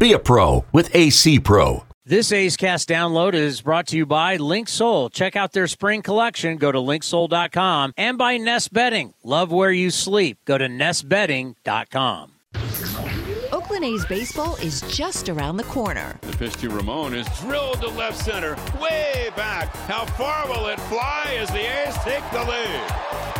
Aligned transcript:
Be 0.00 0.14
a 0.14 0.18
pro 0.18 0.64
with 0.72 0.96
AC 0.96 1.40
Pro. 1.40 1.84
This 2.06 2.32
A's 2.32 2.56
Cast 2.56 2.88
download 2.88 3.34
is 3.34 3.60
brought 3.60 3.86
to 3.88 3.98
you 3.98 4.06
by 4.06 4.36
Link 4.36 4.66
Linksoul. 4.66 5.12
Check 5.12 5.36
out 5.36 5.52
their 5.52 5.66
spring 5.66 6.00
collection. 6.00 6.56
Go 6.56 6.72
to 6.72 6.78
linksoul.com 6.78 7.92
and 7.98 8.16
by 8.16 8.38
Nest 8.38 8.72
Bedding. 8.72 9.12
Love 9.22 9.52
where 9.52 9.70
you 9.70 9.90
sleep. 9.90 10.38
Go 10.46 10.56
to 10.56 10.68
nestbedding.com. 10.68 12.32
Oakland 13.52 13.84
A's 13.84 14.06
baseball 14.06 14.56
is 14.56 14.80
just 14.88 15.28
around 15.28 15.58
the 15.58 15.64
corner. 15.64 16.18
The 16.22 16.34
pitch 16.34 16.56
to 16.56 16.70
Ramon 16.70 17.12
is 17.12 17.28
drilled 17.38 17.82
to 17.82 17.88
left 17.88 18.16
center, 18.16 18.56
way 18.80 19.28
back. 19.36 19.68
How 19.86 20.06
far 20.06 20.48
will 20.48 20.68
it 20.68 20.80
fly 20.80 21.36
as 21.38 21.50
the 21.50 21.58
A's 21.58 21.94
take 22.04 22.24
the 22.32 22.42
lead? 22.42 23.39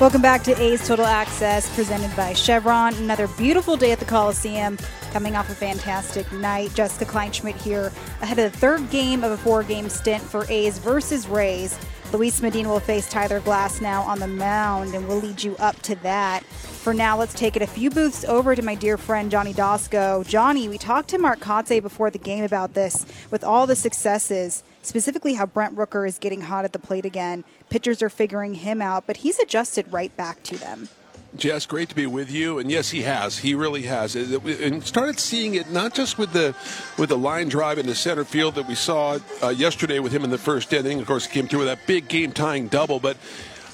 Welcome 0.00 0.22
back 0.22 0.42
to 0.44 0.60
A's 0.60 0.84
Total 0.86 1.06
Access, 1.06 1.72
presented 1.76 2.14
by 2.16 2.32
Chevron. 2.32 2.94
Another 2.94 3.28
beautiful 3.28 3.76
day 3.76 3.92
at 3.92 4.00
the 4.00 4.04
Coliseum, 4.04 4.76
coming 5.12 5.36
off 5.36 5.48
a 5.48 5.54
fantastic 5.54 6.30
night. 6.32 6.74
Jessica 6.74 7.04
Kleinschmidt 7.04 7.60
here, 7.60 7.92
ahead 8.20 8.38
of 8.40 8.50
the 8.50 8.58
third 8.58 8.90
game 8.90 9.22
of 9.22 9.30
a 9.30 9.36
four 9.36 9.62
game 9.62 9.88
stint 9.88 10.20
for 10.20 10.44
A's 10.50 10.78
versus 10.78 11.28
Rays. 11.28 11.78
Luis 12.12 12.42
Medina 12.42 12.68
will 12.68 12.80
face 12.80 13.08
Tyler 13.08 13.40
Glasnow 13.40 14.04
on 14.04 14.18
the 14.18 14.26
mound, 14.26 14.94
and 14.94 15.06
we'll 15.06 15.20
lead 15.20 15.42
you 15.42 15.56
up 15.58 15.80
to 15.82 15.94
that. 15.96 16.42
For 16.44 16.92
now, 16.92 17.16
let's 17.16 17.32
take 17.32 17.54
it 17.54 17.62
a 17.62 17.66
few 17.66 17.90
booths 17.90 18.24
over 18.24 18.56
to 18.56 18.62
my 18.62 18.74
dear 18.74 18.98
friend 18.98 19.30
Johnny 19.30 19.54
Doskow. 19.54 20.26
Johnny, 20.26 20.68
we 20.68 20.78
talked 20.78 21.10
to 21.10 21.18
Mark 21.18 21.38
Kotsay 21.38 21.80
before 21.80 22.10
the 22.10 22.18
game 22.18 22.42
about 22.42 22.74
this. 22.74 23.06
With 23.30 23.44
all 23.44 23.68
the 23.68 23.76
successes, 23.76 24.64
specifically 24.82 25.34
how 25.34 25.46
Brent 25.46 25.76
Rooker 25.76 26.06
is 26.06 26.18
getting 26.18 26.40
hot 26.40 26.64
at 26.64 26.72
the 26.72 26.80
plate 26.80 27.06
again. 27.06 27.44
Pitchers 27.72 28.02
are 28.02 28.10
figuring 28.10 28.52
him 28.52 28.82
out, 28.82 29.06
but 29.06 29.16
he's 29.16 29.38
adjusted 29.38 29.90
right 29.90 30.14
back 30.14 30.42
to 30.42 30.58
them. 30.58 30.90
Jess, 31.34 31.64
great 31.64 31.88
to 31.88 31.94
be 31.94 32.04
with 32.04 32.30
you. 32.30 32.58
And 32.58 32.70
yes, 32.70 32.90
he 32.90 33.00
has. 33.00 33.38
He 33.38 33.54
really 33.54 33.84
has. 33.84 34.14
And 34.14 34.84
started 34.84 35.18
seeing 35.18 35.54
it 35.54 35.70
not 35.70 35.94
just 35.94 36.18
with 36.18 36.34
the 36.34 36.54
with 36.98 37.08
the 37.08 37.16
line 37.16 37.48
drive 37.48 37.78
in 37.78 37.86
the 37.86 37.94
center 37.94 38.24
field 38.24 38.56
that 38.56 38.68
we 38.68 38.74
saw 38.74 39.18
uh, 39.42 39.48
yesterday 39.48 40.00
with 40.00 40.12
him 40.12 40.22
in 40.22 40.28
the 40.28 40.36
first 40.36 40.70
inning. 40.74 41.00
Of 41.00 41.06
course, 41.06 41.24
he 41.24 41.32
came 41.32 41.48
through 41.48 41.60
with 41.60 41.68
that 41.68 41.86
big 41.86 42.08
game 42.08 42.32
tying 42.32 42.68
double, 42.68 43.00
but. 43.00 43.16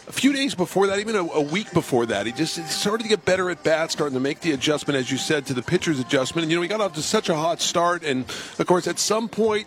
A 0.07 0.11
few 0.11 0.33
days 0.33 0.55
before 0.55 0.87
that, 0.87 1.01
even 1.01 1.17
a, 1.17 1.23
a 1.23 1.43
week 1.43 1.71
before 1.75 2.07
that, 2.07 2.25
he 2.25 2.33
just 2.33 2.55
started 2.71 3.03
to 3.03 3.11
get 3.11 3.27
better 3.27 3.51
at 3.51 3.63
bat, 3.63 3.91
starting 3.91 4.15
to 4.15 4.21
make 4.21 4.41
the 4.41 4.53
adjustment, 4.53 4.97
as 4.97 5.11
you 5.11 5.19
said, 5.19 5.45
to 5.45 5.53
the 5.53 5.61
pitcher's 5.61 6.01
adjustment. 6.01 6.45
And, 6.45 6.51
you 6.51 6.57
know, 6.57 6.63
he 6.63 6.69
got 6.69 6.81
off 6.81 6.95
to 6.95 7.03
such 7.03 7.29
a 7.29 7.35
hot 7.35 7.61
start. 7.61 8.03
And, 8.05 8.25
of 8.59 8.67
course, 8.67 8.87
at 8.89 8.99
some 8.99 9.29
point, 9.29 9.67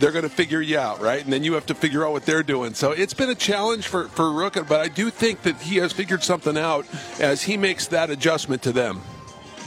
they're 0.00 0.12
going 0.12 0.24
to 0.24 0.30
figure 0.30 0.62
you 0.62 0.78
out, 0.78 1.00
right? 1.00 1.22
And 1.22 1.32
then 1.32 1.44
you 1.44 1.52
have 1.52 1.66
to 1.66 1.74
figure 1.74 2.06
out 2.06 2.12
what 2.12 2.24
they're 2.24 2.42
doing. 2.42 2.72
So 2.72 2.92
it's 2.92 3.14
been 3.14 3.28
a 3.28 3.34
challenge 3.34 3.86
for, 3.86 4.08
for 4.08 4.32
Rook, 4.32 4.54
but 4.66 4.80
I 4.80 4.88
do 4.88 5.10
think 5.10 5.42
that 5.42 5.56
he 5.60 5.76
has 5.76 5.92
figured 5.92 6.24
something 6.24 6.56
out 6.56 6.86
as 7.20 7.42
he 7.42 7.58
makes 7.58 7.86
that 7.88 8.08
adjustment 8.08 8.62
to 8.62 8.72
them. 8.72 9.02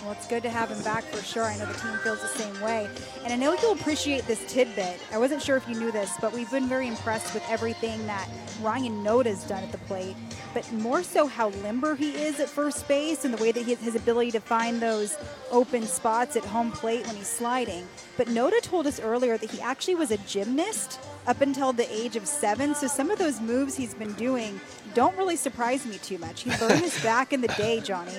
Well, 0.01 0.11
it's 0.11 0.27
good 0.27 0.43
to 0.43 0.49
have 0.49 0.69
him 0.69 0.81
back 0.83 1.03
for 1.03 1.23
sure. 1.23 1.43
I 1.43 1.57
know 1.57 1.65
the 1.65 1.79
team 1.79 1.97
feels 2.03 2.21
the 2.21 2.27
same 2.27 2.59
way. 2.61 2.89
And 3.23 3.31
I 3.31 3.35
know 3.35 3.55
you'll 3.61 3.73
appreciate 3.73 4.25
this 4.25 4.43
tidbit. 4.51 4.99
I 5.13 5.17
wasn't 5.19 5.41
sure 5.41 5.55
if 5.55 5.69
you 5.69 5.75
knew 5.75 5.91
this, 5.91 6.11
but 6.19 6.33
we've 6.33 6.51
been 6.51 6.67
very 6.67 6.87
impressed 6.87 7.33
with 7.33 7.43
everything 7.47 8.05
that 8.07 8.27
Ryan 8.61 9.03
Noda's 9.03 9.43
done 9.43 9.63
at 9.63 9.71
the 9.71 9.77
plate, 9.77 10.15
but 10.53 10.71
more 10.73 11.03
so 11.03 11.27
how 11.27 11.49
limber 11.49 11.95
he 11.95 12.11
is 12.11 12.39
at 12.39 12.49
first 12.49 12.87
base 12.87 13.25
and 13.25 13.33
the 13.33 13.41
way 13.41 13.51
that 13.51 13.63
he, 13.65 13.75
his 13.75 13.95
ability 13.95 14.31
to 14.31 14.39
find 14.39 14.81
those 14.81 15.17
open 15.51 15.83
spots 15.83 16.35
at 16.35 16.45
home 16.45 16.71
plate 16.71 17.05
when 17.07 17.15
he's 17.15 17.27
sliding. 17.27 17.87
But 18.17 18.27
Noda 18.27 18.61
told 18.61 18.87
us 18.87 18.99
earlier 18.99 19.37
that 19.37 19.49
he 19.49 19.61
actually 19.61 19.95
was 19.95 20.11
a 20.11 20.17
gymnast 20.17 20.99
up 21.27 21.41
until 21.41 21.73
the 21.73 21.91
age 21.93 22.15
of 22.15 22.27
seven. 22.27 22.75
So 22.75 22.87
some 22.87 23.11
of 23.11 23.19
those 23.19 23.39
moves 23.41 23.75
he's 23.75 23.93
been 23.93 24.13
doing 24.13 24.59
don't 24.93 25.17
really 25.17 25.35
surprise 25.35 25.85
me 25.85 25.97
too 25.97 26.17
much. 26.19 26.43
He 26.43 26.51
learned 26.51 26.81
this 26.81 27.01
back 27.03 27.33
in 27.33 27.41
the 27.41 27.47
day, 27.49 27.79
Johnny. 27.81 28.13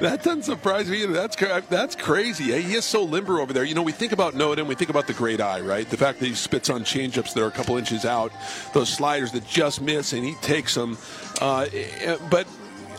That 0.00 0.22
doesn't 0.22 0.42
surprise 0.42 0.90
me. 0.90 1.06
That's 1.06 1.36
that's 1.68 1.94
crazy. 1.94 2.60
He 2.60 2.74
is 2.74 2.84
so 2.84 3.04
limber 3.04 3.40
over 3.40 3.52
there. 3.52 3.64
You 3.64 3.74
know, 3.74 3.82
we 3.82 3.92
think 3.92 4.12
about 4.12 4.34
Noda 4.34 4.58
and 4.58 4.68
we 4.68 4.74
think 4.74 4.90
about 4.90 5.06
the 5.06 5.12
great 5.12 5.40
eye, 5.40 5.60
right? 5.60 5.88
The 5.88 5.96
fact 5.96 6.18
that 6.20 6.26
he 6.26 6.34
spits 6.34 6.68
on 6.68 6.82
changeups 6.82 7.32
that 7.34 7.42
are 7.42 7.46
a 7.46 7.52
couple 7.52 7.76
inches 7.76 8.04
out, 8.04 8.32
those 8.72 8.88
sliders 8.88 9.32
that 9.32 9.46
just 9.46 9.80
miss, 9.80 10.12
and 10.12 10.24
he 10.24 10.34
takes 10.36 10.74
them. 10.74 10.98
Uh, 11.40 11.66
eh, 11.72 12.16
but 12.30 12.46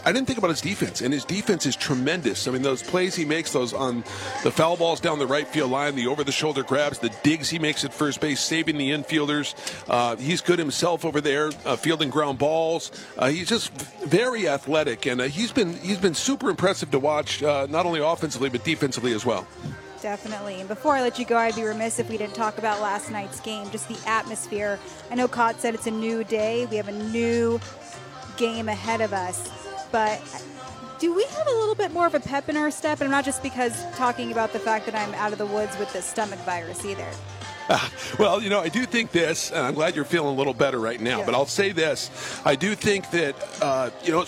I 0.06 0.12
didn't 0.12 0.28
think 0.28 0.38
about 0.38 0.52
his 0.52 0.62
defense, 0.62 1.02
and 1.02 1.12
his 1.12 1.26
defense 1.26 1.66
is 1.66 1.76
tremendous. 1.76 2.48
I 2.48 2.52
mean, 2.52 2.62
those 2.62 2.84
plays 2.84 3.16
he 3.16 3.26
makes, 3.26 3.52
those 3.54 3.74
on 3.74 4.04
the 4.44 4.52
foul 4.52 4.78
balls 4.78 5.00
down 5.00 5.18
the 5.18 5.26
right 5.26 5.48
field 5.48 5.72
line, 5.72 5.96
the 5.96 6.06
over 6.06 6.24
the 6.24 6.32
shoulder 6.32 6.62
grabs, 6.62 7.00
the 7.00 7.10
digs 7.24 7.50
he 7.50 7.58
makes 7.58 7.84
at 7.84 7.92
first 7.92 8.22
base, 8.22 8.40
saving 8.40 8.78
the 8.78 8.92
infielders. 8.92 9.56
Uh, 9.90 10.16
he's 10.18 10.42
good 10.42 10.60
himself 10.60 11.06
over 11.06 11.22
there, 11.22 11.50
uh, 11.66 11.76
fielding 11.76 12.12
ground 12.12 12.38
balls. 12.38 12.92
Uh, 13.18 13.30
he's 13.30 13.50
just 13.50 13.72
very 14.04 14.48
athletic, 14.48 15.08
and 15.08 15.22
uh, 15.22 15.24
he's 15.24 15.52
been 15.52 15.74
he's 15.80 15.98
been 15.98 16.14
super 16.14 16.52
impressive 16.52 16.92
to 16.92 17.00
watch, 17.00 17.42
uh, 17.42 17.66
not 17.68 17.88
only 17.88 18.00
offensively 18.00 18.50
but 18.50 18.64
defensively 18.64 19.12
as 19.14 19.26
well. 19.26 19.48
Definitely. 20.04 20.60
And 20.60 20.70
before 20.70 20.94
I 20.94 21.02
let 21.02 21.18
you 21.18 21.26
go, 21.26 21.36
I'd 21.36 21.56
be 21.56 21.64
remiss 21.64 21.98
if 21.98 22.12
we 22.12 22.18
didn't 22.18 22.36
talk 22.36 22.60
about 22.60 22.80
last 22.80 23.10
night's 23.10 23.40
game, 23.40 23.72
just 23.72 23.88
the 23.88 23.98
atmosphere. 24.08 24.78
I 25.10 25.16
know 25.16 25.28
Kotsay 25.28 25.60
said 25.62 25.74
it's 25.74 25.88
a 25.88 25.92
new 25.92 26.24
day. 26.24 26.68
We 26.68 26.78
have 26.78 26.90
a 26.90 26.92
new 27.10 27.60
game 28.38 28.70
ahead 28.70 29.02
of 29.02 29.14
us 29.14 29.50
but 29.96 30.22
do 31.00 31.16
we 31.16 31.24
have 31.24 31.48
a 31.48 31.52
little 31.52 31.74
bit 31.74 31.94
more 31.94 32.06
of 32.06 32.14
a 32.14 32.20
pep 32.20 32.50
in 32.50 32.58
our 32.58 32.70
step? 32.70 33.00
And 33.00 33.06
I'm 33.06 33.12
not 33.12 33.24
just 33.24 33.42
because 33.42 33.86
talking 33.96 34.34
about 34.34 34.52
the 34.52 34.60
fact 34.60 34.86
that 34.88 34.94
I'm 34.94 35.14
out 35.14 35.32
of 35.32 35.38
the 35.38 35.46
woods 35.46 35.80
with 35.80 35.94
the 35.94 36.02
stomach 36.02 36.40
virus 36.40 36.84
either. 36.84 37.08
Uh, 37.70 37.90
well, 38.20 38.44
you 38.44 38.50
know, 38.50 38.60
I 38.60 38.68
do 38.68 38.86
think 38.86 39.12
this, 39.12 39.52
and 39.52 39.62
I'm 39.62 39.74
glad 39.74 39.96
you're 39.96 40.04
feeling 40.04 40.34
a 40.34 40.38
little 40.38 40.54
better 40.54 40.80
right 40.80 41.00
now, 41.00 41.20
yeah. 41.20 41.26
but 41.26 41.34
I'll 41.34 41.46
say 41.46 41.72
this. 41.72 42.12
I 42.44 42.56
do 42.56 42.76
think 42.76 43.10
that, 43.12 43.36
uh, 43.62 43.90
you 44.04 44.12
know, 44.12 44.26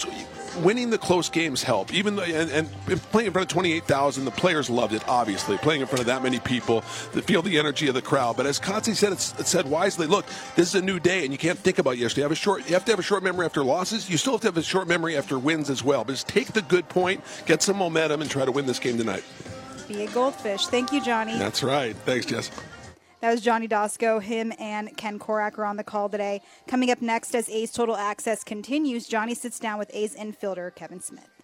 winning 0.64 0.90
the 0.90 0.98
close 0.98 1.30
games 1.30 1.64
help. 1.64 1.94
Even 1.94 2.16
though, 2.16 2.24
and, 2.24 2.50
and, 2.52 3.02
playing 3.12 3.28
in 3.28 3.34
front 3.34 3.50
of 3.50 3.54
28,000, 3.54 4.26
the 4.26 4.32
players 4.32 4.70
loved 4.70 4.94
it. 4.94 5.08
Obviously, 5.08 5.58
playing 5.58 5.82
in 5.82 5.88
front 5.88 6.02
of 6.02 6.08
that 6.08 6.24
many 6.24 6.40
people, 6.40 6.82
to 7.14 7.22
feel 7.22 7.42
the 7.42 7.58
energy 7.58 7.88
of 7.88 7.94
the 7.94 8.02
crowd. 8.02 8.38
But 8.38 8.46
as 8.46 8.60
Kotsay 8.60 8.96
said, 8.96 9.14
it 9.14 9.20
said 9.20 9.70
wisely. 9.70 10.08
Look, 10.08 10.26
this 10.56 10.68
is 10.68 10.76
a 10.76 10.82
new 10.82 11.00
day, 11.00 11.24
and 11.24 11.32
you 11.32 11.38
can't 11.38 11.60
think 11.60 11.80
about 11.80 11.98
yesterday. 11.98 12.22
You 12.22 12.26
have 12.26 12.32
a 12.32 12.36
short. 12.36 12.68
You 12.68 12.74
have 12.74 12.86
to 12.86 12.92
have 12.92 13.00
a 13.00 13.04
short 13.04 13.24
memory 13.24 13.46
after 13.46 13.64
losses. 13.64 14.10
You 14.10 14.18
still 14.18 14.34
have 14.34 14.42
to 14.42 14.48
have 14.48 14.58
a 14.58 14.64
short 14.64 14.88
memory 14.88 15.18
after 15.18 15.40
wins 15.40 15.70
as 15.70 15.84
well. 15.84 16.04
But 16.04 16.14
just 16.14 16.28
take 16.28 16.54
the 16.54 16.62
good 16.62 16.88
point, 16.90 17.22
get 17.46 17.62
some 17.62 17.78
momentum, 17.78 18.22
and 18.22 18.30
try 18.30 18.46
to 18.46 18.52
win 18.52 18.66
this 18.66 18.80
game 18.80 18.98
tonight. 18.98 19.24
Be 19.88 20.04
a 20.04 20.12
goldfish. 20.12 20.68
Thank 20.68 20.92
you, 20.92 21.02
Johnny. 21.02 21.38
That's 21.38 21.64
right. 21.64 21.96
Thanks, 21.96 22.26
Jess. 22.26 22.52
That 23.20 23.32
was 23.32 23.42
Johnny 23.42 23.68
Doskow. 23.68 24.22
Him 24.22 24.54
and 24.60 24.96
Ken 24.96 25.18
Korach 25.18 25.58
are 25.58 25.66
on 25.66 25.78
the 25.78 25.84
call 25.84 26.08
today. 26.08 26.42
Coming 26.68 26.92
up 26.92 27.02
next, 27.02 27.34
as 27.34 27.50
A's 27.50 27.72
Total 27.72 27.98
Access 27.98 28.44
continues, 28.44 29.08
Johnny 29.08 29.34
sits 29.34 29.60
down 29.60 29.80
with 29.80 29.90
A's 29.92 30.16
infielder 30.16 30.74
Kevin 30.76 31.02
Smith. 31.02 31.37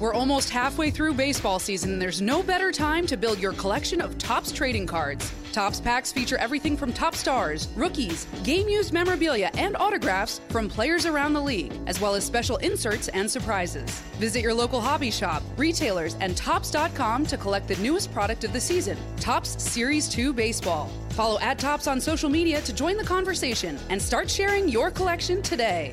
We're 0.00 0.14
almost 0.14 0.50
halfway 0.50 0.92
through 0.92 1.14
baseball 1.14 1.58
season, 1.58 1.94
and 1.94 2.00
there's 2.00 2.22
no 2.22 2.40
better 2.40 2.70
time 2.70 3.04
to 3.08 3.16
build 3.16 3.40
your 3.40 3.52
collection 3.54 4.00
of 4.00 4.16
Topps 4.16 4.52
trading 4.52 4.86
cards. 4.86 5.32
Topps 5.50 5.80
packs 5.80 6.12
feature 6.12 6.38
everything 6.38 6.76
from 6.76 6.92
top 6.92 7.16
stars, 7.16 7.66
rookies, 7.74 8.28
game 8.44 8.68
used 8.68 8.92
memorabilia, 8.92 9.50
and 9.54 9.76
autographs 9.76 10.40
from 10.50 10.68
players 10.68 11.04
around 11.04 11.32
the 11.32 11.40
league, 11.40 11.72
as 11.88 12.00
well 12.00 12.14
as 12.14 12.24
special 12.24 12.58
inserts 12.58 13.08
and 13.08 13.28
surprises. 13.28 13.90
Visit 14.20 14.40
your 14.40 14.54
local 14.54 14.80
hobby 14.80 15.10
shop, 15.10 15.42
retailers, 15.56 16.14
and 16.20 16.36
Topps.com 16.36 17.26
to 17.26 17.36
collect 17.36 17.66
the 17.66 17.76
newest 17.76 18.12
product 18.12 18.44
of 18.44 18.52
the 18.52 18.60
season 18.60 18.96
Topps 19.16 19.60
Series 19.60 20.08
2 20.08 20.32
Baseball. 20.32 20.88
Follow 21.10 21.40
at 21.40 21.58
Topps 21.58 21.88
on 21.88 22.00
social 22.00 22.28
media 22.28 22.60
to 22.60 22.72
join 22.72 22.96
the 22.96 23.04
conversation 23.04 23.76
and 23.90 24.00
start 24.00 24.30
sharing 24.30 24.68
your 24.68 24.92
collection 24.92 25.42
today. 25.42 25.92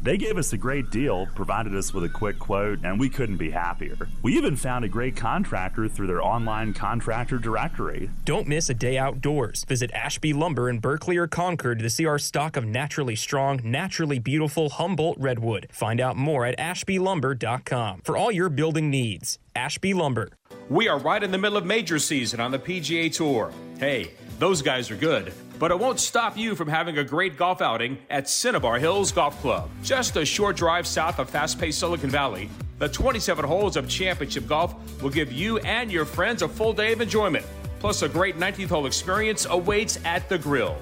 They 0.00 0.16
gave 0.16 0.38
us 0.38 0.52
a 0.52 0.56
great 0.56 0.90
deal, 0.90 1.26
provided 1.34 1.74
us 1.74 1.92
with 1.92 2.04
a 2.04 2.08
quick 2.08 2.38
quote, 2.38 2.78
and 2.84 3.00
we 3.00 3.08
couldn't 3.08 3.36
be 3.36 3.50
happier. 3.50 3.96
We 4.22 4.36
even 4.36 4.54
found 4.54 4.84
a 4.84 4.88
great 4.88 5.16
contractor 5.16 5.88
through 5.88 6.06
their 6.06 6.22
online 6.22 6.72
contractor 6.72 7.38
directory. 7.38 8.08
Don't 8.24 8.46
miss 8.46 8.70
a 8.70 8.74
day 8.74 8.96
outdoors. 8.96 9.64
Visit 9.64 9.90
Ashby 9.92 10.32
Lumber 10.32 10.70
in 10.70 10.78
Berkeley 10.78 11.16
or 11.16 11.26
Concord 11.26 11.80
to 11.80 11.90
see 11.90 12.06
our 12.06 12.18
stock 12.18 12.56
of 12.56 12.64
naturally 12.64 13.16
strong, 13.16 13.60
naturally 13.64 14.20
beautiful 14.20 14.68
Humboldt 14.68 15.18
Redwood. 15.18 15.66
Find 15.72 16.00
out 16.00 16.16
more 16.16 16.46
at 16.46 16.56
ashbylumber.com 16.58 18.02
for 18.04 18.16
all 18.16 18.30
your 18.30 18.48
building 18.48 18.90
needs. 18.90 19.38
Ashby 19.56 19.94
Lumber. 19.94 20.28
We 20.68 20.86
are 20.86 20.98
right 20.98 21.22
in 21.22 21.32
the 21.32 21.38
middle 21.38 21.58
of 21.58 21.66
major 21.66 21.98
season 21.98 22.38
on 22.40 22.52
the 22.52 22.58
PGA 22.58 23.12
Tour. 23.12 23.50
Hey, 23.78 24.12
those 24.38 24.62
guys 24.62 24.90
are 24.90 24.96
good, 24.96 25.32
but 25.58 25.70
it 25.70 25.78
won't 25.78 26.00
stop 26.00 26.36
you 26.36 26.54
from 26.54 26.68
having 26.68 26.98
a 26.98 27.04
great 27.04 27.36
golf 27.36 27.60
outing 27.60 27.98
at 28.10 28.28
Cinnabar 28.28 28.78
Hills 28.78 29.12
Golf 29.12 29.40
Club. 29.40 29.68
Just 29.82 30.16
a 30.16 30.24
short 30.24 30.56
drive 30.56 30.86
south 30.86 31.18
of 31.18 31.28
fast 31.30 31.58
paced 31.58 31.80
Silicon 31.80 32.10
Valley, 32.10 32.48
the 32.78 32.88
27 32.88 33.44
holes 33.44 33.76
of 33.76 33.88
championship 33.88 34.46
golf 34.46 34.74
will 35.02 35.10
give 35.10 35.32
you 35.32 35.58
and 35.58 35.90
your 35.90 36.04
friends 36.04 36.42
a 36.42 36.48
full 36.48 36.72
day 36.72 36.92
of 36.92 37.00
enjoyment. 37.00 37.44
Plus, 37.80 38.02
a 38.02 38.08
great 38.08 38.36
19th 38.38 38.68
hole 38.68 38.86
experience 38.86 39.46
awaits 39.48 39.98
at 40.04 40.28
the 40.28 40.38
grill. 40.38 40.76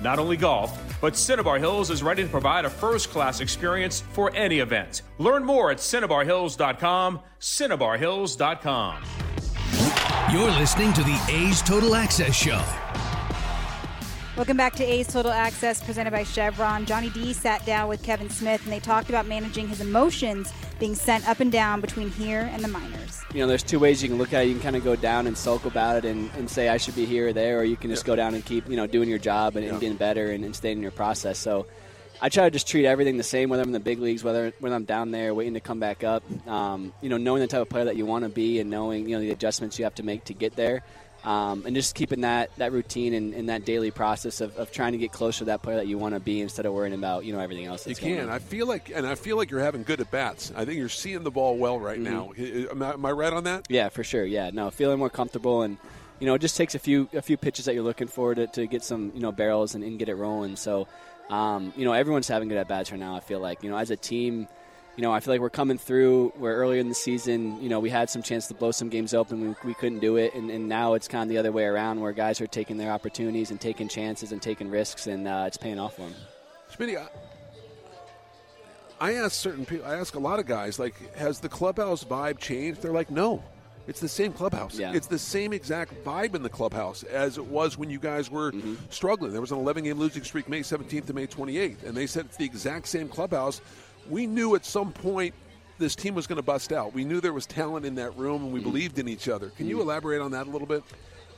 Not 0.00 0.18
only 0.18 0.36
golf, 0.36 0.78
but 1.00 1.16
Cinnabar 1.16 1.58
Hills 1.58 1.90
is 1.90 2.02
ready 2.02 2.22
to 2.22 2.28
provide 2.28 2.64
a 2.64 2.70
first 2.70 3.10
class 3.10 3.40
experience 3.40 4.02
for 4.12 4.34
any 4.34 4.60
event. 4.60 5.02
Learn 5.18 5.44
more 5.44 5.70
at 5.70 5.78
cinnabarhills.com, 5.78 7.20
cinnabarhills.com. 7.40 9.02
You're 10.32 10.50
listening 10.52 10.92
to 10.92 11.02
the 11.02 11.20
A's 11.28 11.62
Total 11.62 11.94
Access 11.94 12.34
Show. 12.34 12.62
Welcome 14.36 14.56
back 14.56 14.76
to 14.76 14.84
A's 14.84 15.08
Total 15.08 15.32
Access 15.32 15.82
presented 15.82 16.12
by 16.12 16.22
Chevron. 16.22 16.86
Johnny 16.86 17.10
D 17.10 17.32
sat 17.32 17.66
down 17.66 17.88
with 17.88 18.00
Kevin 18.04 18.30
Smith 18.30 18.62
and 18.62 18.72
they 18.72 18.78
talked 18.78 19.08
about 19.08 19.26
managing 19.26 19.66
his 19.66 19.80
emotions 19.80 20.52
being 20.78 20.94
sent 20.94 21.28
up 21.28 21.40
and 21.40 21.50
down 21.50 21.80
between 21.80 22.10
here 22.12 22.48
and 22.52 22.62
the 22.62 22.68
minors. 22.68 23.22
You 23.34 23.40
know, 23.40 23.48
there's 23.48 23.64
two 23.64 23.80
ways 23.80 24.00
you 24.02 24.08
can 24.08 24.18
look 24.18 24.32
at 24.32 24.44
it. 24.44 24.46
You 24.46 24.54
can 24.54 24.62
kind 24.62 24.76
of 24.76 24.84
go 24.84 24.94
down 24.94 25.26
and 25.26 25.36
sulk 25.36 25.64
about 25.64 25.96
it 25.96 26.04
and, 26.04 26.30
and 26.38 26.48
say 26.48 26.68
I 26.68 26.76
should 26.76 26.94
be 26.94 27.06
here 27.06 27.28
or 27.28 27.32
there, 27.32 27.58
or 27.58 27.64
you 27.64 27.76
can 27.76 27.90
just 27.90 28.04
yeah. 28.04 28.12
go 28.12 28.16
down 28.16 28.34
and 28.34 28.44
keep, 28.44 28.68
you 28.68 28.76
know, 28.76 28.86
doing 28.86 29.08
your 29.08 29.18
job 29.18 29.56
and, 29.56 29.64
yeah. 29.64 29.72
and 29.72 29.80
getting 29.80 29.96
better 29.96 30.30
and, 30.30 30.44
and 30.44 30.54
staying 30.54 30.78
in 30.78 30.82
your 30.82 30.92
process. 30.92 31.36
So 31.36 31.66
I 32.22 32.28
try 32.28 32.44
to 32.44 32.50
just 32.50 32.68
treat 32.68 32.86
everything 32.86 33.16
the 33.16 33.24
same, 33.24 33.50
whether 33.50 33.62
I'm 33.62 33.70
in 33.70 33.72
the 33.72 33.80
big 33.80 33.98
leagues, 33.98 34.22
whether 34.22 34.52
when 34.60 34.72
I'm 34.72 34.84
down 34.84 35.10
there 35.10 35.34
waiting 35.34 35.54
to 35.54 35.60
come 35.60 35.80
back 35.80 36.04
up. 36.04 36.22
Um, 36.46 36.94
you 37.02 37.08
know, 37.08 37.18
knowing 37.18 37.40
the 37.40 37.48
type 37.48 37.62
of 37.62 37.68
player 37.68 37.86
that 37.86 37.96
you 37.96 38.06
want 38.06 38.24
to 38.24 38.30
be 38.30 38.60
and 38.60 38.70
knowing, 38.70 39.08
you 39.08 39.16
know, 39.16 39.20
the 39.20 39.32
adjustments 39.32 39.76
you 39.78 39.84
have 39.84 39.96
to 39.96 40.04
make 40.04 40.24
to 40.26 40.34
get 40.34 40.54
there 40.54 40.84
um, 41.24 41.64
and 41.66 41.74
just 41.74 41.94
keeping 41.94 42.22
that 42.22 42.54
that 42.56 42.72
routine 42.72 43.14
and, 43.14 43.34
and 43.34 43.48
that 43.48 43.64
daily 43.64 43.90
process 43.90 44.40
of, 44.40 44.56
of, 44.56 44.72
trying 44.72 44.92
to 44.92 44.98
get 44.98 45.12
closer 45.12 45.40
to 45.40 45.44
that 45.46 45.62
player 45.62 45.76
that 45.76 45.86
you 45.86 45.98
want 45.98 46.14
to 46.14 46.20
be 46.20 46.40
instead 46.40 46.64
of 46.64 46.72
worrying 46.72 46.94
about 46.94 47.24
you 47.24 47.32
know 47.32 47.40
everything 47.40 47.66
else. 47.66 47.86
you 47.86 47.94
can. 47.94 48.30
I 48.30 48.38
feel 48.38 48.66
like, 48.66 48.90
and 48.94 49.06
I 49.06 49.14
feel 49.14 49.36
like 49.36 49.50
you're 49.50 49.60
having 49.60 49.82
good 49.82 50.00
at 50.00 50.10
bats. 50.10 50.52
I 50.56 50.64
think 50.64 50.78
you're 50.78 50.88
seeing 50.88 51.22
the 51.22 51.30
ball 51.30 51.56
well 51.56 51.78
right 51.78 51.98
mm-hmm. 51.98 52.68
now. 52.68 52.70
Am 52.70 52.82
I, 52.82 52.92
am 52.94 53.04
I 53.04 53.12
right 53.12 53.32
on 53.32 53.44
that? 53.44 53.66
Yeah, 53.68 53.88
for 53.90 54.02
sure. 54.04 54.24
Yeah, 54.24 54.50
no, 54.52 54.70
feeling 54.70 54.98
more 54.98 55.10
comfortable 55.10 55.62
and 55.62 55.76
you 56.20 56.26
know, 56.26 56.34
it 56.34 56.40
just 56.40 56.56
takes 56.56 56.74
a 56.74 56.78
few 56.78 57.08
a 57.14 57.22
few 57.22 57.36
pitches 57.36 57.64
that 57.64 57.74
you're 57.74 57.82
looking 57.82 58.06
for 58.06 58.34
to, 58.34 58.46
to 58.48 58.66
get 58.66 58.84
some 58.84 59.10
you 59.14 59.20
know 59.20 59.32
barrels 59.32 59.74
and, 59.74 59.82
and 59.82 59.98
get 59.98 60.08
it 60.08 60.14
rolling. 60.14 60.54
So, 60.54 60.86
um, 61.30 61.72
you 61.76 61.84
know, 61.84 61.92
everyone's 61.92 62.28
having 62.28 62.48
good 62.48 62.58
at 62.58 62.68
bats 62.68 62.92
right 62.92 63.00
now. 63.00 63.16
I 63.16 63.20
feel 63.20 63.40
like 63.40 63.62
you 63.64 63.70
know, 63.70 63.76
as 63.76 63.90
a 63.90 63.96
team, 63.96 64.46
you 64.96 65.02
know, 65.02 65.12
I 65.12 65.20
feel 65.20 65.34
like 65.34 65.40
we're 65.40 65.50
coming 65.50 65.78
through 65.78 66.32
where 66.36 66.56
earlier 66.56 66.80
in 66.80 66.88
the 66.88 66.94
season, 66.94 67.62
you 67.62 67.68
know, 67.68 67.80
we 67.80 67.90
had 67.90 68.10
some 68.10 68.22
chance 68.22 68.48
to 68.48 68.54
blow 68.54 68.70
some 68.70 68.88
games 68.88 69.14
open. 69.14 69.40
We, 69.40 69.54
we 69.64 69.74
couldn't 69.74 70.00
do 70.00 70.16
it. 70.16 70.34
And, 70.34 70.50
and, 70.50 70.68
now 70.68 70.94
it's 70.94 71.08
kind 71.08 71.22
of 71.22 71.28
the 71.28 71.38
other 71.38 71.52
way 71.52 71.64
around 71.64 72.00
where 72.00 72.12
guys 72.12 72.40
are 72.40 72.46
taking 72.46 72.76
their 72.76 72.92
opportunities 72.92 73.50
and 73.50 73.60
taking 73.60 73.88
chances 73.88 74.32
and 74.32 74.42
taking 74.42 74.68
risks, 74.68 75.06
and 75.06 75.26
uh, 75.26 75.44
it's 75.46 75.56
paying 75.56 75.78
off 75.78 75.96
for 75.96 76.02
them. 76.02 76.14
Smitty, 76.72 76.96
I, 76.98 77.08
I 79.00 79.14
ask 79.14 79.32
certain 79.32 79.64
people, 79.64 79.86
I 79.86 79.96
ask 79.96 80.14
a 80.14 80.20
lot 80.20 80.38
of 80.38 80.46
guys, 80.46 80.78
like, 80.78 81.14
has 81.16 81.40
the 81.40 81.48
clubhouse 81.48 82.04
vibe 82.04 82.38
changed? 82.38 82.82
They're 82.82 82.92
like, 82.92 83.10
no. 83.10 83.42
It's 83.86 83.98
the 83.98 84.08
same 84.08 84.32
clubhouse. 84.32 84.78
Yeah. 84.78 84.92
It's 84.92 85.06
the 85.06 85.18
same 85.18 85.52
exact 85.52 86.04
vibe 86.04 86.34
in 86.34 86.42
the 86.42 86.50
clubhouse 86.50 87.02
as 87.02 87.38
it 87.38 87.46
was 87.46 87.78
when 87.78 87.90
you 87.90 87.98
guys 87.98 88.30
were 88.30 88.52
mm-hmm. 88.52 88.74
struggling. 88.90 89.32
There 89.32 89.40
was 89.40 89.52
an 89.52 89.58
11 89.58 89.84
game 89.84 89.98
losing 89.98 90.22
streak 90.22 90.48
May 90.48 90.60
17th 90.60 91.06
to 91.06 91.12
May 91.12 91.26
28th, 91.26 91.82
and 91.84 91.96
they 91.96 92.06
said 92.06 92.26
it's 92.26 92.36
the 92.36 92.44
exact 92.44 92.86
same 92.86 93.08
clubhouse 93.08 93.60
we 94.10 94.26
knew 94.26 94.54
at 94.54 94.64
some 94.64 94.92
point 94.92 95.34
this 95.78 95.94
team 95.94 96.14
was 96.14 96.26
going 96.26 96.36
to 96.36 96.42
bust 96.42 96.72
out. 96.72 96.92
We 96.92 97.04
knew 97.04 97.20
there 97.20 97.32
was 97.32 97.46
talent 97.46 97.86
in 97.86 97.94
that 97.94 98.16
room, 98.16 98.44
and 98.44 98.52
we 98.52 98.60
mm 98.60 98.64
believed 98.64 98.98
in 98.98 99.08
each 99.08 99.28
other. 99.28 99.50
Can 99.50 99.66
mm 99.66 99.70
you 99.70 99.76
mm-hmm. 99.76 99.88
elaborate 99.88 100.20
on 100.20 100.32
that 100.32 100.46
a 100.46 100.50
little 100.50 100.66
bit? 100.66 100.84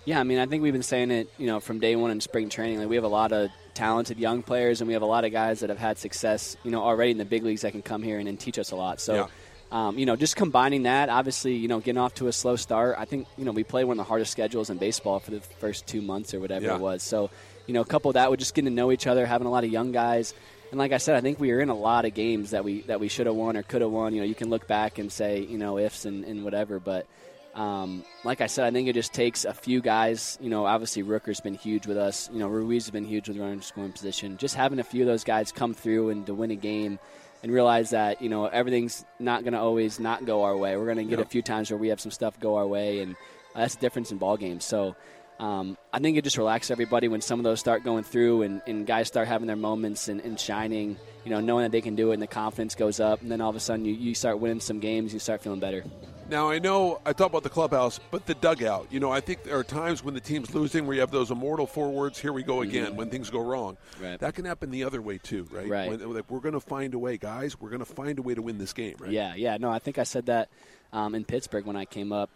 Yeah, 0.05 0.19
I 0.19 0.25
mean, 0.25 0.39
I 0.39 0.47
think 0.47 0.65
we've 0.65 0.73
been 0.73 0.83
saying 0.83 1.13
it, 1.13 1.33
you 1.39 1.47
know, 1.47 1.61
from 1.61 1.79
day 1.79 1.95
one 1.95 2.11
in 2.11 2.21
spring 2.21 2.49
training. 2.49 2.81
Like 2.81 2.89
we 2.89 2.97
have 2.97 3.05
a 3.05 3.09
lot 3.09 3.31
of 3.33 3.51
talented 3.75 4.19
young 4.19 4.43
players, 4.43 4.81
and 4.81 4.89
we 4.89 4.95
have 4.95 5.03
a 5.03 5.07
lot 5.07 5.25
of 5.25 5.31
guys 5.31 5.61
that 5.61 5.71
have 5.71 5.79
had 5.79 5.99
success, 5.99 6.57
you 6.65 6.73
know, 6.73 6.83
already 6.83 7.13
in 7.13 7.19
the 7.19 7.25
big 7.25 7.45
leagues 7.45 7.61
that 7.63 7.71
can 7.71 7.83
come 7.83 8.03
here 8.03 8.19
and, 8.19 8.29
and 8.29 8.39
teach 8.39 8.59
us 8.59 8.73
a 8.73 8.77
lot. 8.77 9.01
So. 9.01 9.15
Yeah. 9.15 9.27
Um, 9.71 9.99
you 9.99 10.05
know, 10.05 10.17
just 10.17 10.37
combining 10.37 10.83
that, 10.83 11.09
obviously, 11.09 11.55
you 11.55 11.67
know, 11.67 11.81
getting 11.81 11.97
off 11.97 12.13
to 12.17 12.29
a 12.29 12.33
slow 12.33 12.57
start. 12.57 12.95
I 12.99 13.07
think, 13.07 13.27
you 13.39 13.47
know, 13.47 13.53
we 13.53 13.65
played 13.65 13.85
one 13.85 13.95
of 13.95 14.05
the 14.05 14.07
hardest 14.07 14.31
schedules 14.31 14.69
in 14.69 14.77
baseball 14.77 15.19
for 15.19 15.31
the 15.31 15.41
first 15.41 15.87
two 15.87 16.03
months 16.03 16.35
or 16.35 16.41
whatever 16.41 16.67
yeah. 16.67 16.75
it 16.75 16.81
was. 16.83 17.03
So, 17.03 17.31
you 17.67 17.73
know, 17.73 17.81
a 17.81 17.87
couple 17.87 18.11
of 18.11 18.15
that 18.17 18.31
with 18.31 18.39
just 18.39 18.55
getting 18.55 18.71
to 18.71 18.75
know 18.75 18.93
each 18.93 19.07
other, 19.07 19.25
having 19.25 19.47
a 19.47 19.51
lot 19.51 19.65
of 19.65 19.71
young 19.71 19.91
guys, 19.91 20.35
and 20.73 20.79
like 20.79 20.93
I 20.93 20.97
said, 20.97 21.17
I 21.17 21.21
think 21.21 21.39
we 21.39 21.53
were 21.53 21.61
in 21.61 21.69
a 21.69 21.75
lot 21.75 22.07
of 22.07 22.15
games 22.15 22.53
that 22.53 22.65
we 22.65 22.81
that 22.83 22.99
we 22.99 23.09
should 23.09 23.27
have 23.27 23.37
won 23.37 23.59
or 23.59 23.63
could 23.63 23.83
have 23.83 23.91
won. 23.91 24.15
You 24.15 24.23
know, 24.23 24.27
you 24.27 24.35
can 24.35 24.49
look 24.49 24.67
back 24.67 24.99
and 24.99 25.13
say 25.13 25.41
you 25.41 25.59
know 25.59 25.79
ifs 25.79 26.07
and, 26.07 26.25
and 26.25 26.45
whatever, 26.45 26.81
but 26.81 27.07
um, 27.55 28.07
like 28.25 28.41
I 28.41 28.47
said, 28.47 28.65
I 28.65 28.71
think 28.71 28.89
it 28.89 28.95
just 28.95 29.13
takes 29.13 29.45
a 29.45 29.53
few 29.53 29.83
guys. 29.83 30.39
You 30.41 30.49
know, 30.49 30.65
obviously 30.65 31.03
Rooker's 31.03 31.43
been 31.43 31.57
huge 31.57 31.87
with 31.87 31.99
us. 31.99 32.31
You 32.33 32.39
know, 32.39 32.49
Ruiz 32.49 32.87
has 32.87 32.91
been 32.91 33.05
huge 33.05 33.29
with 33.29 33.37
running 33.37 33.61
scoring 33.61 33.93
position. 33.93 34.39
Just 34.39 34.55
having 34.55 34.79
a 34.79 34.85
few 34.85 35.03
of 35.03 35.07
those 35.07 35.25
guys 35.25 35.53
come 35.53 35.75
through 35.75 36.09
and 36.09 36.25
to 36.25 36.33
win 36.33 36.51
a 36.51 36.57
game 36.57 36.99
and 37.43 37.53
realize 37.53 37.91
that 37.91 38.23
you 38.23 38.31
know 38.31 38.47
everything's 38.47 39.05
not 39.19 39.45
going 39.45 39.53
to 39.53 39.61
always 39.61 40.01
not 40.01 40.25
go 40.25 40.43
our 40.45 40.57
way. 40.57 40.75
We're 40.79 40.87
going 40.87 40.97
to 40.97 41.05
get 41.05 41.19
yep. 41.19 41.27
a 41.27 41.29
few 41.29 41.43
times 41.43 41.71
where 41.71 41.79
we 41.79 41.89
have 41.89 42.01
some 42.01 42.13
stuff 42.13 42.41
go 42.41 42.57
our 42.57 42.67
way, 42.67 43.01
and 43.01 43.15
that's 43.55 43.75
the 43.75 43.83
difference 43.83 44.11
in 44.11 44.17
ball 44.17 44.39
games. 44.39 44.65
So 44.65 44.97
um, 45.43 45.77
I 45.93 45.99
think 45.99 46.17
it 46.17 46.23
just 46.23 46.39
relaxes 46.39 46.71
everybody 46.71 47.09
when 47.09 47.21
some 47.21 47.41
of 47.41 47.45
those 47.45 47.59
start 47.59 47.83
going 47.83 48.05
through 48.05 48.43
and, 48.43 48.63
and 48.69 48.87
guys 48.87 49.09
start 49.09 49.27
having 49.27 49.49
their 49.49 49.57
moments 49.57 50.07
and, 50.07 50.21
and, 50.21 50.39
shining, 50.39 50.97
you 51.25 51.33
know, 51.33 51.41
knowing 51.41 51.65
that 51.65 51.73
they 51.73 51.81
can 51.81 51.97
do 51.97 52.13
it 52.13 52.15
and 52.15 52.23
the 52.23 52.29
confidence 52.29 52.77
goes 52.77 53.01
up. 53.01 53.23
And 53.23 53.31
then 53.31 53.41
all 53.41 53.51
of 53.51 53.57
a 53.57 53.61
sudden 53.61 53.85
you, 53.85 53.93
you 53.93 54.15
start 54.15 54.39
winning 54.39 54.61
some 54.61 54.79
games, 54.79 55.13
you 55.13 55.19
start 55.19 55.43
feeling 55.43 55.59
better. 55.59 55.83
Now, 56.31 56.49
I 56.49 56.61
know 56.61 57.01
I 57.05 57.13
talk 57.13 57.29
about 57.29 57.43
the 57.43 57.51
clubhouse, 57.51 57.99
but 58.13 58.25
the 58.25 58.35
dugout. 58.35 58.87
You 58.93 59.01
know, 59.01 59.11
I 59.11 59.19
think 59.19 59.43
there 59.43 59.59
are 59.59 59.65
times 59.65 60.05
when 60.05 60.15
the 60.15 60.21
team's 60.21 60.55
losing 60.55 60.87
where 60.87 60.95
you 60.95 61.01
have 61.01 61.11
those 61.11 61.33
immortal 61.33 61.67
four 61.67 61.91
words. 61.91 62.21
here 62.21 62.33
we 62.33 62.45
go 62.45 62.63
again, 62.63 62.87
mm-hmm. 62.87 62.97
when 62.97 63.11
things 63.11 63.29
go 63.29 63.41
wrong. 63.41 63.77
Right. 64.01 64.21
That 64.21 64.37
can 64.37 64.45
happen 64.45 64.71
the 64.71 64.85
other 64.85 65.03
way, 65.03 65.19
too, 65.19 65.49
right? 65.51 65.69
Right. 65.69 65.91
When, 65.91 66.15
like, 66.15 66.31
we're 66.31 66.39
going 66.39 66.55
to 66.55 66.61
find 66.61 66.95
a 66.95 67.01
way, 67.01 67.17
guys. 67.17 67.61
We're 67.61 67.71
going 67.71 67.85
to 67.85 67.93
find 67.95 68.17
a 68.21 68.23
way 68.23 68.37
to 68.37 68.43
win 68.43 68.59
this 68.59 68.73
game, 68.73 68.95
right? 69.01 69.11
Yeah, 69.11 69.35
yeah. 69.35 69.57
No, 69.57 69.73
I 69.73 69.81
think 69.81 69.99
I 69.99 70.05
said 70.05 70.27
that 70.27 70.51
um, 70.93 71.17
in 71.17 71.25
Pittsburgh 71.25 71.67
when 71.67 71.77
I 71.77 71.85
came 71.85 72.13
up 72.13 72.31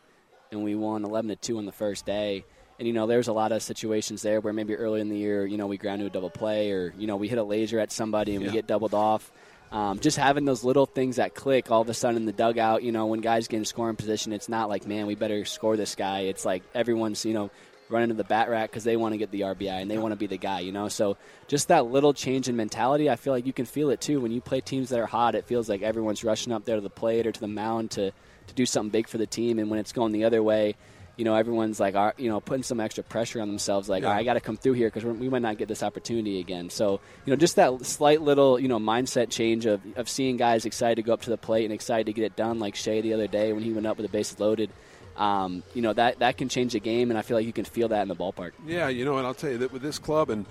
and 0.51 0.65
we 0.65 0.75
won 0.75 1.05
11 1.05 1.29
to 1.29 1.37
2 1.37 1.59
on 1.59 1.67
the 1.67 1.73
first 1.73 2.05
day 2.05 2.45
and 2.79 2.87
you 2.87 2.95
know, 2.95 3.07
there's 3.07 3.29
a 3.29 3.33
lot 3.33 3.53
of 3.53 3.63
situations 3.63 4.23
there 4.23 4.41
where 4.41 4.53
maybe 4.53 4.75
early 4.75 5.01
in 5.01 5.09
the 5.09 5.17
year, 5.17 5.47
you 5.47 5.57
know, 5.57 5.67
we 5.67 5.79
ground 5.79 6.01
to 6.01 6.07
a 6.07 6.11
double 6.11 6.31
play, 6.31 6.71
or 6.73 6.93
you 6.99 7.07
know, 7.07 7.17
we 7.17 7.29
hit 7.29 7.39
a 7.39 7.43
laser 7.43 7.79
at 7.79 7.93
somebody 7.93 8.35
and 8.35 8.43
yeah. 8.43 8.51
we 8.51 8.53
get 8.53 8.67
doubled 8.67 8.95
off. 8.95 9.31
Um, 9.73 9.99
just 9.99 10.17
having 10.17 10.45
those 10.45 10.63
little 10.63 10.87
things 10.87 11.17
that 11.17 11.35
click 11.35 11.71
all 11.71 11.81
of 11.83 11.89
a 11.89 11.95
sudden 11.95 12.17
in 12.17 12.27
the 12.27 12.33
dugout, 12.33 12.83
you 12.83 12.93
know, 12.93 13.07
when 13.07 13.21
guys 13.21 13.49
get 13.49 13.57
in 13.57 13.65
scoring 13.65 13.97
position, 13.97 14.33
it's 14.33 14.49
not 14.49 14.69
like, 14.69 14.87
man, 14.87 15.07
we 15.07 15.17
better 15.17 15.45
score 15.45 15.77
this 15.77 15.97
guy. 15.97 16.21
It's 16.21 16.45
like 16.45 16.63
everyone's, 16.75 17.25
you 17.25 17.35
know, 17.35 17.51
running 17.89 18.09
to 18.09 18.15
the 18.15 18.25
bat 18.25 18.49
rack 18.49 18.71
because 18.71 18.85
they 18.85 18.97
want 18.97 19.13
to 19.13 19.19
get 19.19 19.31
the 19.31 19.43
RBI 19.43 19.83
and 19.83 19.91
they 19.91 19.99
want 19.99 20.13
to 20.13 20.17
be 20.17 20.27
the 20.27 20.37
guy, 20.37 20.61
you 20.61 20.73
know. 20.73 20.89
So 20.89 21.17
just 21.49 21.69
that 21.69 21.87
little 21.87 22.15
change 22.15 22.49
in 22.49 22.57
mentality, 22.57 23.11
I 23.11 23.17
feel 23.17 23.33
like 23.33 23.47
you 23.47 23.53
can 23.53 23.67
feel 23.67 23.91
it 23.91 24.01
too 24.01 24.21
when 24.21 24.33
you 24.33 24.41
play 24.41 24.61
teams 24.61 24.91
that 24.91 25.01
are 25.01 25.07
hot. 25.07 25.35
It 25.35 25.47
feels 25.47 25.69
like 25.69 25.83
everyone's 25.83 26.23
rushing 26.23 26.53
up 26.53 26.65
there 26.65 26.77
to 26.77 26.83
the 26.83 26.91
plate 26.91 27.27
or 27.27 27.33
to 27.33 27.41
the 27.41 27.49
mound 27.49 27.93
to 27.93 28.13
to 28.47 28.55
do 28.55 28.65
something 28.65 28.91
big 28.91 29.09
for 29.09 29.19
the 29.19 29.27
team, 29.27 29.59
and 29.59 29.69
when 29.71 29.81
it's 29.81 29.93
going 29.93 30.13
the 30.13 30.25
other 30.25 30.41
way, 30.41 30.77
you 31.17 31.25
know, 31.25 31.35
everyone's 31.35 31.81
like, 31.81 31.95
you 32.19 32.29
know, 32.29 32.41
putting 32.41 32.63
some 32.63 32.79
extra 32.79 33.03
pressure 33.03 33.41
on 33.41 33.49
themselves, 33.49 33.89
like, 33.89 34.03
yeah. 34.03 34.11
I 34.11 34.23
got 34.23 34.35
to 34.35 34.41
come 34.41 34.57
through 34.57 34.75
here 34.75 34.89
because 34.89 35.05
we 35.05 35.29
might 35.29 35.43
not 35.43 35.57
get 35.57 35.67
this 35.67 35.83
opportunity 35.83 36.41
again. 36.41 36.69
So, 36.69 37.01
you 37.25 37.31
know, 37.33 37.37
just 37.37 37.57
that 37.57 37.87
slight 37.87 38.21
little, 38.21 38.59
you 38.61 38.69
know, 38.69 38.79
mindset 38.79 39.31
change 39.31 39.65
of, 39.65 39.81
of 39.97 40.09
seeing 40.09 40.37
guys 40.37 40.67
excited 40.67 40.97
to 40.97 41.03
go 41.03 41.15
up 41.15 41.23
to 41.23 41.31
the 41.31 41.39
plate 41.39 41.65
and 41.65 41.73
excited 41.73 42.07
to 42.07 42.13
get 42.13 42.25
it 42.25 42.37
done, 42.37 42.59
like 42.59 42.75
Shea 42.75 43.01
the 43.01 43.15
other 43.15 43.27
day 43.27 43.53
when 43.53 43.63
he 43.63 43.73
went 43.73 43.87
up 43.87 43.97
with 43.97 44.07
the 44.07 44.13
bases 44.13 44.39
loaded. 44.39 44.71
Um, 45.17 45.63
you 45.73 45.81
know, 45.81 45.95
that, 45.95 46.19
that 46.19 46.37
can 46.37 46.51
change 46.51 46.75
the 46.75 46.81
game, 46.81 47.11
and 47.11 47.19
I 47.19 47.23
feel 47.23 47.39
like 47.39 47.47
you 47.47 47.53
can 47.53 47.65
feel 47.65 47.89
that 47.89 48.03
in 48.03 48.09
the 48.09 48.15
ballpark. 48.15 48.53
Yeah, 48.67 48.89
you 48.89 49.07
know, 49.07 49.17
and 49.17 49.27
I'll 49.27 49.33
tell 49.33 49.51
you 49.51 49.59
that 49.59 49.73
with 49.73 49.81
this 49.81 49.99
club, 49.99 50.29
and 50.29 50.45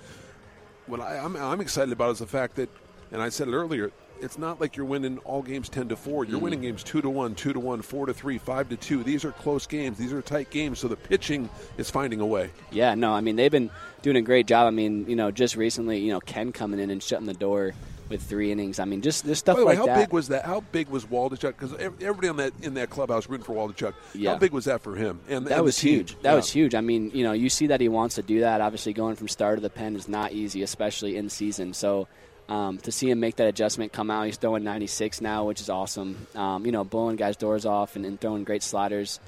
what 0.86 1.00
I, 1.00 1.18
I'm, 1.18 1.36
I'm 1.36 1.60
excited 1.60 1.92
about 1.92 2.10
is 2.10 2.18
the 2.18 2.26
fact 2.26 2.56
that, 2.56 2.68
and 3.12 3.22
I 3.22 3.28
said 3.28 3.46
it 3.46 3.54
earlier, 3.54 3.92
it's 4.20 4.38
not 4.38 4.60
like 4.60 4.76
you're 4.76 4.86
winning 4.86 5.18
all 5.18 5.42
games 5.42 5.68
10 5.68 5.88
to 5.88 5.96
4 5.96 6.24
you're 6.24 6.38
mm 6.38 6.42
winning 6.42 6.60
games 6.60 6.82
2 6.82 7.02
to 7.02 7.10
1 7.10 7.34
2 7.34 7.52
to 7.52 7.60
1 7.60 7.82
4 7.82 8.06
to 8.06 8.14
3 8.14 8.38
5 8.38 8.68
to 8.68 8.76
2 8.76 9.02
these 9.02 9.24
are 9.24 9.32
close 9.32 9.66
games 9.66 9.98
these 9.98 10.12
are 10.12 10.22
tight 10.22 10.50
games 10.50 10.78
so 10.78 10.88
the 10.88 10.96
pitching 10.96 11.48
is 11.76 11.90
finding 11.90 12.20
a 12.20 12.26
way 12.26 12.50
yeah 12.70 12.94
no 12.94 13.12
i 13.12 13.20
mean 13.20 13.36
they've 13.36 13.50
been 13.50 13.70
doing 14.02 14.16
a 14.16 14.22
great 14.22 14.46
job 14.46 14.66
i 14.66 14.70
mean 14.70 15.08
you 15.08 15.16
know 15.16 15.30
just 15.30 15.56
recently 15.56 15.98
you 15.98 16.12
know 16.12 16.20
ken 16.20 16.52
coming 16.52 16.78
in 16.78 16.90
and 16.90 17.02
shutting 17.02 17.26
the 17.26 17.34
door 17.34 17.74
with 18.08 18.22
three 18.22 18.52
innings. 18.52 18.78
I 18.78 18.84
mean, 18.84 19.02
just 19.02 19.24
just 19.24 19.40
stuff 19.40 19.56
By 19.56 19.60
the 19.60 19.66
way, 19.66 19.72
like 19.72 19.78
how 19.78 19.86
that. 19.86 19.98
big 19.98 20.12
was 20.12 20.28
that? 20.28 20.44
How 20.44 20.60
big 20.72 20.88
was 20.88 21.06
Waldichuk? 21.06 21.58
Because 21.58 21.74
everybody 21.74 22.28
on 22.28 22.36
that 22.36 22.52
in 22.62 22.74
that 22.74 22.90
clubhouse 22.90 23.28
rooting 23.28 23.44
for 23.44 23.54
Waldichuk. 23.54 23.94
Yeah. 24.14 24.32
How 24.32 24.38
big 24.38 24.52
was 24.52 24.66
that 24.66 24.82
for 24.82 24.94
him? 24.94 25.20
And 25.28 25.46
that 25.46 25.56
and 25.56 25.64
was 25.64 25.78
huge. 25.78 26.12
That 26.22 26.30
Yeah. 26.30 26.36
was 26.36 26.50
huge. 26.50 26.74
I 26.74 26.80
mean, 26.80 27.10
you 27.14 27.24
know, 27.24 27.32
you 27.32 27.48
see 27.48 27.66
that 27.68 27.80
he 27.80 27.88
wants 27.88 28.14
to 28.16 28.22
do 28.22 28.40
that. 28.40 28.60
Obviously, 28.60 28.92
going 28.92 29.16
from 29.16 29.28
start 29.28 29.56
to 29.56 29.60
the 29.60 29.70
pen 29.70 29.96
is 29.96 30.08
not 30.08 30.32
easy, 30.32 30.62
especially 30.62 31.16
in 31.16 31.28
season. 31.30 31.74
So. 31.74 32.08
Um, 32.48 32.78
to 32.78 32.92
see 32.92 33.10
him 33.10 33.18
make 33.18 33.36
that 33.36 33.48
adjustment, 33.48 33.92
come 33.92 34.10
out, 34.10 34.26
he's 34.26 34.36
throwing 34.36 34.62
96 34.62 35.20
now, 35.20 35.44
which 35.44 35.60
is 35.60 35.68
awesome. 35.68 36.28
Um, 36.36 36.64
you 36.64 36.70
know, 36.70 36.84
blowing 36.84 37.16
guys' 37.16 37.36
doors 37.36 37.66
off 37.66 37.96
and, 37.96 38.06
and 38.06 38.20
throwing 38.20 38.44
great 38.44 38.62
sliders. 38.62 39.18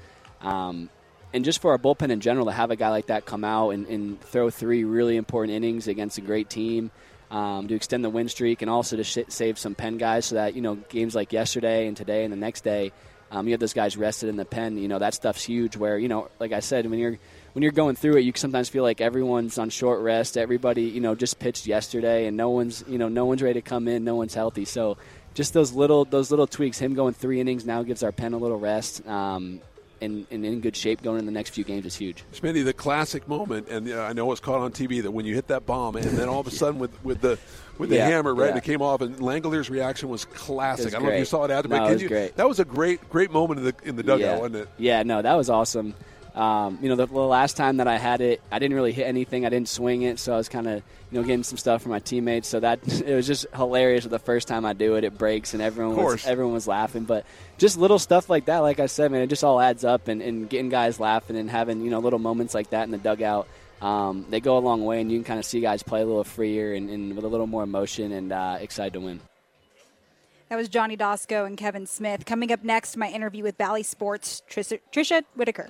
Um, 0.41 0.89
and 1.33 1.45
just 1.45 1.61
for 1.61 1.71
our 1.71 1.77
bullpen 1.77 2.11
in 2.11 2.21
general, 2.21 2.45
to 2.45 2.51
have 2.51 2.71
a 2.71 2.75
guy 2.75 2.89
like 2.89 3.07
that 3.07 3.25
come 3.25 3.43
out 3.43 3.71
and, 3.71 3.87
and 3.87 4.21
throw 4.21 4.49
three 4.49 4.83
really 4.83 5.17
important 5.17 5.53
innings 5.53 5.87
against 5.87 6.17
a 6.17 6.21
great 6.21 6.49
team, 6.49 6.91
um, 7.29 7.67
to 7.67 7.75
extend 7.75 8.03
the 8.03 8.09
win 8.09 8.27
streak, 8.29 8.61
and 8.61 8.71
also 8.71 8.95
to 8.95 9.03
sh- 9.03 9.19
save 9.27 9.59
some 9.59 9.75
pen 9.75 9.97
guys, 9.97 10.25
so 10.25 10.35
that 10.35 10.55
you 10.55 10.61
know 10.61 10.75
games 10.75 11.13
like 11.13 11.31
yesterday 11.31 11.87
and 11.87 11.95
today 11.95 12.23
and 12.23 12.33
the 12.33 12.37
next 12.37 12.61
day, 12.61 12.91
um, 13.31 13.47
you 13.47 13.53
have 13.53 13.59
those 13.59 13.73
guys 13.73 13.95
rested 13.97 14.29
in 14.29 14.37
the 14.37 14.45
pen. 14.45 14.77
You 14.77 14.87
know 14.87 14.97
that 14.97 15.13
stuff's 15.13 15.43
huge. 15.43 15.77
Where 15.77 15.99
you 15.99 16.07
know, 16.07 16.29
like 16.39 16.51
I 16.51 16.61
said, 16.61 16.89
when 16.89 16.97
you're 16.97 17.19
when 17.53 17.63
you're 17.63 17.71
going 17.71 17.95
through 17.95 18.17
it, 18.17 18.21
you 18.21 18.33
sometimes 18.35 18.69
feel 18.69 18.83
like 18.83 19.01
everyone's 19.01 19.57
on 19.57 19.69
short 19.69 20.01
rest. 20.01 20.37
Everybody, 20.37 20.83
you 20.83 21.01
know, 21.01 21.15
just 21.15 21.39
pitched 21.39 21.67
yesterday, 21.67 22.27
and 22.27 22.37
no 22.37 22.49
one's 22.49 22.83
you 22.87 22.97
know 22.97 23.07
no 23.09 23.25
one's 23.25 23.41
ready 23.41 23.61
to 23.61 23.67
come 23.67 23.87
in. 23.87 24.03
No 24.03 24.15
one's 24.15 24.33
healthy. 24.33 24.65
So 24.65 24.97
just 25.33 25.53
those 25.53 25.73
little 25.73 26.05
those 26.05 26.29
little 26.31 26.47
tweaks. 26.47 26.77
Him 26.79 26.93
going 26.93 27.13
three 27.13 27.39
innings 27.39 27.65
now 27.65 27.83
gives 27.83 28.03
our 28.03 28.11
pen 28.11 28.33
a 28.33 28.37
little 28.37 28.59
rest. 28.59 29.05
Um, 29.07 29.61
and, 30.01 30.25
and 30.31 30.45
in 30.45 30.61
good 30.61 30.77
shape 30.77 31.01
going 31.01 31.19
in 31.19 31.25
the 31.25 31.31
next 31.33 31.49
few 31.49 31.65
games 31.65 31.85
is 31.85 31.93
huge. 31.93 32.23
Smitty, 32.33 32.63
the 32.63 32.71
classic 32.71 33.27
moment, 33.27 33.67
and 33.67 33.85
you 33.85 33.93
know, 33.95 34.01
I 34.01 34.13
know 34.13 34.31
it's 34.31 34.39
caught 34.39 34.61
on 34.61 34.71
TV 34.71 35.01
that 35.03 35.11
when 35.11 35.25
you 35.25 35.35
hit 35.35 35.47
that 35.47 35.65
bomb, 35.65 35.97
and 35.97 36.05
then 36.05 36.29
all 36.29 36.39
of 36.39 36.47
a 36.47 36.51
sudden 36.61 36.79
with, 36.79 37.03
with 37.03 37.19
the 37.19 37.37
with 37.77 37.89
the 37.89 37.97
Yeah, 37.97 38.07
hammer, 38.07 38.33
right, 38.33 38.45
yeah. 38.45 38.49
and 38.51 38.57
it 38.57 38.63
came 38.63 38.81
off, 38.81 39.01
and 39.01 39.17
Langeliers' 39.17 39.69
reaction 39.69 40.07
was 40.07 40.23
classic. 40.23 40.85
Was 40.85 40.95
I 40.95 40.99
don't 40.99 41.07
know 41.07 41.13
if 41.13 41.19
you 41.19 41.25
saw 41.25 41.43
it 41.43 41.51
after, 41.51 41.67
No, 41.67 41.79
but 41.79 41.89
it 41.89 41.93
was 41.95 42.01
you, 42.01 42.07
great. 42.07 42.35
that 42.37 42.47
was 42.47 42.61
a 42.61 42.65
great 42.65 43.09
great 43.09 43.29
moment 43.31 43.59
in 43.59 43.65
the 43.65 43.75
in 43.83 43.95
the 43.97 44.03
dugout, 44.03 44.19
yeah. 44.21 44.37
wasn't 44.37 44.55
it? 44.55 44.69
Yeah, 44.77 45.03
no, 45.03 45.21
that 45.21 45.33
was 45.33 45.49
awesome. 45.49 45.93
Um, 46.39 46.79
you 46.81 46.87
know, 46.87 46.95
the, 46.95 47.05
the 47.05 47.19
last 47.19 47.57
time 47.57 47.77
that 47.77 47.87
I 47.89 47.97
had 47.97 48.21
it, 48.21 48.41
I 48.49 48.59
didn't 48.59 48.73
really 48.73 48.93
hit 48.93 49.05
anything. 49.05 49.45
I 49.45 49.49
didn't 49.49 49.67
swing 49.67 50.03
it, 50.03 50.19
so 50.19 50.33
I 50.33 50.37
was 50.37 50.47
kind 50.47 50.69
of, 50.69 50.81
you 51.11 51.19
know, 51.19 51.21
getting 51.21 51.43
some 51.43 51.57
stuff 51.57 51.81
from 51.81 51.91
my 51.91 51.99
teammates. 51.99 52.47
So 52.47 52.61
that 52.61 52.79
it 53.05 53.13
was 53.13 53.27
just 53.27 53.45
hilarious. 53.53 54.05
The 54.05 54.19
first 54.19 54.47
time 54.47 54.63
I 54.63 54.71
do 54.71 54.95
it, 54.95 55.03
it 55.03 55.17
breaks, 55.17 55.53
and 55.53 55.61
everyone 55.61 55.97
was 55.97 56.25
everyone 56.25 56.53
was 56.53 56.65
laughing. 56.65 57.03
But 57.03 57.25
just 57.57 57.77
little 57.77 57.99
stuff 57.99 58.29
like 58.29 58.45
that, 58.45 58.59
like 58.59 58.79
I 58.79 58.85
said, 58.85 59.11
man, 59.11 59.21
it 59.21 59.27
just 59.27 59.43
all 59.43 59.59
adds 59.59 59.83
up, 59.83 60.07
and, 60.07 60.21
and 60.21 60.49
getting 60.49 60.69
guys 60.69 60.97
laughing 60.97 61.35
and 61.35 61.49
having 61.49 61.81
you 61.81 61.91
know 61.91 61.99
little 61.99 62.19
moments 62.19 62.53
like 62.53 62.69
that 62.69 62.83
in 62.83 62.91
the 62.91 62.97
dugout. 62.97 63.45
Um, 63.81 64.25
they 64.29 64.39
go 64.39 64.57
a 64.57 64.59
long 64.59 64.85
way, 64.85 65.01
and 65.01 65.11
you 65.11 65.17
can 65.17 65.25
kind 65.25 65.39
of 65.39 65.45
see 65.45 65.59
guys 65.59 65.83
play 65.83 66.01
a 66.01 66.05
little 66.05 66.23
freer 66.23 66.73
and, 66.73 66.89
and 66.89 67.17
with 67.17 67.25
a 67.25 67.29
little 67.29 67.47
more 67.47 67.63
emotion 67.63 68.13
and 68.13 68.31
uh, 68.31 68.57
excited 68.61 68.93
to 68.93 69.01
win. 69.01 69.19
That 70.47 70.55
was 70.55 70.69
Johnny 70.69 70.95
Doskow 70.95 71.45
and 71.45 71.57
Kevin 71.57 71.85
Smith. 71.85 72.25
Coming 72.25 72.51
up 72.53 72.63
next, 72.63 72.95
my 72.95 73.09
interview 73.09 73.43
with 73.43 73.57
Bally 73.57 73.83
Sports, 73.83 74.41
Tricia, 74.49 74.79
Tricia 74.91 75.23
Whitaker. 75.35 75.69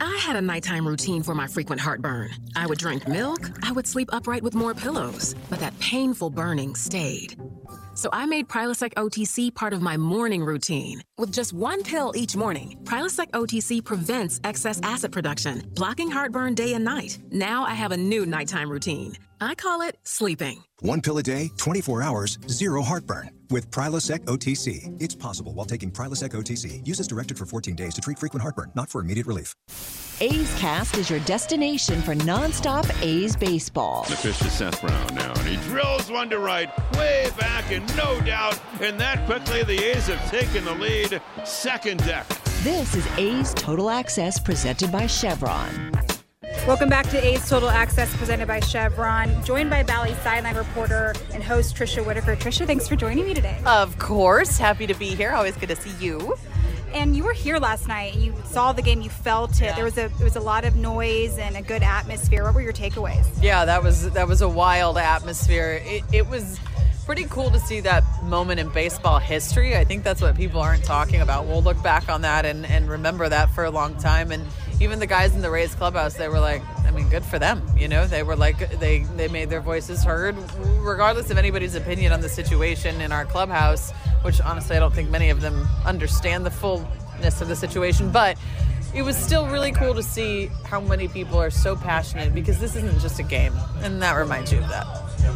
I 0.00 0.16
had 0.20 0.36
a 0.36 0.42
nighttime 0.42 0.86
routine 0.86 1.22
for 1.22 1.34
my 1.34 1.46
frequent 1.46 1.80
heartburn. 1.80 2.30
I 2.56 2.66
would 2.66 2.78
drink 2.78 3.06
milk, 3.06 3.50
I 3.62 3.72
would 3.72 3.86
sleep 3.86 4.08
upright 4.12 4.42
with 4.42 4.54
more 4.54 4.74
pillows, 4.74 5.34
but 5.50 5.60
that 5.60 5.78
painful 5.78 6.30
burning 6.30 6.74
stayed. 6.74 7.36
So 7.94 8.08
I 8.12 8.26
made 8.26 8.48
Prilosec 8.48 8.94
OTC 8.94 9.54
part 9.54 9.72
of 9.72 9.80
my 9.80 9.96
morning 9.96 10.44
routine. 10.44 11.02
With 11.16 11.30
just 11.30 11.52
one 11.52 11.82
pill 11.84 12.12
each 12.16 12.34
morning, 12.34 12.76
Prilosec 12.82 13.30
OTC 13.30 13.84
prevents 13.84 14.40
excess 14.42 14.80
acid 14.82 15.12
production, 15.12 15.62
blocking 15.74 16.10
heartburn 16.10 16.54
day 16.54 16.74
and 16.74 16.84
night. 16.84 17.18
Now 17.30 17.64
I 17.64 17.74
have 17.74 17.92
a 17.92 17.96
new 17.96 18.26
nighttime 18.26 18.68
routine. 18.70 19.16
I 19.40 19.54
call 19.54 19.82
it 19.82 19.96
sleeping. 20.04 20.64
One 20.80 21.00
pill 21.00 21.18
a 21.18 21.22
day, 21.22 21.50
24 21.56 22.02
hours, 22.02 22.38
zero 22.48 22.82
heartburn. 22.82 23.30
With 23.50 23.70
Prilosec 23.70 24.20
OTC. 24.24 25.00
It's 25.00 25.14
possible 25.14 25.52
while 25.54 25.66
taking 25.66 25.90
Prilosec 25.90 26.30
OTC. 26.30 26.86
Use 26.86 26.98
as 26.98 27.06
directed 27.06 27.38
for 27.38 27.46
14 27.46 27.74
days 27.74 27.94
to 27.94 28.00
treat 28.00 28.18
frequent 28.18 28.42
heartburn, 28.42 28.72
not 28.74 28.88
for 28.88 29.00
immediate 29.00 29.26
relief. 29.26 29.54
A's 30.20 30.52
Cast 30.58 30.96
is 30.96 31.10
your 31.10 31.20
destination 31.20 32.00
for 32.02 32.14
nonstop 32.14 32.90
A's 33.02 33.36
baseball. 33.36 34.04
The 34.08 34.16
pitch 34.16 34.38
to 34.38 34.50
Seth 34.50 34.80
Brown 34.80 35.14
now, 35.14 35.32
and 35.32 35.48
he 35.48 35.56
drills 35.68 36.10
one 36.10 36.30
to 36.30 36.38
right, 36.38 36.70
way 36.96 37.30
back, 37.38 37.70
and 37.70 37.84
no 37.96 38.20
doubt. 38.20 38.58
And 38.80 38.98
that 39.00 39.26
quickly, 39.26 39.62
the 39.62 39.84
A's 39.84 40.06
have 40.06 40.30
taken 40.30 40.64
the 40.64 40.74
lead. 40.74 41.20
Second 41.44 41.98
deck. 42.04 42.26
This 42.62 42.94
is 42.94 43.06
A's 43.18 43.52
Total 43.54 43.90
Access 43.90 44.38
presented 44.38 44.90
by 44.90 45.06
Chevron. 45.06 45.92
Welcome 46.66 46.88
back 46.88 47.08
to 47.10 47.22
A's 47.22 47.46
Total 47.46 47.68
Access 47.68 48.16
presented 48.16 48.48
by 48.48 48.60
Chevron. 48.60 49.44
Joined 49.44 49.68
by 49.68 49.82
Bally 49.82 50.14
sideline 50.22 50.56
reporter 50.56 51.14
and 51.34 51.42
host 51.42 51.76
Tricia 51.76 52.04
Whitaker. 52.04 52.36
Tricia, 52.36 52.66
thanks 52.66 52.88
for 52.88 52.96
joining 52.96 53.26
me 53.26 53.34
today. 53.34 53.58
Of 53.66 53.98
course. 53.98 54.56
Happy 54.56 54.86
to 54.86 54.94
be 54.94 55.14
here. 55.14 55.32
Always 55.32 55.56
good 55.56 55.68
to 55.68 55.76
see 55.76 55.92
you. 56.02 56.36
And 56.94 57.14
you 57.14 57.24
were 57.24 57.34
here 57.34 57.58
last 57.58 57.86
night. 57.86 58.14
You 58.14 58.34
saw 58.46 58.72
the 58.72 58.80
game. 58.80 59.02
You 59.02 59.10
felt 59.10 59.60
it. 59.60 59.74
There 59.76 59.84
was 59.84 59.98
a 59.98 60.08
there 60.08 60.24
was 60.24 60.36
a 60.36 60.40
lot 60.40 60.64
of 60.64 60.76
noise 60.76 61.36
and 61.38 61.56
a 61.56 61.62
good 61.62 61.82
atmosphere. 61.82 62.44
What 62.44 62.54
were 62.54 62.62
your 62.62 62.72
takeaways? 62.72 63.26
Yeah, 63.42 63.66
that 63.66 63.82
was 63.82 64.10
that 64.12 64.26
was 64.26 64.40
a 64.40 64.48
wild 64.48 64.96
atmosphere. 64.96 65.82
It, 65.84 66.04
it 66.12 66.28
was 66.28 66.58
pretty 67.04 67.24
cool 67.24 67.50
to 67.50 67.58
see 67.58 67.80
that 67.80 68.02
moment 68.22 68.60
in 68.60 68.68
baseball 68.70 69.18
history. 69.18 69.76
I 69.76 69.84
think 69.84 70.04
that's 70.04 70.22
what 70.22 70.34
people 70.36 70.60
aren't 70.60 70.84
talking 70.84 71.20
about. 71.20 71.46
We'll 71.46 71.62
look 71.62 71.82
back 71.82 72.08
on 72.08 72.22
that 72.22 72.46
and, 72.46 72.64
and 72.64 72.88
remember 72.88 73.28
that 73.28 73.50
for 73.50 73.64
a 73.64 73.70
long 73.70 73.96
time. 73.96 74.32
And 74.32 74.46
even 74.80 74.98
the 74.98 75.06
guys 75.06 75.34
in 75.34 75.42
the 75.42 75.50
Rays 75.50 75.74
clubhouse, 75.74 76.14
they 76.14 76.28
were 76.28 76.40
like, 76.40 76.62
I 76.84 76.90
mean, 76.90 77.08
good 77.08 77.24
for 77.24 77.38
them. 77.38 77.62
You 77.76 77.88
know, 77.88 78.06
they 78.06 78.22
were 78.22 78.36
like, 78.36 78.78
they, 78.78 79.00
they 79.16 79.28
made 79.28 79.50
their 79.50 79.60
voices 79.60 80.04
heard, 80.04 80.36
regardless 80.80 81.30
of 81.30 81.38
anybody's 81.38 81.74
opinion 81.74 82.12
on 82.12 82.20
the 82.20 82.28
situation 82.28 83.00
in 83.00 83.12
our 83.12 83.24
clubhouse, 83.24 83.92
which 84.22 84.40
honestly, 84.40 84.76
I 84.76 84.80
don't 84.80 84.94
think 84.94 85.10
many 85.10 85.30
of 85.30 85.40
them 85.40 85.66
understand 85.84 86.44
the 86.44 86.50
fullness 86.50 87.40
of 87.40 87.48
the 87.48 87.56
situation. 87.56 88.10
But 88.10 88.38
it 88.94 89.02
was 89.02 89.16
still 89.16 89.48
really 89.48 89.72
cool 89.72 89.94
to 89.94 90.02
see 90.02 90.50
how 90.64 90.80
many 90.80 91.08
people 91.08 91.40
are 91.40 91.50
so 91.50 91.74
passionate 91.74 92.32
because 92.32 92.60
this 92.60 92.76
isn't 92.76 93.00
just 93.00 93.18
a 93.18 93.24
game. 93.24 93.52
And 93.78 94.00
that 94.02 94.12
reminds 94.12 94.52
you 94.52 94.58
of 94.58 94.68
that. 94.68 94.86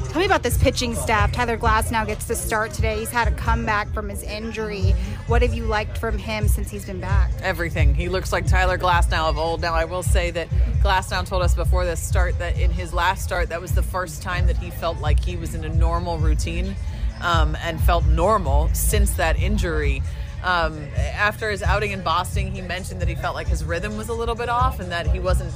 Tell 0.09 0.21
me 0.21 0.27
about 0.27 0.43
this 0.43 0.59
pitching 0.59 0.95
staff. 0.95 1.33
Tyler 1.33 1.57
Glasnow 1.57 2.07
gets 2.07 2.27
to 2.27 2.35
start 2.35 2.73
today. 2.73 2.99
He's 2.99 3.11
had 3.11 3.29
a 3.29 3.33
comeback 3.33 3.93
from 3.93 4.09
his 4.09 4.23
injury. 4.23 4.93
What 5.27 5.43
have 5.43 5.55
you 5.55 5.65
liked 5.65 5.99
from 5.99 6.19
him 6.19 6.49
since 6.49 6.71
he's 6.71 6.85
been 6.85 7.01
back? 7.01 7.31
everything. 7.43 7.95
He 7.95 8.09
looks 8.09 8.33
like 8.33 8.47
Tyler 8.47 8.77
Glasnow 8.79 9.29
of 9.29 9.39
old. 9.39 9.61
Now, 9.63 9.75
I 9.75 9.85
will 9.85 10.03
say 10.03 10.31
that 10.33 10.49
Glasnow 10.83 11.27
told 11.27 11.43
us 11.43 11.55
before 11.55 11.85
this 11.85 12.01
start 12.01 12.39
that 12.39 12.59
in 12.59 12.71
his 12.71 12.93
last 12.93 13.25
start, 13.25 13.49
that 13.49 13.61
was 13.61 13.73
the 13.75 13.83
first 13.83 14.23
time 14.23 14.47
that 14.47 14.59
he 14.59 14.71
felt 14.71 14.99
like 14.99 15.19
he 15.19 15.37
was 15.37 15.55
in 15.55 15.65
a 15.65 15.69
normal 15.69 16.19
routine 16.19 16.77
um, 17.23 17.57
and 17.63 17.81
felt 17.81 18.05
normal 18.07 18.69
since 18.75 19.13
that 19.13 19.39
injury. 19.39 20.03
Um, 20.43 20.87
after 20.97 21.51
his 21.51 21.63
outing 21.63 21.93
in 21.93 22.03
Boston, 22.03 22.53
he 22.53 22.61
mentioned 22.61 23.01
that 23.01 23.09
he 23.09 23.15
felt 23.15 23.35
like 23.35 23.49
his 23.49 23.65
rhythm 23.65 23.97
was 23.97 24.09
a 24.09 24.15
little 24.15 24.35
bit 24.37 24.49
off 24.49 24.79
and 24.79 24.91
that 24.93 25.07
he 25.07 25.19
wasn't 25.19 25.53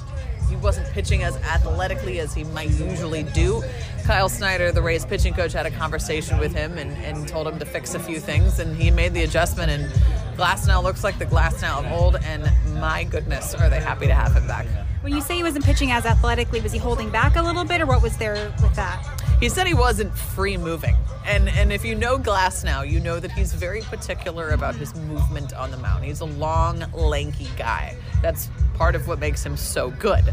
he 0.53 0.57
wasn't 0.57 0.87
pitching 0.89 1.23
as 1.23 1.35
athletically 1.39 2.21
as 2.21 2.35
he 2.35 2.45
might 2.45 2.69
usually 2.73 3.23
do. 3.23 3.63
Kyle 4.05 4.29
Snyder, 4.29 4.71
the 4.71 4.83
Rays 4.83 5.07
pitching 5.07 5.33
coach, 5.33 5.55
had 5.55 5.65
a 5.65 5.71
conversation 5.71 6.39
with 6.39 6.53
him 6.53 6.77
and, 6.77 6.93
and 6.99 7.27
told 7.27 7.49
him 7.49 7.59
to 7.59 7.65
fix 7.65 7.95
a 7.95 7.99
few 7.99 8.21
things, 8.21 8.59
and 8.59 8.77
he 8.77 8.91
made 8.91 9.15
the 9.15 9.23
adjustment. 9.23 9.71
And 9.71 9.91
Glasnow 10.37 10.83
looks 10.83 11.03
like 11.03 11.19
the 11.19 11.25
Glasnow 11.25 11.79
of 11.79 11.91
old, 11.91 12.17
and 12.17 12.53
my 12.79 13.05
goodness, 13.05 13.55
are 13.55 13.71
they 13.71 13.81
happy 13.81 14.07
to 14.07 14.15
have 14.15 14.35
him 14.35 14.47
back. 14.47 14.67
When 15.01 15.15
you 15.15 15.23
say 15.23 15.37
he 15.37 15.43
wasn't 15.43 15.65
pitching 15.65 15.91
as 15.91 16.05
athletically, 16.05 16.61
was 16.61 16.73
he 16.73 16.79
holding 16.79 17.09
back 17.09 17.37
a 17.37 17.43
little 17.43 17.65
bit, 17.65 17.81
or 17.81 17.87
what 17.87 18.03
was 18.03 18.19
there 18.19 18.53
with 18.61 18.75
that? 18.75 19.12
He 19.43 19.49
said 19.49 19.67
he 19.67 19.75
wasn't 19.75 20.17
free 20.17 20.57
moving. 20.57 20.95
And 21.27 21.49
and 21.49 21.73
if 21.73 21.85
you 21.85 21.97
know 21.97 22.17
Glasnow, 22.17 22.89
you 22.89 23.01
know 23.01 23.19
that 23.19 23.33
he's 23.33 23.53
very 23.53 23.81
particular 23.81 24.51
about 24.51 24.77
his 24.77 24.95
movement 24.95 25.53
on 25.53 25.73
the 25.73 25.79
mound. 25.79 26.05
He's 26.05 26.21
a 26.21 26.27
long, 26.27 26.85
lanky 26.93 27.49
guy. 27.57 27.97
That's 28.23 28.49
part 28.75 28.95
of 28.95 29.09
what 29.09 29.19
makes 29.19 29.45
him 29.45 29.57
so 29.57 29.91
good. 29.91 30.33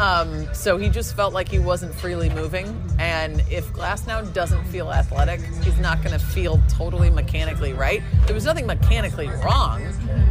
Um, 0.00 0.52
so 0.52 0.78
he 0.78 0.88
just 0.88 1.14
felt 1.14 1.32
like 1.32 1.48
he 1.48 1.60
wasn't 1.60 1.94
freely 1.94 2.28
moving. 2.28 2.66
And 2.98 3.38
if 3.48 3.72
Glasnow 3.72 4.32
doesn't 4.32 4.64
feel 4.64 4.92
athletic, 4.92 5.40
he's 5.62 5.78
not 5.78 6.02
going 6.02 6.18
to 6.18 6.24
feel 6.24 6.60
totally 6.68 7.08
mechanically 7.08 7.72
right. 7.72 8.02
There 8.26 8.34
was 8.34 8.46
nothing 8.46 8.66
mechanically 8.66 9.28
wrong, 9.28 9.80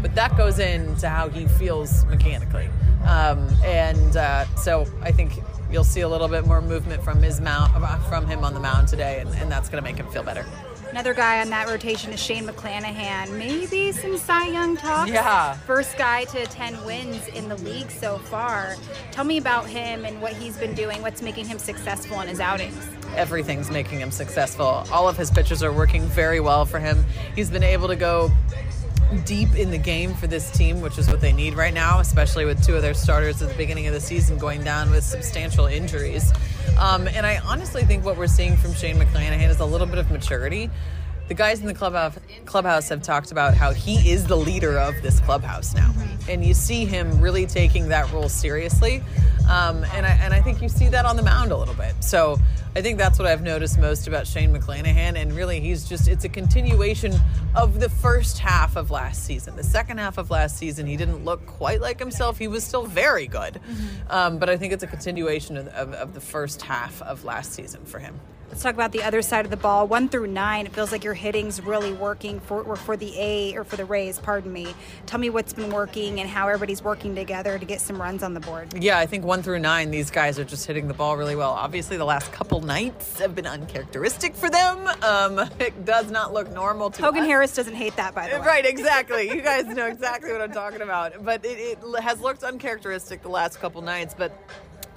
but 0.01 0.13
that 0.15 0.35
goes 0.35 0.59
into 0.59 1.07
how 1.07 1.29
he 1.29 1.47
feels 1.47 2.03
mechanically. 2.07 2.67
Um, 3.07 3.47
and 3.63 4.17
uh, 4.17 4.43
so 4.57 4.85
I 5.01 5.13
think 5.13 5.41
you'll 5.71 5.83
see 5.83 6.01
a 6.01 6.09
little 6.09 6.27
bit 6.27 6.45
more 6.45 6.61
movement 6.61 7.03
from 7.03 7.21
his 7.21 7.39
mount 7.39 7.71
from 8.07 8.27
him 8.27 8.43
on 8.43 8.53
the 8.53 8.59
mound 8.59 8.88
today, 8.88 9.19
and, 9.19 9.29
and 9.35 9.51
that's 9.51 9.69
going 9.69 9.83
to 9.83 9.88
make 9.89 9.97
him 9.97 10.09
feel 10.11 10.23
better. 10.23 10.45
Another 10.89 11.13
guy 11.13 11.39
on 11.39 11.51
that 11.51 11.69
rotation 11.69 12.11
is 12.11 12.19
Shane 12.19 12.47
McClanahan. 12.47 13.38
Maybe 13.38 13.91
some 13.91 14.17
Cy 14.17 14.47
Young 14.47 14.75
talk. 14.75 15.07
Yeah. 15.07 15.53
First 15.53 15.95
guy 15.99 16.23
to 16.25 16.47
10 16.47 16.83
wins 16.83 17.27
in 17.27 17.47
the 17.47 17.57
league 17.57 17.91
so 17.91 18.17
far. 18.17 18.75
Tell 19.11 19.23
me 19.23 19.38
about 19.38 19.67
him 19.67 20.03
and 20.03 20.19
what 20.19 20.33
he's 20.33 20.57
been 20.57 20.73
doing, 20.73 21.03
what's 21.03 21.21
making 21.21 21.45
him 21.45 21.59
successful 21.59 22.19
in 22.21 22.27
his 22.27 22.39
outings. 22.39 22.89
Everything's 23.15 23.69
making 23.69 23.99
him 23.99 24.09
successful. 24.09 24.83
All 24.91 25.07
of 25.07 25.15
his 25.15 25.29
pitches 25.29 25.61
are 25.61 25.71
working 25.71 26.01
very 26.05 26.39
well 26.39 26.65
for 26.65 26.79
him. 26.79 27.05
He's 27.35 27.51
been 27.51 27.63
able 27.63 27.88
to 27.88 27.95
go 27.95 28.31
deep 29.25 29.55
in 29.55 29.71
the 29.71 29.77
game 29.77 30.13
for 30.13 30.27
this 30.27 30.51
team, 30.51 30.81
which 30.81 30.97
is 30.97 31.07
what 31.07 31.21
they 31.21 31.33
need 31.33 31.55
right 31.55 31.73
now, 31.73 31.99
especially 31.99 32.45
with 32.45 32.63
two 32.63 32.75
of 32.75 32.81
their 32.81 32.93
starters 32.93 33.41
at 33.41 33.49
the 33.49 33.55
beginning 33.55 33.87
of 33.87 33.93
the 33.93 33.99
season 33.99 34.37
going 34.37 34.63
down 34.63 34.91
with 34.91 35.03
substantial 35.03 35.65
injuries. 35.65 36.31
Um, 36.77 37.07
and 37.07 37.25
I 37.25 37.39
honestly 37.39 37.83
think 37.83 38.05
what 38.05 38.17
we're 38.17 38.27
seeing 38.27 38.55
from 38.55 38.73
Shane 38.73 38.97
McClanahan 38.97 39.49
is 39.49 39.59
a 39.59 39.65
little 39.65 39.87
bit 39.87 39.97
of 39.97 40.11
maturity. 40.11 40.69
The 41.29 41.36
guys 41.36 41.59
in 41.59 41.67
the 41.67 41.75
clubhouse, 41.75 42.17
clubhouse 42.45 42.89
have 42.89 43.03
talked 43.03 43.31
about 43.31 43.53
how 43.53 43.71
he 43.71 44.12
is 44.12 44.25
the 44.25 44.36
leader 44.36 44.79
of 44.79 45.00
this 45.03 45.19
clubhouse 45.19 45.75
now. 45.75 45.93
And 46.27 46.43
you 46.43 46.55
see 46.55 46.86
him 46.86 47.21
really 47.21 47.45
taking 47.45 47.89
that 47.89 48.12
role 48.12 48.29
seriously. 48.29 49.03
Um, 49.48 49.83
and, 49.93 50.07
I, 50.07 50.19
and 50.21 50.33
I 50.33 50.41
think 50.41 50.59
you 50.59 50.69
see 50.69 50.89
that 50.89 51.05
on 51.05 51.17
the 51.17 51.21
mound 51.21 51.51
a 51.51 51.57
little 51.57 51.75
bit. 51.75 51.93
So 52.03 52.39
I 52.75 52.81
think 52.81 52.98
that's 52.98 53.19
what 53.19 53.27
I've 53.27 53.43
noticed 53.43 53.77
most 53.77 54.07
about 54.07 54.25
Shane 54.25 54.51
McClanahan. 54.51 55.21
And 55.21 55.31
really, 55.33 55.59
he's 55.59 55.88
just, 55.88 56.07
it's 56.07 56.25
a 56.25 56.29
continuation 56.29 57.13
of 57.55 57.79
the 57.79 57.89
first 57.89 58.39
half 58.39 58.75
of 58.75 58.89
last 58.89 59.24
season. 59.24 59.55
The 59.55 59.63
second 59.63 60.00
half 60.00 60.17
of 60.17 60.31
last 60.31 60.57
season, 60.57 60.88
he 60.88 60.98
didn't 60.98 61.24
look 61.25 61.45
quite 61.45 61.79
like 61.79 62.00
himself. 62.00 62.39
He 62.39 62.48
was 62.48 62.63
still 62.63 62.88
very 62.88 63.27
good. 63.27 63.62
Um, 64.09 64.39
but 64.39 64.50
I 64.50 64.57
think 64.57 64.74
it's 64.74 64.83
a 64.83 64.88
continuation 64.88 65.57
of, 65.57 65.67
of, 65.67 65.93
of 65.93 66.13
the 66.15 66.21
first 66.21 66.63
half 66.63 67.03
of 67.03 67.24
last 67.24 67.53
season 67.53 67.86
for 67.86 68.00
him. 68.00 68.19
Let's 68.50 68.63
talk 68.63 68.74
about 68.74 68.91
the 68.91 69.03
other 69.03 69.22
side 69.22 69.46
of 69.46 69.51
the 69.51 69.58
ball. 69.58 69.88
One 69.88 70.10
through 70.10 70.25
nine, 70.25 70.65
it 70.65 70.74
feels 70.74 70.91
like 70.91 71.03
your 71.03 71.13
hitting's 71.13 71.62
really 71.62 71.94
working 71.94 72.39
for 72.39 72.75
for 72.75 72.98
the 72.98 73.13
A 73.18 73.56
or 73.56 73.63
for 73.63 73.75
the 73.75 73.86
Rays. 73.86 74.18
Pardon 74.18 74.51
me. 74.51 74.74
Tell 75.06 75.20
me 75.20 75.29
what's 75.29 75.53
been 75.53 75.70
working 75.72 76.20
and 76.20 76.27
how 76.27 76.48
everybody's 76.48 76.82
working 76.82 77.13
together 77.13 77.60
to 77.60 77.65
get 77.65 77.79
some 77.79 78.01
runs 78.01 78.24
on 78.24 78.34
the 78.34 78.39
board. 78.39 78.74
Yeah, 78.74 78.98
I 78.98 79.06
think 79.06 79.24
one 79.24 79.44
through 79.44 79.60
nine, 79.60 79.91
these 79.91 80.10
guys 80.10 80.39
are 80.39 80.44
just 80.44 80.65
hitting 80.65 80.88
the 80.88 80.96
ball 80.96 81.15
really 81.15 81.36
well. 81.36 81.51
Obviously, 81.51 81.96
the 81.96 82.06
last 82.06 82.32
couple 82.32 82.60
nights 82.62 83.20
have 83.20 83.36
been 83.36 83.46
uncharacteristic 83.46 84.36
for 84.36 84.50
them. 84.50 84.88
Um, 85.03 85.39
it 85.60 85.86
does 85.86 86.10
not 86.10 86.34
look 86.34 86.51
normal 86.51 86.89
to 86.89 87.03
Hogan 87.03 87.22
us. 87.22 87.27
Harris 87.27 87.56
doesn't 87.56 87.75
hate 87.75 87.96
that, 87.98 88.15
by 88.15 88.29
the 88.29 88.39
way. 88.39 88.46
Right, 88.46 88.65
exactly. 88.68 89.29
You 89.29 89.44
guys 89.44 89.68
know 89.68 89.86
exactly 89.86 90.32
what 90.32 90.41
I'm 90.41 90.51
talking 90.51 90.82
about. 90.82 91.24
But 91.24 91.46
it, 91.46 91.77
it 91.79 92.01
has 92.01 92.20
looked 92.20 92.44
uncharacteristic 92.44 93.22
the 93.22 93.29
last 93.29 93.60
couple 93.60 93.84
nights. 93.84 94.15
But 94.18 94.32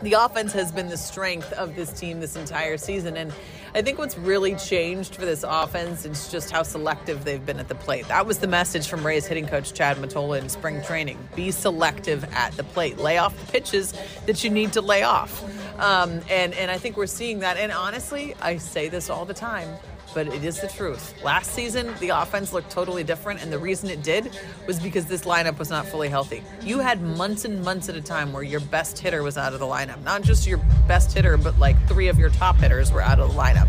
the 0.03 0.15
offense 0.15 0.53
has 0.53 0.73
been 0.73 0.89
the 0.89 0.97
strength 0.97 1.53
of 1.53 1.75
this 1.77 1.93
team 1.93 2.21
this 2.21 2.37
entire 2.37 2.77
season. 2.77 3.17
And 3.17 3.33
I 3.75 3.83
think 3.83 3.99
what's 3.99 4.19
really 4.19 4.55
changed 4.57 5.15
for 5.15 5.25
this 5.25 5.45
offense 5.47 6.05
is 6.05 6.31
just 6.31 6.51
how 6.51 6.63
selective 6.63 7.25
they've 7.25 7.45
been 7.45 7.59
at 7.59 7.69
the 7.69 7.75
plate. 7.75 8.07
That 8.09 8.27
was 8.27 8.39
the 8.39 8.47
message 8.47 8.89
from 8.89 9.07
Ray's 9.07 9.27
hitting 9.27 9.47
coach 9.47 9.73
Chad 9.73 9.97
Mottola 9.97 10.41
in 10.41 10.49
spring 10.49 10.83
training. 10.83 11.19
Be 11.35 11.51
selective 11.51 12.25
at 12.35 12.53
the 12.53 12.65
plate. 12.65 12.99
Lay 12.99 13.19
off 13.19 13.39
the 13.39 13.53
pitches 13.53 13.95
that 14.27 14.45
you 14.45 14.51
need 14.51 14.73
to 14.75 14.81
lay 14.81 15.03
off. 15.03 15.43
Um, 15.81 16.21
and, 16.29 16.53
and 16.55 16.71
I 16.71 16.79
think 16.79 16.97
we're 16.97 17.07
seeing 17.07 17.39
that. 17.41 17.57
And 17.57 17.73
honestly, 17.73 18.35
I 18.43 18.59
say 18.59 18.89
this 18.89 19.09
all 19.09 19.25
the 19.25 19.35
time 19.35 19.69
but 20.14 20.26
it 20.26 20.45
is 20.45 20.61
the 20.61 20.69
truth. 20.69 21.14
Last 21.23 21.52
season, 21.52 21.92
the 22.00 22.11
offense 22.11 22.52
looked 22.52 22.71
totally 22.71 23.04
different, 23.04 23.42
and 23.42 23.52
the 23.52 23.59
reason 23.59 23.90
it 23.90 24.02
did 24.02 24.37
was 24.66 24.78
because 24.81 25.07
this 25.07 25.22
lineup 25.22 25.59
was 25.59 25.70
not 25.70 25.87
fully 25.87 26.09
healthy. 26.09 26.42
You 26.62 26.79
had 26.81 27.01
months 27.03 27.44
and 27.44 27.62
months 27.64 27.88
at 27.88 27.96
a 27.96 28.01
time 28.01 28.33
where 28.33 28.42
your 28.42 28.61
best 28.61 28.98
hitter 28.98 29.22
was 29.22 29.37
out 29.37 29.53
of 29.53 29.61
the 29.61 29.66
lineup. 29.66 30.03
Not 30.03 30.22
just 30.22 30.46
your 30.46 30.59
best 30.87 31.12
hitter, 31.12 31.37
but 31.37 31.59
like 31.59 31.77
three 31.88 32.09
of 32.09 32.18
your 32.18 32.31
top 32.31 32.57
hitters 32.57 32.92
were 32.92 33.03
out 33.03 33.18
of 33.18 33.33
the 33.33 33.38
lineup. 33.38 33.68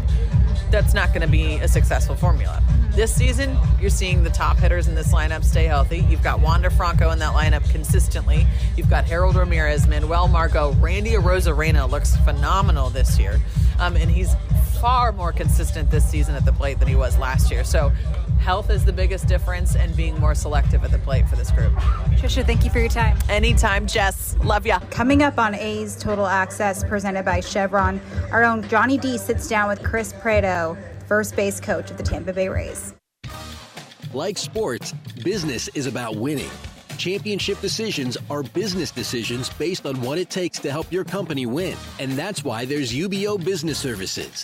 That's 0.72 0.94
not 0.94 1.10
going 1.10 1.22
to 1.22 1.28
be 1.28 1.56
a 1.58 1.68
successful 1.68 2.16
formula. 2.16 2.64
This 2.92 3.14
season, 3.14 3.58
you're 3.80 3.90
seeing 3.90 4.24
the 4.24 4.30
top 4.30 4.58
hitters 4.58 4.88
in 4.88 4.96
this 4.96 5.14
lineup 5.14 5.44
stay 5.44 5.66
healthy. 5.66 6.00
You've 6.10 6.24
got 6.24 6.40
Wander 6.40 6.70
Franco 6.70 7.10
in 7.12 7.20
that 7.20 7.34
lineup 7.34 7.68
consistently. 7.72 8.46
You've 8.78 8.90
got 8.90 9.06
Harold 9.06 9.36
Ramirez, 9.36 9.88
Manuel 9.88 10.28
Margot, 10.28 10.74
Randy 10.74 11.12
Arozarena 11.12 11.90
looks 11.90 12.16
phenomenal 12.18 12.90
this 12.90 13.18
year. 13.20 13.40
Um, 13.80 13.96
and 13.96 14.10
he's 14.10 14.36
far 14.84 15.14
more 15.14 15.32
consistent 15.32 15.90
this 15.90 16.06
season 16.06 16.36
at 16.36 16.44
the 16.44 16.52
plate 16.52 16.78
than 16.78 16.90
he 16.90 16.96
was 16.96 17.18
last 17.18 17.50
year. 17.50 17.64
So 17.64 17.88
health 18.42 18.70
is 18.70 18.84
the 18.84 18.92
biggest 18.92 19.30
difference 19.30 19.78
and 19.78 19.96
being 19.96 20.20
more 20.20 20.36
selective 20.36 20.84
at 20.84 20.92
the 20.92 20.98
plate 20.98 21.30
for 21.30 21.38
this 21.38 21.52
group. 21.52 21.72
Tricia, 22.18 22.46
thank 22.46 22.66
you 22.66 22.70
for 22.70 22.80
your 22.80 22.90
time. 22.90 23.18
Anytime, 23.30 23.88
Jess. 23.88 24.36
Love 24.44 24.66
ya. 24.66 24.80
Coming 24.92 25.24
up 25.24 25.40
on 25.40 25.56
A's 25.56 25.96
Total 25.96 26.28
Access 26.28 26.84
presented 26.84 27.24
by 27.24 27.40
Chevron, 27.40 28.02
our 28.34 28.44
own 28.44 28.68
Johnny 28.68 28.98
D 28.98 29.18
sits 29.18 29.48
down 29.48 29.70
with 29.70 29.82
Chris 29.84 30.12
Prieto, 30.12 30.78
first 31.08 31.34
base 31.38 31.62
coach 31.62 31.90
of 31.90 31.96
the 31.96 32.04
Tampa 32.04 32.34
Bay 32.34 32.50
Rays. 32.50 32.94
Like 34.14 34.38
sports, 34.38 34.92
business 35.24 35.70
is 35.70 35.86
about 35.86 36.18
winning. 36.18 36.52
Championship 36.98 37.60
decisions 37.62 38.18
are 38.30 38.44
business 38.44 38.92
decisions 38.92 39.50
based 39.50 39.86
on 39.86 40.00
what 40.02 40.18
it 40.18 40.30
takes 40.30 40.60
to 40.60 40.72
help 40.72 40.92
your 40.92 41.04
company 41.04 41.46
win. 41.46 41.78
And 42.00 42.12
that's 42.14 42.44
why 42.44 42.66
there's 42.66 42.94
UBEO 42.94 43.44
Business 43.44 43.78
Services, 43.78 44.44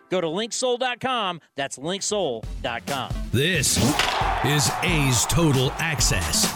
Go 0.11 0.19
to 0.19 0.27
linksoul.com. 0.27 1.39
That's 1.55 1.77
linksoul.com. 1.77 3.11
This 3.31 3.77
is 4.45 4.69
A's 4.83 5.25
Total 5.27 5.71
Access. 5.77 6.53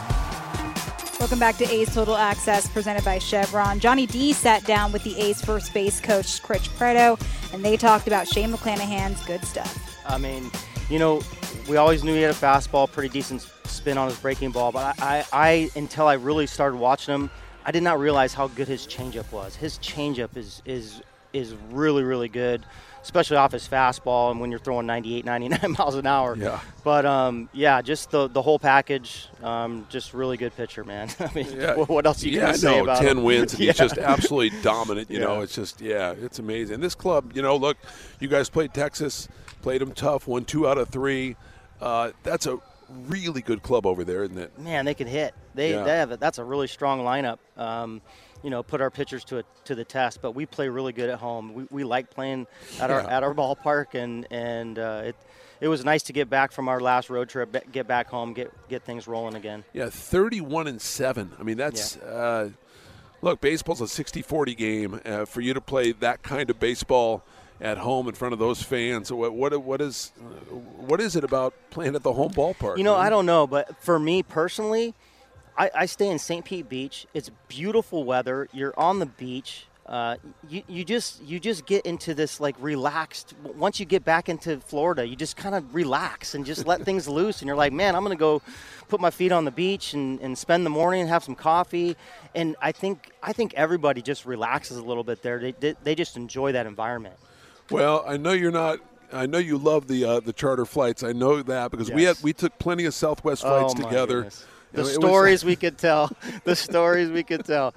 Welcome 1.22 1.40
back 1.40 1.56
to 1.58 1.72
A's 1.72 1.94
Total 1.94 2.18
Access 2.18 2.68
presented 2.68 3.06
by 3.06 3.18
Chevron. 3.18 3.80
Johnny 3.80 4.06
D 4.08 4.34
sat 4.34 4.66
down 4.66 4.92
with 4.92 5.06
the 5.06 5.18
A's 5.18 5.42
first 5.42 5.74
base 5.74 6.02
coach, 6.02 6.44
Chris 6.44 6.68
Prieto, 6.68 7.18
and 7.54 7.64
they 7.64 7.78
talked 7.78 8.08
about 8.08 8.28
Shane 8.28 8.52
McClanahan's 8.52 9.26
good 9.26 9.44
stuff. 9.46 9.98
I 10.06 10.18
mean, 10.18 10.52
you 10.90 11.00
know, 11.00 11.22
we 11.70 11.78
always 11.78 12.04
knew 12.04 12.14
he 12.14 12.24
had 12.24 12.32
a 12.32 12.34
fastball, 12.34 12.92
pretty 12.92 13.08
decent 13.08 13.50
spin 13.64 13.98
on 13.98 14.10
his 14.10 14.20
breaking 14.20 14.52
ball, 14.52 14.74
but 14.74 15.02
I, 15.02 15.20
I, 15.20 15.26
I 15.32 15.70
until 15.78 16.08
I 16.08 16.16
really 16.16 16.46
started 16.46 16.76
watching 16.76 17.16
him, 17.16 17.32
I 17.66 17.72
did 17.72 17.84
not 17.84 18.00
realize 18.00 18.34
how 18.34 18.50
good 18.50 18.68
his 18.68 18.86
changeup 18.86 19.32
was. 19.32 19.56
His 19.56 19.80
changeup 19.80 20.36
is 20.36 20.62
is 20.66 21.02
is 21.32 21.56
really 21.72 22.04
really 22.04 22.30
good 22.30 22.66
especially 23.06 23.38
off 23.38 23.52
his 23.52 23.68
fastball 23.68 24.32
and 24.32 24.40
when 24.40 24.50
you're 24.50 24.60
throwing 24.60 24.88
98, 24.88 25.24
99 25.26 25.60
miles 25.78 25.94
an 25.96 26.08
hour. 26.08 26.36
Yeah. 26.36 26.60
But 26.84 27.06
um, 27.06 27.50
yeah, 27.54 27.82
just 27.84 28.10
the 28.10 28.28
the 28.28 28.42
whole 28.42 28.58
package, 28.60 29.28
um, 29.44 29.86
just 29.90 30.14
really 30.16 30.38
good 30.38 30.56
pitcher, 30.58 30.84
man. 30.84 31.10
I 31.20 31.30
mean, 31.36 31.48
Yeah. 31.56 31.76
what 31.86 32.06
else 32.08 32.24
you 32.24 32.32
yeah, 32.32 32.48
can 32.48 32.58
say 32.58 32.76
no, 32.78 32.84
about 32.84 32.98
ten 32.98 33.20
him? 33.20 33.24
wins 33.24 33.54
and 33.54 33.62
Yeah. 33.62 33.68
he's 33.72 33.78
just 33.78 33.98
absolutely 34.00 34.60
dominant. 34.62 35.10
You 35.12 35.20
know, 35.20 35.42
it's 35.42 35.54
just 35.56 35.80
yeah, 35.82 36.12
it's 36.20 36.40
amazing. 36.40 36.80
This 36.82 36.96
club, 36.96 37.32
you 37.36 37.42
know, 37.44 37.56
look, 37.56 37.78
you 38.20 38.28
guys 38.28 38.50
played 38.50 38.74
Texas, 38.74 39.28
played 39.62 39.82
them 39.82 39.92
tough, 39.94 40.28
won 40.28 40.44
two 40.44 40.68
out 40.68 40.78
of 40.80 40.90
three. 40.90 41.36
Uh, 41.80 42.12
that's 42.24 42.48
a 42.48 42.58
really 43.08 43.42
good 43.42 43.62
club 43.62 43.86
over 43.86 44.04
there, 44.04 44.24
isn't 44.24 44.38
it? 44.38 44.58
man, 44.60 44.86
they 44.86 44.94
can 44.94 45.08
hit. 45.08 45.34
They, 45.54 45.72
Yeah. 45.72 45.84
they 45.84 45.92
have 45.98 46.12
a, 46.12 46.18
that's 46.18 46.38
a 46.40 46.44
really 46.44 46.68
strong 46.68 47.02
lineup. 47.02 47.38
Um, 47.58 48.02
you 48.46 48.52
know, 48.52 48.62
put 48.62 48.80
our 48.80 48.92
pitchers 48.92 49.24
to 49.26 49.40
a, 49.40 49.44
to 49.66 49.74
the 49.74 49.84
test. 49.84 50.22
But 50.22 50.34
we 50.34 50.46
play 50.46 50.70
really 50.70 50.94
good 50.94 51.10
at 51.10 51.18
home. 51.20 51.54
We, 51.56 51.68
we 51.72 51.84
like 51.84 52.12
playing 52.12 52.46
at 52.80 52.92
our 52.92 53.02
Yeah. 53.02 53.18
at 53.18 53.24
our 53.24 53.34
ballpark, 53.34 53.96
and 53.96 54.28
and 54.30 54.78
uh, 54.78 55.02
it 55.06 55.16
it 55.60 55.68
was 55.68 55.84
nice 55.84 56.04
to 56.04 56.14
get 56.14 56.30
back 56.30 56.52
from 56.52 56.70
our 56.70 56.80
last 56.80 57.10
road 57.10 57.28
trip, 57.28 57.56
get 57.72 57.88
back 57.88 58.08
home, 58.08 58.34
get 58.34 58.52
get 58.70 58.84
things 58.84 59.08
rolling 59.08 59.34
again. 59.36 59.64
Yeah, 59.74 59.90
31 59.90 60.68
and 60.68 60.80
7. 60.82 61.34
I 61.40 61.44
mean, 61.44 61.58
that's. 61.58 61.98
Uh, 61.98 62.52
look, 63.22 63.42
baseball's 63.42 63.82
a 63.82 63.88
60 63.88 64.22
40 64.22 64.54
game. 64.56 65.02
Uh, 65.04 65.26
for 65.26 65.42
you 65.42 65.56
to 65.56 65.62
play 65.62 65.92
that 65.94 66.22
kind 66.22 66.50
of 66.52 66.60
baseball 66.60 67.24
at 67.60 67.80
home 67.80 68.08
in 68.08 68.14
front 68.14 68.34
of 68.34 68.38
those 68.40 68.62
fans, 68.62 69.12
what, 69.12 69.34
what, 69.34 69.58
what, 69.64 69.82
is, 69.82 70.12
what 70.76 71.00
is 71.00 71.16
it 71.16 71.24
about 71.24 71.54
playing 71.70 71.96
at 71.96 72.04
the 72.04 72.12
home 72.14 72.32
ballpark? 72.32 72.78
You 72.78 72.84
know, 72.84 72.96
man? 72.98 73.06
I 73.06 73.10
don't 73.10 73.26
know, 73.26 73.48
but 73.48 73.82
for 73.82 73.98
me 73.98 74.22
personally, 74.24 74.94
I, 75.58 75.72
I 75.74 75.86
stay 75.86 76.10
in 76.10 76.20
St. 76.20 76.44
Pete 76.44 76.68
Beach. 76.68 77.08
It's 77.14 77.32
beautiful 77.48 78.04
weather. 78.04 78.48
You're 78.52 78.78
on 78.78 79.00
the 79.00 79.06
beach. 79.06 79.66
Uh, 79.86 80.16
you, 80.50 80.64
you 80.68 80.84
just 80.84 81.22
you 81.24 81.40
just 81.40 81.68
get 81.68 81.86
into 81.86 82.16
this 82.16 82.40
like 82.40 82.56
relaxed. 82.60 83.36
Once 83.56 83.80
you 83.80 83.86
get 83.86 84.04
back 84.04 84.30
into 84.30 84.60
Florida, 84.60 85.08
you 85.08 85.16
just 85.16 85.38
kind 85.38 85.54
of 85.54 85.76
relax 85.76 86.34
and 86.34 86.44
just 86.44 86.66
let 86.66 86.82
things 86.86 87.08
loose. 87.08 87.42
And 87.42 87.48
you're 87.48 87.56
like, 87.56 87.72
man, 87.72 87.96
I'm 87.96 88.02
gonna 88.02 88.16
go 88.16 88.42
put 88.88 89.00
my 89.00 89.12
feet 89.12 89.32
on 89.32 89.46
the 89.46 89.52
beach 89.52 89.94
and, 89.94 90.20
and 90.22 90.36
spend 90.36 90.66
the 90.66 90.72
morning 90.72 91.02
and 91.02 91.10
have 91.10 91.24
some 91.24 91.36
coffee. 91.36 91.96
And 92.34 92.56
I 92.62 92.72
think 92.72 93.12
I 93.22 93.32
think 93.32 93.54
everybody 93.54 94.02
just 94.02 94.26
relaxes 94.26 94.78
a 94.78 94.84
little 94.84 95.04
bit 95.04 95.22
there. 95.22 95.40
They 95.40 95.52
they, 95.52 95.76
they 95.84 95.94
just 95.96 96.18
enjoy 96.18 96.54
that 96.54 96.66
environment. 96.66 97.16
Well, 97.70 98.04
I 98.08 98.18
know 98.18 98.32
you're 98.32 98.52
not. 98.52 98.80
I 99.14 99.28
know 99.28 99.38
you 99.38 99.60
love 99.60 99.88
the 99.88 100.04
uh, 100.04 100.20
the 100.20 100.34
charter 100.34 100.66
flights. 100.66 101.04
I 101.04 101.12
know 101.14 101.44
that 101.44 101.70
because 101.70 101.92
we 101.92 102.04
had 102.04 102.18
we 102.24 102.34
took 102.34 102.58
plenty 102.58 102.86
of 102.86 102.96
Southwest 102.96 103.44
flights 103.44 103.74
Oh, 103.78 103.82
my 103.84 103.90
together. 103.90 104.16
goodness. 104.24 104.46
The 104.74 104.82
it 104.82 104.84
was- 104.84 104.94
stories 104.96 105.46
we 105.46 105.56
could 105.64 105.78
tell. 105.78 106.12
The 106.44 106.56
stories 106.56 107.10
we 107.10 107.24
could 107.24 107.46
tell. 107.46 107.74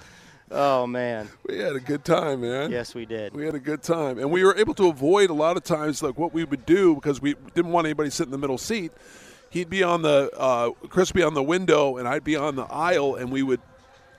Oh 0.51 0.87
man. 0.87 1.29
We 1.46 1.59
had 1.59 1.77
a 1.77 1.81
good 1.81 2.05
time, 2.05 2.40
man. 2.40 2.70
Yes, 2.70 2.94
we 2.94 3.05
did. 3.05 3.35
We 3.35 3.44
had 3.44 3.55
a 3.55 3.59
good 3.61 3.83
time, 3.83 4.18
and 4.18 4.31
we 4.31 4.42
were 4.44 4.57
able 4.57 4.72
to 4.74 4.88
avoid 4.88 5.29
a 5.29 5.35
lot 5.35 5.57
of 5.59 5.64
times 5.64 6.03
like 6.03 6.18
what 6.18 6.33
we 6.33 6.44
would 6.44 6.64
do 6.64 6.94
because 6.94 7.20
we 7.20 7.35
didn't 7.55 7.70
want 7.72 7.87
anybody 7.87 8.09
sitting 8.11 8.29
in 8.33 8.33
the 8.33 8.38
middle 8.38 8.57
seat. 8.59 8.90
He'd 9.51 9.68
be 9.70 9.83
on 9.83 10.03
the 10.03 10.31
uh, 10.37 10.70
Chris 10.88 11.12
be 11.12 11.22
on 11.22 11.35
the 11.35 11.42
window, 11.42 11.98
and 11.98 12.09
I'd 12.09 12.24
be 12.24 12.37
on 12.37 12.57
the 12.57 12.64
aisle, 12.64 13.16
and 13.16 13.31
we 13.31 13.42
would 13.42 13.61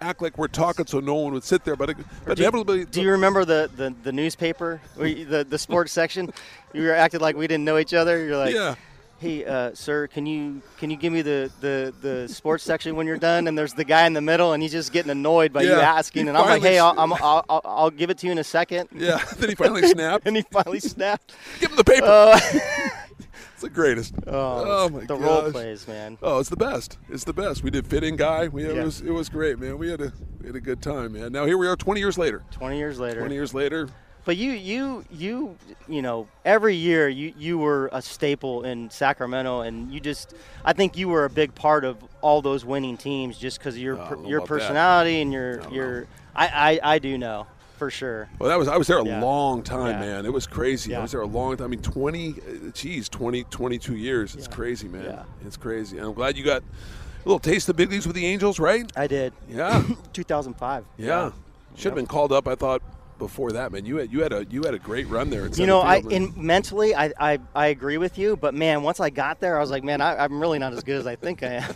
act 0.01 0.21
like 0.21 0.37
we're 0.37 0.47
talking 0.47 0.85
so 0.85 0.99
no 0.99 1.15
one 1.15 1.33
would 1.33 1.43
sit 1.43 1.65
there. 1.65 1.75
But, 1.75 1.95
but 2.25 2.37
do, 2.37 2.43
inevitably, 2.43 2.85
do 2.85 3.01
you 3.01 3.11
remember 3.11 3.43
the, 3.43 3.69
the, 3.75 3.93
the 4.03 4.11
newspaper, 4.11 4.81
the 4.97 5.45
the 5.49 5.57
sports 5.57 5.91
section? 5.91 6.31
You 6.71 6.83
were 6.83 6.93
acting 6.93 7.19
like 7.21 7.35
we 7.35 7.47
didn't 7.47 7.65
know 7.65 7.79
each 7.79 7.95
other. 7.95 8.23
You're 8.23 8.37
like, 8.37 8.53
Yeah. 8.53 8.75
Hey, 9.19 9.43
uh, 9.43 9.71
sir, 9.73 10.07
can 10.07 10.25
you 10.25 10.61
can 10.77 10.89
you 10.89 10.95
give 10.95 11.11
me 11.11 11.21
the, 11.21 11.51
the, 11.59 11.93
the 12.01 12.27
sports 12.29 12.63
section 12.63 12.95
when 12.95 13.05
you're 13.05 13.17
done? 13.17 13.47
And 13.49 13.57
there's 13.57 13.73
the 13.73 13.83
guy 13.83 14.05
in 14.07 14.13
the 14.13 14.21
middle, 14.21 14.53
and 14.53 14.63
he's 14.63 14.71
just 14.71 14.93
getting 14.93 15.11
annoyed 15.11 15.51
by 15.51 15.63
you 15.63 15.73
asking. 15.73 16.23
He 16.23 16.29
And 16.29 16.37
I'm 16.37 16.45
like, 16.45 16.61
hey, 16.61 16.79
I'll, 16.79 16.95
I'll, 16.97 17.43
I'll, 17.49 17.61
I'll 17.65 17.89
give 17.89 18.09
it 18.09 18.17
to 18.19 18.27
you 18.27 18.31
in 18.31 18.37
a 18.37 18.43
second. 18.45 18.87
Yeah. 18.95 19.17
Then 19.37 19.49
he 19.49 19.55
finally 19.55 19.85
snapped. 19.87 20.25
and 20.25 20.37
he 20.37 20.43
finally 20.51 20.79
snapped. 20.79 21.33
Give 21.59 21.69
him 21.69 21.75
the 21.77 21.83
paper. 21.83 22.05
Uh, 22.05 22.39
it's 23.53 23.61
the 23.61 23.69
greatest. 23.69 24.13
Oh, 24.27 24.87
my 24.89 24.99
god 24.99 25.07
the 25.09 25.15
gosh. 25.17 25.25
role 25.43 25.51
plays, 25.51 25.87
man. 25.87 26.17
Oh, 26.21 26.39
it's 26.39 26.49
the 26.49 26.55
best. 26.57 26.97
It's 27.09 27.23
the 27.25 27.33
best. 27.33 27.61
We 27.63 27.71
did 27.71 27.87
fitting 27.87 28.15
guy. 28.15 28.47
We 28.47 28.63
it 28.65 28.75
Yeah. 28.75 28.83
was 28.85 29.01
it 29.01 29.11
was 29.11 29.27
great, 29.27 29.59
man. 29.59 29.77
We 29.77 29.89
had 29.91 29.99
a 30.01 30.13
we 30.39 30.47
had 30.47 30.55
a 30.55 30.61
good 30.61 30.81
time, 30.81 31.11
man. 31.13 31.31
Now 31.33 31.45
here 31.45 31.57
we 31.57 31.67
are, 31.67 31.75
20 31.75 31.99
years 31.99 32.17
later. 32.17 32.43
20 32.51 32.77
years 32.77 32.99
later. 32.99 33.19
20 33.19 33.35
years 33.35 33.53
later. 33.53 33.89
But 34.25 34.37
you, 34.37 34.51
you, 34.51 35.05
you, 35.11 35.55
you 35.87 36.01
know, 36.01 36.27
every 36.45 36.75
year 36.75 37.09
you, 37.09 37.33
you 37.37 37.57
were 37.57 37.89
a 37.91 38.01
staple 38.01 38.63
in 38.63 38.89
Sacramento, 38.89 39.61
and 39.61 39.91
you 39.91 39.99
just, 39.99 40.33
I 40.63 40.73
think 40.73 40.97
you 40.97 41.09
were 41.09 41.25
a 41.25 41.29
big 41.29 41.55
part 41.55 41.83
of 41.85 41.97
all 42.21 42.41
those 42.41 42.63
winning 42.65 42.97
teams, 42.97 43.37
just 43.37 43.57
because 43.59 43.75
of 43.75 43.81
your 43.81 43.99
I 43.99 44.07
per- 44.07 44.23
your 44.25 44.39
about 44.39 44.47
that. 44.49 44.59
personality 44.59 45.21
and 45.21 45.33
your 45.33 45.67
your. 45.71 46.07
I, 46.35 46.79
I, 46.83 46.93
I 46.95 46.99
do 46.99 47.17
know 47.17 47.47
for 47.77 47.89
sure. 47.89 48.29
Well, 48.37 48.49
that 48.49 48.59
was 48.59 48.67
I 48.67 48.77
was 48.77 48.87
there 48.87 48.99
a 48.99 49.05
Yeah. 49.05 49.21
long 49.21 49.63
time, 49.63 50.01
Yeah. 50.03 50.13
man. 50.17 50.25
It 50.25 50.33
was 50.33 50.45
crazy. 50.45 50.93
I 50.93 51.01
was 51.01 51.11
there 51.11 51.21
a 51.21 51.25
long 51.25 51.57
time. 51.57 51.65
I 51.65 51.69
mean, 51.69 51.81
20, 51.81 52.29
uh, 52.31 52.69
geez, 52.73 53.09
20, 53.09 53.45
22 53.45 53.95
years. 53.95 54.35
It's 54.35 54.47
crazy, 54.49 54.87
man. 54.89 55.05
Yeah. 55.05 55.23
It's 55.45 55.57
crazy. 55.57 55.97
And 55.97 56.05
I'm 56.05 56.13
glad 56.13 56.37
you 56.37 56.43
got 56.43 56.61
a 56.61 57.27
little 57.27 57.39
taste 57.39 57.67
of 57.69 57.77
big 57.77 57.89
leagues 57.89 58.05
with 58.05 58.15
the 58.17 58.25
Angels, 58.25 58.59
right? 58.59 58.91
I 58.97 59.07
did. 59.07 59.33
Yeah. 59.49 59.81
2005. 60.13 60.85
Yeah. 60.97 61.31
Should 61.75 61.85
have 61.85 61.95
been 61.95 62.05
called 62.05 62.31
up. 62.33 62.47
I 62.47 62.55
thought 62.55 62.81
before 63.19 63.51
that, 63.51 63.71
man. 63.71 63.85
You 63.85 63.97
had 63.97 64.11
you 64.11 64.21
had 64.23 64.33
a 64.33 64.45
you 64.49 64.63
had 64.63 64.73
a 64.73 64.79
great 64.79 65.07
run 65.07 65.29
there. 65.29 65.47
You 65.47 65.67
know, 65.67 65.81
I 65.81 65.97
in 66.09 66.33
mentally, 66.35 66.95
I, 66.95 67.11
I, 67.19 67.39
I 67.53 67.67
agree 67.67 67.97
with 67.97 68.17
you, 68.17 68.35
but 68.35 68.55
man, 68.55 68.81
once 68.81 68.99
I 68.99 69.11
got 69.11 69.39
there, 69.39 69.57
I 69.57 69.59
was 69.61 69.69
like, 69.69 69.83
man, 69.83 70.01
I, 70.01 70.15
I'm 70.23 70.39
really 70.39 70.57
not 70.57 70.73
as 70.73 70.83
good 70.83 70.97
as 70.97 71.05
I 71.05 71.15
think 71.15 71.43
I 71.43 71.47
am. 71.55 71.73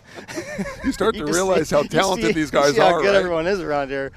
you 0.84 0.92
start 0.92 1.14
to 1.16 1.20
just 1.22 1.34
realize 1.34 1.70
see- 1.70 1.76
how 1.76 1.84
talented 1.90 2.28
see- 2.28 2.32
these 2.34 2.52
you 2.52 2.60
guys 2.60 2.74
see 2.74 2.80
how 2.82 2.96
are. 2.96 3.02
good 3.02 3.10
right? 3.10 3.16
everyone 3.18 3.46
is 3.46 3.60
around 3.60 3.90
here. 3.90 4.12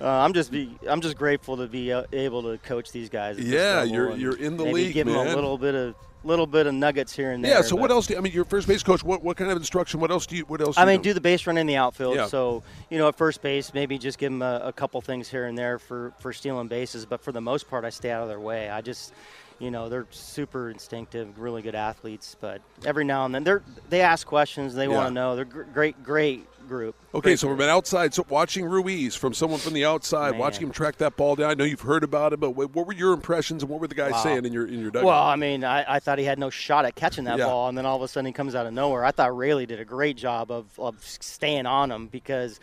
Uh, 0.00 0.06
I'm 0.08 0.32
just 0.32 0.52
be 0.52 0.74
I'm 0.88 1.00
just 1.00 1.16
grateful 1.18 1.56
to 1.58 1.66
be 1.66 1.92
uh, 1.92 2.04
able 2.12 2.42
to 2.44 2.56
coach 2.58 2.92
these 2.92 3.08
guys. 3.10 3.38
Yeah, 3.38 3.82
you're- 3.82 4.16
you're 4.16 4.36
in 4.38 4.56
the 4.56 4.64
maybe 4.64 4.74
league, 4.74 4.94
Give 4.94 5.06
them 5.06 5.16
man. 5.16 5.26
a 5.26 5.34
little 5.34 5.58
bit 5.58 5.74
of 5.74 5.94
little 6.28 6.46
bit 6.46 6.66
of 6.66 6.74
nuggets 6.74 7.12
here 7.14 7.32
and 7.32 7.44
there. 7.44 7.54
Yeah. 7.56 7.62
So 7.62 7.74
what 7.74 7.90
else? 7.90 8.06
Do 8.06 8.12
you, 8.12 8.18
I 8.18 8.22
mean, 8.22 8.32
you're 8.32 8.44
first 8.44 8.68
base 8.68 8.82
coach. 8.82 9.02
What 9.02 9.24
what 9.24 9.36
kind 9.36 9.50
of 9.50 9.56
instruction? 9.56 9.98
What 9.98 10.10
else 10.10 10.26
do 10.26 10.36
you? 10.36 10.44
What 10.44 10.60
else? 10.60 10.76
I 10.76 10.84
do 10.84 10.90
you 10.90 10.98
mean, 10.98 11.02
do 11.02 11.12
the 11.14 11.20
base 11.20 11.46
run 11.46 11.56
in 11.58 11.66
the 11.66 11.76
outfield. 11.76 12.16
Yeah. 12.16 12.26
So 12.26 12.62
you 12.90 12.98
know, 12.98 13.08
at 13.08 13.16
first 13.16 13.42
base, 13.42 13.72
maybe 13.74 13.98
just 13.98 14.18
give 14.18 14.30
them 14.30 14.42
a, 14.42 14.60
a 14.64 14.72
couple 14.72 15.00
things 15.00 15.28
here 15.28 15.46
and 15.46 15.56
there 15.56 15.78
for 15.78 16.12
for 16.20 16.32
stealing 16.32 16.68
bases. 16.68 17.06
But 17.06 17.22
for 17.22 17.32
the 17.32 17.40
most 17.40 17.68
part, 17.68 17.84
I 17.84 17.90
stay 17.90 18.10
out 18.10 18.22
of 18.22 18.28
their 18.28 18.40
way. 18.40 18.68
I 18.68 18.80
just, 18.82 19.14
you 19.58 19.70
know, 19.70 19.88
they're 19.88 20.06
super 20.10 20.70
instinctive, 20.70 21.38
really 21.38 21.62
good 21.62 21.74
athletes. 21.74 22.36
But 22.38 22.60
every 22.84 23.04
now 23.04 23.24
and 23.24 23.34
then, 23.34 23.44
they're 23.44 23.62
they 23.88 24.02
ask 24.02 24.26
questions. 24.26 24.74
They 24.74 24.86
Yeah. 24.86 24.94
want 24.94 25.08
to 25.08 25.14
know. 25.14 25.34
They're 25.34 25.44
great, 25.44 26.02
great 26.04 26.46
group. 26.68 26.94
Okay, 27.14 27.30
Great 27.30 27.38
so 27.40 27.48
group. 27.48 27.58
from 27.58 27.64
an 27.64 27.70
outside, 27.70 28.14
so 28.14 28.24
watching 28.28 28.64
Ruiz 28.64 29.16
from 29.16 29.34
someone 29.34 29.58
from 29.58 29.72
the 29.74 29.84
outside, 29.84 30.32
Man. 30.32 30.40
watching 30.40 30.62
him 30.64 30.70
track 30.70 30.98
that 30.98 31.16
ball 31.16 31.34
down. 31.34 31.50
I 31.50 31.54
know 31.54 31.64
you've 31.64 31.80
heard 31.80 32.04
about 32.04 32.32
it, 32.32 32.38
but 32.40 32.50
what, 32.50 32.74
what 32.74 32.86
were 32.86 32.92
your 32.92 33.12
impressions 33.12 33.62
and 33.62 33.70
what 33.70 33.80
were 33.80 33.88
the 33.88 33.94
guys 33.94 34.12
Wow. 34.12 34.22
saying 34.22 34.44
in 34.44 34.52
your 34.52 34.66
in 34.66 34.80
your 34.80 34.90
dugout? 34.90 35.06
Well, 35.06 35.22
I 35.22 35.36
mean, 35.36 35.64
I, 35.64 35.96
I 35.96 35.98
thought 35.98 36.18
he 36.18 36.24
had 36.24 36.38
no 36.38 36.50
shot 36.50 36.84
at 36.84 36.94
catching 36.94 37.24
that 37.24 37.38
Yeah. 37.38 37.46
ball, 37.46 37.68
and 37.68 37.76
then 37.76 37.86
all 37.86 37.96
of 37.96 38.02
a 38.02 38.08
sudden 38.08 38.26
he 38.26 38.32
comes 38.32 38.54
out 38.54 38.66
of 38.66 38.72
nowhere. 38.72 39.04
I 39.04 39.10
thought 39.10 39.36
Raley 39.36 39.66
did 39.66 39.80
a 39.80 39.84
great 39.84 40.16
job 40.16 40.50
of, 40.50 40.66
of 40.78 41.02
staying 41.04 41.66
on 41.66 41.90
him 41.90 42.06
because 42.08 42.60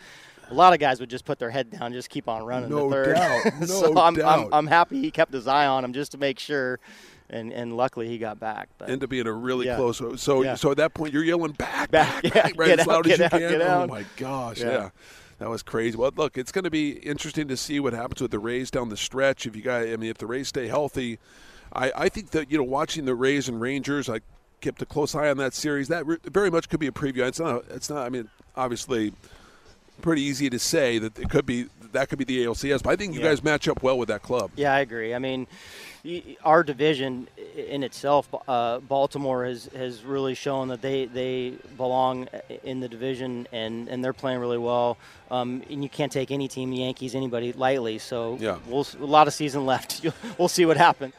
a 0.48 0.54
lot 0.54 0.72
of 0.72 0.78
guys 0.78 1.00
would 1.00 1.10
just 1.10 1.24
put 1.24 1.40
their 1.40 1.50
head 1.50 1.70
down, 1.72 1.82
and 1.82 1.94
just 1.94 2.08
keep 2.08 2.28
on 2.28 2.44
running. 2.44 2.70
No 2.70 2.88
doubt. 2.88 3.44
No 3.60 3.66
so 3.66 3.98
I'm, 3.98 4.14
doubt. 4.14 4.46
I'm, 4.46 4.54
I'm 4.54 4.66
happy 4.68 5.00
he 5.00 5.10
kept 5.10 5.32
his 5.32 5.48
eye 5.48 5.66
on 5.66 5.84
him 5.84 5.92
just 5.92 6.12
to 6.12 6.18
make 6.18 6.38
sure, 6.38 6.78
and, 7.30 7.52
and 7.52 7.76
luckily 7.76 8.08
he 8.08 8.18
got 8.18 8.38
back. 8.40 8.68
But 8.78 8.90
End 8.90 9.02
up 9.02 9.10
being 9.10 9.26
a 9.26 9.32
really 9.32 9.66
Yeah. 9.66 9.76
close. 9.76 10.00
So 10.22 10.42
Yeah. 10.42 10.54
so 10.54 10.70
at 10.70 10.76
that 10.78 10.94
point 10.94 11.12
you're 11.12 11.24
yelling 11.24 11.52
back, 11.52 11.90
Back, 11.90 12.22
back, 12.22 12.24
yeah, 12.24 12.42
back, 12.42 12.52
right 12.56 12.66
get 12.68 12.80
as 12.80 12.86
out, 12.86 12.88
loud 12.88 13.04
get 13.04 13.12
as 13.14 13.18
you 13.18 13.24
out, 13.24 13.50
can. 13.50 13.62
oh 13.62 13.66
out. 13.66 13.88
my 13.88 14.04
gosh, 14.16 14.60
Yeah. 14.60 14.90
That 15.38 15.50
was 15.50 15.62
crazy. 15.62 15.98
Well, 15.98 16.12
look, 16.16 16.38
it's 16.38 16.50
going 16.50 16.64
to 16.64 16.70
be 16.70 16.92
interesting 16.92 17.46
to 17.48 17.58
see 17.58 17.78
what 17.78 17.92
happens 17.92 18.22
with 18.22 18.30
the 18.30 18.38
Rays 18.38 18.70
down 18.70 18.88
the 18.88 18.96
stretch. 18.96 19.44
If 19.46 19.54
you 19.54 19.60
guys, 19.60 19.92
I 19.92 19.96
mean, 19.96 20.08
if 20.08 20.16
the 20.16 20.26
Rays 20.26 20.48
stay 20.48 20.66
healthy, 20.66 21.18
I, 21.74 21.92
I 21.94 22.08
think 22.08 22.30
that 22.30 22.50
you 22.50 22.56
know, 22.56 22.64
watching 22.64 23.04
the 23.04 23.14
Rays 23.14 23.46
and 23.46 23.60
Rangers, 23.60 24.08
I 24.08 24.20
kept 24.62 24.80
a 24.80 24.86
close 24.86 25.14
eye 25.14 25.28
on 25.28 25.36
that 25.36 25.52
series. 25.52 25.88
That 25.88 26.06
re- 26.06 26.16
very 26.24 26.50
much 26.50 26.70
could 26.70 26.80
be 26.80 26.86
a 26.86 26.90
preview. 26.90 27.18
It's 27.28 27.38
not. 27.38 27.64
It's 27.68 27.90
not. 27.90 28.06
I 28.06 28.08
mean, 28.08 28.30
obviously, 28.56 29.12
pretty 30.00 30.22
easy 30.22 30.48
to 30.48 30.58
say 30.58 30.98
that 30.98 31.18
it 31.18 31.28
could 31.28 31.44
be 31.44 31.66
that 31.92 32.08
could 32.08 32.18
be 32.18 32.24
the 32.24 32.44
ALCS. 32.46 32.82
But 32.82 32.90
I 32.92 32.96
think 32.96 33.14
you 33.14 33.20
guys 33.20 33.44
match 33.44 33.68
up 33.68 33.82
well 33.82 33.98
with 33.98 34.08
that 34.08 34.22
club. 34.22 34.50
Yeah, 34.56 34.72
I 34.72 34.80
agree. 34.80 35.14
I 35.14 35.18
mean, 35.18 35.46
our 36.44 36.62
division 36.62 37.28
in 37.56 37.82
itself, 37.82 38.28
uh, 38.48 38.78
Baltimore 38.80 39.44
has, 39.44 39.66
has 39.74 40.04
really 40.04 40.34
shown 40.34 40.68
that 40.68 40.80
they, 40.82 41.06
they 41.06 41.54
belong 41.76 42.28
in 42.64 42.80
the 42.80 42.88
division 42.88 43.48
and, 43.52 43.88
and 43.88 44.04
they're 44.04 44.12
playing 44.12 44.38
really 44.40 44.58
well. 44.58 44.98
Um, 45.30 45.62
and 45.70 45.82
you 45.82 45.88
can't 45.88 46.12
take 46.12 46.30
any 46.30 46.48
team, 46.48 46.70
the 46.70 46.78
Yankees, 46.78 47.14
anybody 47.14 47.52
lightly. 47.52 47.98
So 47.98 48.36
Yeah. 48.40 48.58
we'll, 48.66 48.86
a 49.00 49.04
lot 49.04 49.26
of 49.26 49.34
season 49.34 49.66
left. 49.66 50.04
we'll 50.38 50.48
see 50.48 50.66
what 50.66 50.76
happens. 50.76 51.14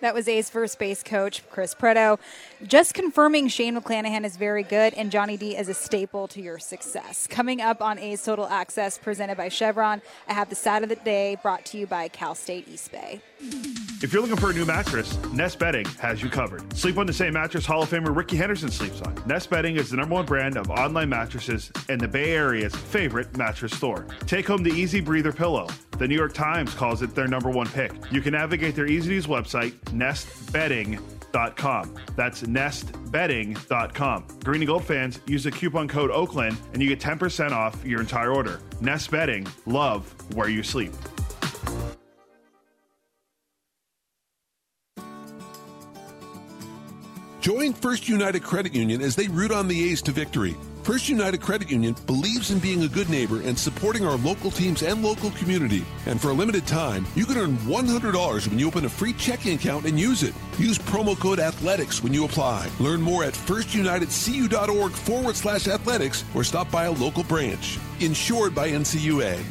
That 0.00 0.14
was 0.14 0.28
A's 0.28 0.50
first 0.50 0.78
base 0.78 1.02
coach, 1.02 1.42
Chris 1.50 1.74
Prieto. 1.74 2.18
Just 2.62 2.92
confirming 2.92 3.48
Shane 3.48 3.76
McClanahan 3.76 4.24
is 4.24 4.36
very 4.36 4.62
good 4.62 4.92
and 4.94 5.10
Johnny 5.10 5.36
D 5.36 5.56
is 5.56 5.68
a 5.68 5.74
staple 5.74 6.28
to 6.28 6.42
your 6.42 6.58
success. 6.58 7.26
Coming 7.26 7.62
up 7.62 7.80
on 7.80 7.98
A's 7.98 8.22
Total 8.22 8.46
Access, 8.46 8.98
presented 8.98 9.36
by 9.36 9.48
Chevron, 9.48 10.02
I 10.28 10.34
have 10.34 10.50
the 10.50 10.54
side 10.54 10.82
of 10.82 10.90
the 10.90 10.96
day 10.96 11.38
brought 11.42 11.64
to 11.66 11.78
you 11.78 11.86
by 11.86 12.08
Cal 12.08 12.34
State 12.34 12.68
East 12.68 12.92
Bay. 12.92 13.20
If 14.02 14.12
you're 14.12 14.20
looking 14.20 14.36
for 14.36 14.50
a 14.50 14.54
new 14.54 14.66
mattress, 14.66 15.16
Nest 15.32 15.58
Bedding 15.58 15.86
has 16.00 16.22
you 16.22 16.28
covered. 16.28 16.76
Sleep 16.76 16.98
on 16.98 17.06
the 17.06 17.12
same 17.12 17.32
mattress 17.32 17.64
Hall 17.64 17.82
of 17.82 17.90
Famer 17.90 18.14
Rickey 18.14 18.36
Henderson 18.36 18.70
sleeps 18.70 19.00
on. 19.00 19.14
Nest 19.26 19.48
Bedding 19.48 19.76
is 19.76 19.90
the 19.90 19.96
number 19.96 20.14
one 20.14 20.26
brand 20.26 20.56
of 20.58 20.70
online 20.70 21.08
mattresses 21.08 21.72
and 21.88 22.00
the 22.00 22.08
Bay 22.08 22.32
Area's 22.32 22.74
favorite 22.76 23.34
mattress 23.36 23.74
store. 23.74 24.06
Take 24.26 24.46
home 24.46 24.62
the 24.62 24.70
Easy 24.70 25.00
Breather 25.00 25.32
pillow. 25.32 25.68
The 25.98 26.06
New 26.06 26.14
York 26.14 26.34
Times 26.34 26.74
calls 26.74 27.02
it 27.02 27.14
their 27.14 27.26
number 27.26 27.48
one 27.48 27.68
pick. 27.68 27.92
You 28.10 28.20
can 28.20 28.32
navigate 28.32 28.74
their 28.74 28.86
easy 28.86 29.08
to 29.08 29.14
use 29.14 29.26
website, 29.26 29.72
nestbedding.com. 29.86 31.94
That's 32.14 32.42
nestbedding.com. 32.42 34.26
Green 34.44 34.60
and 34.60 34.66
Gold 34.66 34.84
fans 34.84 35.20
use 35.26 35.44
the 35.44 35.50
coupon 35.50 35.88
code 35.88 36.10
Oakland 36.10 36.58
and 36.72 36.82
you 36.82 36.88
get 36.88 37.00
10% 37.00 37.52
off 37.52 37.82
your 37.84 38.00
entire 38.00 38.32
order. 38.32 38.60
Nest 38.80 39.10
Bedding, 39.10 39.46
love 39.64 40.12
where 40.34 40.48
you 40.48 40.62
sleep. 40.62 40.92
Join 47.40 47.72
First 47.74 48.08
United 48.08 48.42
Credit 48.42 48.74
Union 48.74 49.00
as 49.00 49.14
they 49.14 49.28
root 49.28 49.52
on 49.52 49.68
the 49.68 49.90
A's 49.90 50.02
to 50.02 50.10
victory. 50.10 50.56
First 50.86 51.08
United 51.08 51.40
Credit 51.40 51.68
Union 51.68 51.96
believes 52.06 52.52
in 52.52 52.60
being 52.60 52.84
a 52.84 52.88
good 52.88 53.10
neighbor 53.10 53.40
and 53.40 53.58
supporting 53.58 54.06
our 54.06 54.16
local 54.18 54.52
teams 54.52 54.82
and 54.82 55.02
local 55.02 55.32
community. 55.32 55.84
And 56.06 56.20
for 56.20 56.28
a 56.28 56.32
limited 56.32 56.64
time, 56.64 57.04
you 57.16 57.26
can 57.26 57.36
earn 57.38 57.56
$100 57.56 58.46
when 58.46 58.56
you 58.56 58.68
open 58.68 58.84
a 58.84 58.88
free 58.88 59.12
checking 59.14 59.56
account 59.56 59.84
and 59.84 59.98
use 59.98 60.22
it. 60.22 60.32
Use 60.58 60.78
promo 60.78 61.18
code 61.18 61.40
athletics 61.40 62.04
when 62.04 62.14
you 62.14 62.24
apply. 62.24 62.70
Learn 62.78 63.02
more 63.02 63.24
at 63.24 63.32
firstunitedcu.org 63.32 64.92
forward 64.92 65.34
slash 65.34 65.66
athletics 65.66 66.24
or 66.36 66.44
stop 66.44 66.70
by 66.70 66.84
a 66.84 66.92
local 66.92 67.24
branch. 67.24 67.80
Insured 67.98 68.54
by 68.54 68.70
NCUA. 68.70 69.42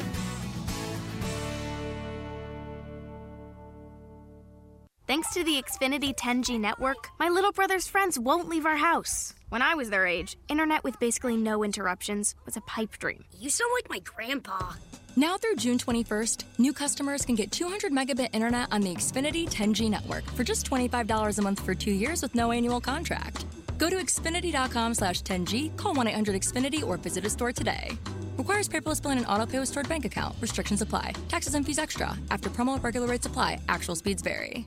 Thanks 5.06 5.34
to 5.34 5.44
the 5.44 5.62
Xfinity 5.62 6.16
10G 6.16 6.58
network, 6.58 7.10
my 7.18 7.28
little 7.28 7.52
brother's 7.52 7.86
friends 7.86 8.18
won't 8.18 8.48
leave 8.48 8.64
our 8.64 8.76
house. 8.76 9.35
When 9.48 9.62
I 9.62 9.76
was 9.76 9.90
their 9.90 10.06
age, 10.08 10.36
internet 10.48 10.82
with 10.82 10.98
basically 10.98 11.36
no 11.36 11.62
interruptions 11.62 12.34
was 12.44 12.56
a 12.56 12.60
pipe 12.62 12.98
dream. 12.98 13.24
You 13.38 13.48
sound 13.48 13.70
like 13.74 13.88
my 13.88 14.00
grandpa. 14.00 14.72
Now 15.14 15.36
through 15.36 15.54
June 15.56 15.78
21st, 15.78 16.58
new 16.58 16.72
customers 16.72 17.24
can 17.24 17.36
get 17.36 17.52
200 17.52 17.92
megabit 17.92 18.30
internet 18.32 18.66
on 18.72 18.80
the 18.80 18.92
Xfinity 18.94 19.48
10G 19.48 19.88
network 19.88 20.24
for 20.32 20.42
just 20.42 20.68
$25 20.68 21.38
a 21.38 21.42
month 21.42 21.60
for 21.60 21.76
two 21.76 21.92
years 21.92 22.22
with 22.22 22.34
no 22.34 22.50
annual 22.50 22.80
contract. 22.80 23.46
Go 23.78 23.88
to 23.88 23.96
Xfinity.com 23.96 24.94
slash 24.94 25.22
10G, 25.22 25.76
call 25.76 25.94
1 25.94 26.08
800 26.08 26.42
Xfinity, 26.42 26.82
or 26.82 26.96
visit 26.96 27.24
a 27.24 27.30
store 27.30 27.52
today. 27.52 27.90
Requires 28.36 28.68
paperless 28.68 29.00
billing 29.00 29.18
and 29.18 29.26
auto 29.28 29.46
pay 29.46 29.60
with 29.60 29.68
stored 29.68 29.88
bank 29.88 30.04
account. 30.04 30.34
Restrictions 30.40 30.82
apply. 30.82 31.12
Taxes 31.28 31.54
and 31.54 31.64
fees 31.64 31.78
extra. 31.78 32.16
After 32.30 32.50
promo, 32.50 32.82
regular 32.82 33.06
rates 33.06 33.26
apply. 33.26 33.60
Actual 33.68 33.94
speeds 33.94 34.22
vary. 34.22 34.66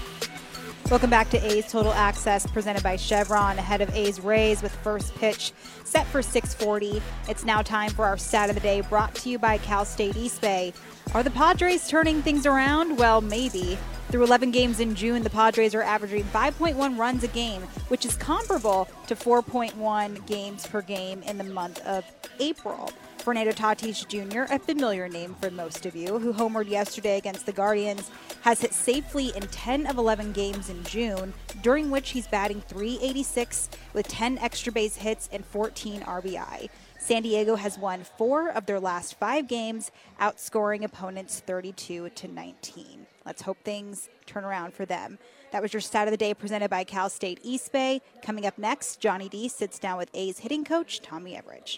Welcome 0.91 1.09
back 1.09 1.29
to 1.29 1.37
A's 1.37 1.71
Total 1.71 1.93
Access 1.93 2.45
presented 2.45 2.83
by 2.83 2.97
Chevron 2.97 3.57
ahead 3.57 3.79
of 3.79 3.89
A's 3.95 4.19
Rays 4.19 4.61
with 4.61 4.75
first 4.75 5.15
pitch 5.15 5.53
set 5.85 6.05
for 6.07 6.21
640. 6.21 7.01
It's 7.29 7.45
now 7.45 7.61
time 7.61 7.91
for 7.91 8.03
our 8.03 8.17
stat 8.17 8.49
of 8.49 8.55
the 8.55 8.61
day 8.61 8.81
brought 8.81 9.15
to 9.15 9.29
you 9.29 9.39
by 9.39 9.57
Cal 9.59 9.85
State 9.85 10.17
East 10.17 10.41
Bay. 10.41 10.73
Are 11.13 11.23
the 11.23 11.31
Padres 11.31 11.87
turning 11.87 12.21
things 12.21 12.45
around? 12.45 12.97
Well, 12.97 13.21
maybe. 13.21 13.77
Through 14.09 14.25
11 14.25 14.51
games 14.51 14.81
in 14.81 14.93
June, 14.93 15.23
the 15.23 15.29
Padres 15.29 15.73
are 15.73 15.81
averaging 15.81 16.25
5.1 16.25 16.97
runs 16.97 17.23
a 17.23 17.29
game, 17.29 17.61
which 17.87 18.05
is 18.05 18.17
comparable 18.17 18.89
to 19.07 19.15
4.1 19.15 20.27
games 20.27 20.67
per 20.67 20.81
game 20.81 21.23
in 21.23 21.37
the 21.37 21.45
month 21.45 21.79
of 21.85 22.03
April. 22.41 22.91
Fernando 23.21 23.51
Tatis 23.51 24.07
Jr., 24.07 24.51
a 24.51 24.57
familiar 24.57 25.07
name 25.07 25.35
for 25.39 25.51
most 25.51 25.85
of 25.85 25.95
you, 25.95 26.17
who 26.17 26.33
homered 26.33 26.67
yesterday 26.67 27.19
against 27.19 27.45
the 27.45 27.51
Guardians, 27.51 28.09
has 28.41 28.61
hit 28.61 28.73
safely 28.73 29.31
in 29.35 29.43
10 29.43 29.85
of 29.85 29.99
11 29.99 30.31
games 30.31 30.69
in 30.69 30.83
June, 30.85 31.31
during 31.61 31.91
which 31.91 32.09
he's 32.09 32.27
batting 32.27 32.61
386 32.61 33.69
with 33.93 34.07
10 34.07 34.39
extra 34.39 34.71
base 34.71 34.95
hits 34.95 35.29
and 35.31 35.45
14 35.45 36.01
RBI. 36.01 36.69
San 36.97 37.21
Diego 37.21 37.55
has 37.57 37.77
won 37.77 38.03
four 38.03 38.49
of 38.49 38.65
their 38.65 38.79
last 38.79 39.19
five 39.19 39.47
games, 39.47 39.91
outscoring 40.19 40.83
opponents 40.83 41.41
32 41.41 42.09
to 42.09 42.27
19. 42.27 43.05
Let's 43.23 43.43
hope 43.43 43.59
things 43.63 44.09
turn 44.25 44.45
around 44.45 44.73
for 44.73 44.87
them. 44.87 45.19
That 45.51 45.61
was 45.61 45.73
your 45.73 45.81
stat 45.81 46.07
of 46.07 46.11
the 46.11 46.17
day 46.17 46.33
presented 46.33 46.71
by 46.71 46.85
Cal 46.85 47.07
State 47.07 47.39
East 47.43 47.71
Bay. 47.71 48.01
Coming 48.23 48.47
up 48.47 48.57
next, 48.57 48.99
Johnny 48.99 49.29
D 49.29 49.47
sits 49.47 49.77
down 49.77 49.99
with 49.99 50.09
A's 50.15 50.39
hitting 50.39 50.63
coach 50.63 51.01
Tommy 51.01 51.35
Everidge. 51.35 51.77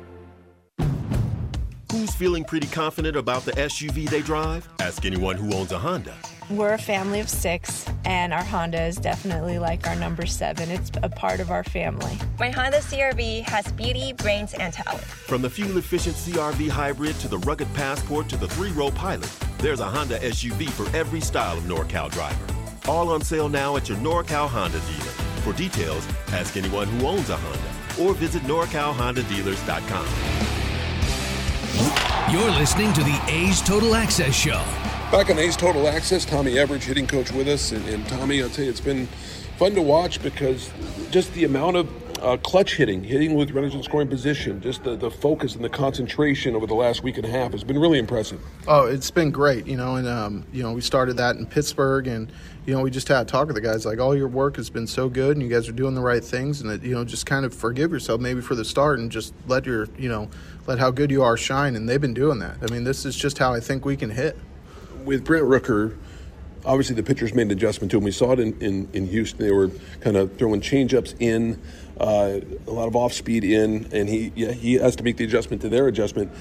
Who's 2.11 2.17
feeling 2.17 2.43
pretty 2.43 2.67
confident 2.67 3.15
about 3.15 3.45
the 3.45 3.53
SUV 3.53 4.09
they 4.09 4.21
drive? 4.21 4.67
Ask 4.81 5.05
anyone 5.05 5.37
who 5.37 5.55
owns 5.55 5.71
a 5.71 5.79
Honda. 5.79 6.13
We're 6.49 6.73
a 6.73 6.77
family 6.77 7.21
of 7.21 7.29
six, 7.29 7.85
and 8.03 8.33
our 8.33 8.43
Honda 8.43 8.83
is 8.83 8.97
definitely 8.97 9.59
like 9.59 9.87
our 9.87 9.95
number 9.95 10.25
seven. 10.25 10.69
It's 10.69 10.91
a 11.03 11.07
part 11.07 11.39
of 11.39 11.51
our 11.51 11.63
family. 11.63 12.17
My 12.37 12.49
Honda 12.49 12.79
CRV 12.79 13.43
has 13.43 13.71
beauty, 13.71 14.11
brains, 14.11 14.53
and 14.55 14.73
talent. 14.73 15.03
From 15.03 15.41
the 15.41 15.49
fuel 15.49 15.77
efficient 15.77 16.17
CRV 16.17 16.67
hybrid 16.67 17.15
to 17.21 17.29
the 17.29 17.37
rugged 17.39 17.73
Passport 17.73 18.27
to 18.27 18.35
the 18.35 18.47
three 18.49 18.71
row 18.71 18.91
pilot, 18.91 19.31
there's 19.59 19.79
a 19.79 19.85
Honda 19.85 20.19
SUV 20.19 20.69
for 20.69 20.93
every 20.93 21.21
style 21.21 21.57
of 21.57 21.63
NorCal 21.63 22.11
driver. 22.11 22.45
All 22.89 23.09
on 23.09 23.21
sale 23.21 23.47
now 23.47 23.77
at 23.77 23.87
your 23.87 23.97
NorCal 23.99 24.49
Honda 24.49 24.79
dealer. 24.79 25.11
For 25.45 25.53
details, 25.53 26.05
ask 26.33 26.57
anyone 26.57 26.89
who 26.89 27.07
owns 27.07 27.29
a 27.29 27.37
Honda 27.37 28.03
or 28.03 28.13
visit 28.15 28.43
NorCalHondaDealers.com. 28.43 30.40
You're 32.31 32.51
listening 32.51 32.91
to 32.93 33.03
the 33.03 33.21
A's 33.27 33.61
Total 33.61 33.95
Access 33.95 34.35
Show. 34.35 34.63
Back 35.11 35.29
on 35.29 35.39
A's 35.39 35.55
Total 35.55 35.87
Access, 35.87 36.25
Tommy 36.25 36.53
Everidge, 36.53 36.83
hitting 36.83 37.07
coach 37.07 37.31
with 37.31 37.47
us. 37.47 37.71
And, 37.71 37.87
and, 37.87 38.07
Tommy, 38.07 38.41
I'll 38.41 38.49
tell 38.49 38.65
you, 38.65 38.71
it's 38.71 38.81
been 38.81 39.07
fun 39.57 39.75
to 39.75 39.81
watch 39.81 40.21
because 40.21 40.69
just 41.11 41.33
the 41.33 41.45
amount 41.45 41.77
of 41.77 41.89
uh, 42.21 42.37
clutch 42.37 42.75
hitting, 42.75 43.03
hitting 43.03 43.35
with 43.35 43.51
runners 43.51 43.73
in 43.73 43.83
scoring 43.83 44.07
position, 44.07 44.61
just 44.61 44.83
the, 44.83 44.95
the 44.95 45.09
focus 45.09 45.55
and 45.55 45.63
the 45.63 45.69
concentration 45.69 46.55
over 46.55 46.67
the 46.67 46.73
last 46.73 47.03
week 47.03 47.17
and 47.17 47.25
a 47.25 47.29
half 47.29 47.51
has 47.51 47.63
been 47.63 47.79
really 47.79 47.99
impressive. 47.99 48.41
Oh, 48.67 48.85
it's 48.85 49.11
been 49.11 49.31
great, 49.31 49.65
you 49.65 49.77
know, 49.77 49.95
and, 49.95 50.07
um, 50.07 50.45
you 50.53 50.61
know, 50.63 50.73
we 50.73 50.81
started 50.81 51.17
that 51.17 51.35
in 51.37 51.45
Pittsburgh 51.45 52.07
and, 52.07 52.31
you 52.65 52.75
know, 52.75 52.81
we 52.81 52.91
just 52.91 53.07
had 53.07 53.27
to 53.27 53.31
talk 53.31 53.47
to 53.47 53.53
the 53.53 53.61
guys 53.61 53.85
like, 53.85 53.99
all 53.99 54.15
your 54.15 54.27
work 54.27 54.55
has 54.57 54.69
been 54.69 54.87
so 54.87 55.09
good 55.09 55.35
and 55.35 55.41
you 55.43 55.49
guys 55.49 55.67
are 55.67 55.73
doing 55.73 55.95
the 55.95 56.01
right 56.01 56.23
things 56.23 56.61
and 56.61 56.69
that, 56.69 56.83
you 56.83 56.93
know, 56.93 57.03
just 57.03 57.25
kind 57.25 57.45
of 57.45 57.53
forgive 57.53 57.91
yourself 57.91 58.21
maybe 58.21 58.41
for 58.41 58.55
the 58.55 58.65
start 58.65 58.99
and 58.99 59.11
just 59.11 59.33
let 59.47 59.65
your, 59.65 59.87
you 59.97 60.09
know, 60.09 60.29
let 60.67 60.77
how 60.77 60.91
good 60.91 61.09
you 61.09 61.23
are 61.23 61.35
shine. 61.37 61.75
And 61.75 61.89
they've 61.89 61.99
been 61.99 62.13
doing 62.13 62.39
that. 62.39 62.57
I 62.61 62.67
mean, 62.67 62.83
this 62.83 63.05
is 63.05 63.15
just 63.15 63.39
how 63.39 63.53
I 63.53 63.59
think 63.59 63.83
we 63.83 63.97
can 63.97 64.11
hit 64.11 64.37
with 65.03 65.25
Brent 65.25 65.45
Rooker, 65.45 65.97
obviously 66.65 66.95
the 66.95 67.03
pitchers 67.03 67.33
made 67.33 67.43
an 67.43 67.51
adjustment 67.51 67.91
to 67.91 67.97
him. 67.97 68.03
We 68.03 68.11
saw 68.11 68.33
it 68.33 68.39
in, 68.39 68.59
in, 68.61 68.89
in 68.93 69.07
Houston. 69.07 69.39
They 69.39 69.51
were 69.51 69.69
kind 69.99 70.17
of 70.17 70.37
throwing 70.37 70.61
changeups 70.61 71.15
in, 71.19 71.59
uh, 71.99 72.39
a 72.67 72.71
lot 72.71 72.87
of 72.87 72.95
off 72.95 73.13
speed 73.13 73.43
in, 73.43 73.87
and 73.91 74.09
he 74.09 74.31
yeah, 74.35 74.51
he 74.51 74.75
has 74.75 74.95
to 74.95 75.03
make 75.03 75.17
the 75.17 75.23
adjustment 75.23 75.61
to 75.61 75.69
their 75.69 75.87
adjustment. 75.87 76.31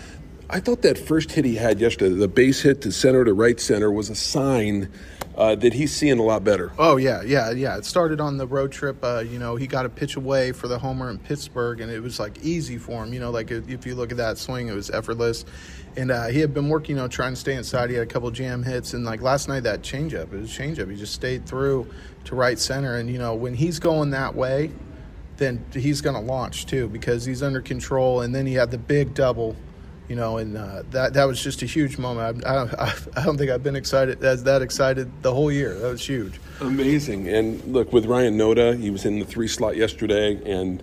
I 0.52 0.58
thought 0.58 0.82
that 0.82 0.98
first 0.98 1.30
hit 1.30 1.44
he 1.44 1.54
had 1.54 1.80
yesterday, 1.80 2.12
the 2.12 2.26
base 2.26 2.62
hit 2.62 2.82
to 2.82 2.90
center 2.90 3.24
to 3.24 3.32
right 3.32 3.58
center, 3.60 3.90
was 3.92 4.10
a 4.10 4.16
sign 4.16 4.90
uh, 5.36 5.54
that 5.54 5.72
he's 5.72 5.94
seeing 5.94 6.18
a 6.18 6.24
lot 6.24 6.42
better. 6.42 6.72
Oh 6.76 6.96
yeah, 6.96 7.22
yeah, 7.22 7.52
yeah. 7.52 7.76
It 7.76 7.84
started 7.84 8.20
on 8.20 8.36
the 8.36 8.48
road 8.48 8.72
trip. 8.72 8.98
Uh, 9.02 9.20
you 9.20 9.38
know, 9.38 9.54
he 9.54 9.68
got 9.68 9.86
a 9.86 9.88
pitch 9.88 10.16
away 10.16 10.50
for 10.50 10.66
the 10.66 10.76
homer 10.76 11.08
in 11.08 11.18
Pittsburgh, 11.20 11.80
and 11.80 11.90
it 11.90 12.00
was 12.00 12.18
like 12.18 12.42
easy 12.42 12.78
for 12.78 13.04
him. 13.04 13.14
You 13.14 13.20
know, 13.20 13.30
like 13.30 13.52
if 13.52 13.86
you 13.86 13.94
look 13.94 14.10
at 14.10 14.16
that 14.16 14.38
swing, 14.38 14.66
it 14.66 14.74
was 14.74 14.90
effortless. 14.90 15.44
And 15.96 16.10
uh, 16.10 16.26
he 16.26 16.40
had 16.40 16.52
been 16.52 16.68
working, 16.68 16.96
you 16.96 17.02
know, 17.02 17.08
trying 17.08 17.32
to 17.32 17.40
stay 17.40 17.54
inside. 17.54 17.90
He 17.90 17.96
had 17.96 18.08
a 18.08 18.10
couple 18.10 18.28
jam 18.32 18.64
hits, 18.64 18.92
and 18.92 19.04
like 19.04 19.22
last 19.22 19.46
night, 19.46 19.60
that 19.60 19.82
changeup, 19.82 20.32
it 20.32 20.40
was 20.40 20.50
changeup. 20.50 20.90
He 20.90 20.96
just 20.96 21.14
stayed 21.14 21.46
through 21.46 21.88
to 22.24 22.34
right 22.34 22.58
center, 22.58 22.96
and 22.96 23.08
you 23.08 23.18
know, 23.18 23.36
when 23.36 23.54
he's 23.54 23.78
going 23.78 24.10
that 24.10 24.34
way, 24.34 24.72
then 25.36 25.64
he's 25.72 26.00
going 26.00 26.16
to 26.16 26.20
launch 26.20 26.66
too 26.66 26.88
because 26.88 27.24
he's 27.24 27.42
under 27.42 27.60
control. 27.60 28.22
And 28.22 28.34
then 28.34 28.46
he 28.46 28.54
had 28.54 28.72
the 28.72 28.78
big 28.78 29.14
double 29.14 29.54
you 30.10 30.16
know, 30.16 30.38
and 30.38 30.56
uh, 30.56 30.82
that 30.90 31.14
that 31.14 31.24
was 31.24 31.40
just 31.40 31.62
a 31.62 31.66
huge 31.66 31.96
moment. 31.96 32.44
I, 32.44 32.64
I, 32.64 32.94
I, 33.20 33.24
don't 33.24 33.38
think 33.38 33.48
I've 33.52 33.62
been 33.62 33.76
excited 33.76 34.22
as 34.24 34.42
that 34.42 34.60
excited 34.60 35.08
the 35.22 35.32
whole 35.32 35.52
year. 35.52 35.78
That 35.78 35.88
was 35.88 36.04
huge. 36.04 36.40
Amazing. 36.60 37.28
And 37.28 37.64
look, 37.72 37.92
with 37.92 38.06
Ryan 38.06 38.36
Noda, 38.36 38.78
he 38.78 38.90
was 38.90 39.04
in 39.04 39.20
the 39.20 39.24
three 39.24 39.46
slot 39.46 39.76
yesterday, 39.76 40.40
and 40.44 40.82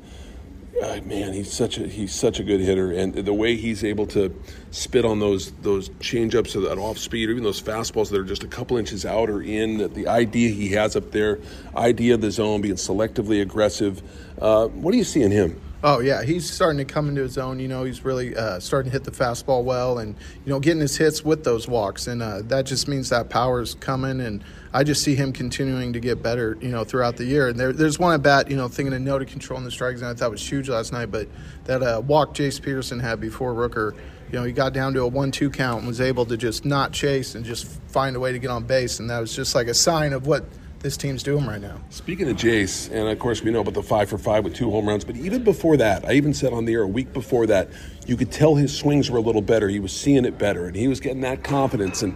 uh, 0.81 1.01
man, 1.03 1.33
he's 1.33 1.51
such 1.51 1.77
a 1.77 1.85
he's 1.85 2.15
such 2.15 2.39
a 2.39 2.43
good 2.45 2.61
hitter, 2.61 2.93
and 2.93 3.13
the 3.15 3.33
way 3.33 3.57
he's 3.57 3.83
able 3.83 4.07
to 4.07 4.33
spit 4.71 5.03
on 5.03 5.19
those 5.19 5.51
those 5.61 5.89
changeups 5.99 6.55
or 6.55 6.61
that 6.61 6.77
off 6.77 6.97
speed, 6.97 7.27
or 7.27 7.33
even 7.33 7.43
those 7.43 7.61
fastballs 7.61 8.09
that 8.11 8.21
are 8.21 8.23
just 8.23 8.45
a 8.45 8.47
couple 8.47 8.77
inches 8.77 9.05
out 9.05 9.29
or 9.29 9.41
in, 9.41 9.93
the 9.93 10.07
idea 10.07 10.49
he 10.51 10.69
has 10.69 10.95
up 10.95 11.11
there, 11.11 11.39
idea 11.75 12.13
of 12.13 12.21
the 12.21 12.31
zone, 12.31 12.61
being 12.61 12.75
selectively 12.75 13.41
aggressive. 13.41 14.01
Uh, 14.41 14.67
what 14.67 14.93
do 14.93 14.97
you 14.97 15.03
see 15.03 15.21
in 15.21 15.31
him? 15.31 15.59
Oh 15.83 15.99
yeah, 15.99 16.23
he's 16.23 16.49
starting 16.49 16.79
to 16.79 16.85
come 16.91 17.07
into 17.07 17.21
his 17.21 17.37
own. 17.37 17.59
You 17.59 17.67
know, 17.67 17.83
he's 17.83 18.03
really 18.03 18.35
uh, 18.35 18.59
starting 18.59 18.91
to 18.91 18.93
hit 18.93 19.03
the 19.03 19.11
fastball 19.11 19.63
well, 19.63 19.99
and 19.99 20.15
you 20.43 20.51
know, 20.51 20.59
getting 20.59 20.81
his 20.81 20.97
hits 20.97 21.23
with 21.23 21.43
those 21.43 21.67
walks, 21.67 22.07
and 22.07 22.23
uh, 22.23 22.41
that 22.45 22.65
just 22.65 22.87
means 22.87 23.09
that 23.09 23.29
power 23.29 23.61
is 23.61 23.75
coming. 23.75 24.19
And 24.19 24.43
I 24.73 24.83
just 24.83 25.03
see 25.03 25.13
him 25.13 25.31
continuing 25.31 25.93
to 25.93 25.99
get 25.99 26.23
better, 26.23 26.57
you 26.61 26.69
know, 26.69 26.83
throughout 26.83 27.17
the 27.17 27.25
year. 27.25 27.49
And 27.49 27.59
there, 27.59 27.73
there's 27.73 27.99
one 27.99 28.13
at 28.15 28.23
bat, 28.23 28.49
you 28.49 28.57
know, 28.57 28.67
thinking 28.67 28.93
of 28.93 29.01
Noda 29.01 29.27
controlling 29.27 29.65
the 29.65 29.71
strike 29.71 29.97
zone. 29.97 30.09
I 30.09 30.15
thought 30.15 30.31
was 30.31 30.51
huge 30.51 30.67
last 30.67 30.93
night, 30.93 31.11
but 31.11 31.27
that 31.65 31.83
uh, 31.83 32.01
walk 32.05 32.33
Jace 32.33 32.59
Peterson 32.59 32.99
had 32.99 33.19
before 33.21 33.53
Rooker, 33.53 33.93
you 34.31 34.39
know, 34.39 34.43
he 34.43 34.53
got 34.53 34.73
down 34.73 34.95
to 34.95 35.01
a 35.01 35.07
one-two 35.07 35.51
count 35.51 35.79
and 35.79 35.87
was 35.87 36.01
able 36.01 36.25
to 36.25 36.37
just 36.37 36.65
not 36.65 36.91
chase 36.91 37.35
and 37.35 37.45
just 37.45 37.67
find 37.87 38.15
a 38.15 38.19
way 38.19 38.31
to 38.31 38.39
get 38.39 38.49
on 38.49 38.63
base, 38.63 38.99
and 38.99 39.11
that 39.11 39.19
was 39.19 39.35
just 39.35 39.53
like 39.53 39.67
a 39.67 39.75
sign 39.75 40.11
of 40.11 40.25
what 40.25 40.43
this 40.87 40.95
team's 40.95 41.21
doing 41.21 41.45
right 41.45 41.59
now. 41.59 41.77
Speaking 41.89 42.29
of 42.29 42.37
Jace, 42.37 42.89
and 42.89 43.09
of 43.09 43.19
course 43.19 43.43
we 43.43 43.51
know 43.51 43.59
about 43.59 43.73
the 43.73 43.83
five 43.83 44.07
for 44.07 44.17
five 44.17 44.45
with 44.45 44.55
two 44.55 44.71
home 44.71 44.87
runs, 44.87 45.03
but 45.03 45.17
even 45.17 45.43
before 45.43 45.75
that, 45.75 46.05
I 46.05 46.13
even 46.13 46.33
said 46.33 46.53
on 46.53 46.63
the 46.63 46.71
air 46.71 46.83
a 46.83 46.87
week 46.87 47.11
before 47.11 47.45
that, 47.47 47.67
you 48.05 48.15
could 48.15 48.31
tell 48.31 48.55
his 48.55 48.73
swings 48.73 49.11
were 49.11 49.17
a 49.17 49.21
little 49.21 49.41
better. 49.41 49.67
He 49.67 49.81
was 49.81 49.91
seeing 49.91 50.23
it 50.23 50.37
better, 50.37 50.65
and 50.65 50.77
he 50.77 50.87
was 50.87 51.01
getting 51.01 51.19
that 51.21 51.43
confidence. 51.43 52.03
And 52.03 52.15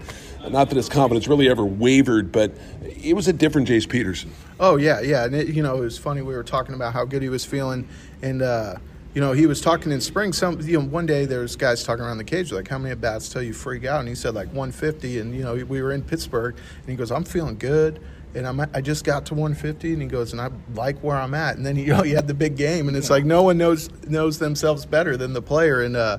not 0.49 0.69
that 0.69 0.77
his 0.77 0.87
confidence 0.87 1.27
really 1.27 1.49
ever 1.49 1.65
wavered, 1.65 2.31
but 2.31 2.53
it 2.81 3.13
was 3.13 3.27
a 3.27 3.33
different 3.33 3.67
Jace 3.67 3.89
Peterson. 3.89 4.31
Oh 4.57 4.77
yeah, 4.77 5.01
yeah, 5.01 5.25
and 5.25 5.35
it, 5.35 5.49
you 5.49 5.61
know 5.61 5.75
it 5.75 5.81
was 5.81 5.97
funny. 5.97 6.21
We 6.21 6.33
were 6.33 6.41
talking 6.41 6.73
about 6.73 6.93
how 6.93 7.03
good 7.03 7.21
he 7.21 7.29
was 7.29 7.43
feeling, 7.43 7.89
and. 8.21 8.41
uh 8.41 8.75
you 9.13 9.19
know, 9.19 9.33
he 9.33 9.45
was 9.45 9.59
talking 9.59 9.91
in 9.91 9.99
spring. 9.99 10.31
Some, 10.31 10.61
you 10.61 10.79
know, 10.79 10.85
one 10.85 11.05
day 11.05 11.25
there 11.25 11.41
was 11.41 11.57
guys 11.57 11.83
talking 11.83 12.05
around 12.05 12.17
the 12.17 12.23
cage 12.23 12.49
like, 12.53 12.69
"How 12.69 12.77
many 12.77 12.93
at 12.93 13.01
bats 13.01 13.27
till 13.27 13.41
you 13.41 13.51
freak 13.51 13.83
out?" 13.83 13.99
And 13.99 14.07
he 14.07 14.15
said 14.15 14.33
like 14.33 14.47
150. 14.47 15.19
And 15.19 15.35
you 15.35 15.43
know, 15.43 15.55
we 15.65 15.81
were 15.81 15.91
in 15.91 16.01
Pittsburgh, 16.01 16.55
and 16.55 16.89
he 16.89 16.95
goes, 16.95 17.11
"I'm 17.11 17.25
feeling 17.25 17.57
good." 17.57 17.99
And 18.35 18.47
I'm, 18.47 18.59
I 18.59 18.81
just 18.81 19.03
got 19.03 19.25
to 19.27 19.33
150, 19.33 19.93
and 19.93 20.01
he 20.01 20.07
goes, 20.07 20.31
and 20.31 20.41
I 20.41 20.49
like 20.73 20.99
where 20.99 21.17
I'm 21.17 21.33
at. 21.33 21.57
And 21.57 21.65
then 21.65 21.75
he, 21.75 21.83
you 21.83 21.89
know, 21.93 22.03
he 22.03 22.11
had 22.11 22.27
the 22.27 22.33
big 22.33 22.57
game, 22.57 22.87
and 22.87 22.95
it's 22.95 23.09
yeah. 23.09 23.15
like 23.15 23.25
no 23.25 23.43
one 23.43 23.57
knows 23.57 23.89
knows 24.03 24.39
themselves 24.39 24.85
better 24.85 25.17
than 25.17 25.33
the 25.33 25.41
player. 25.41 25.81
And 25.81 25.95
uh, 25.95 26.17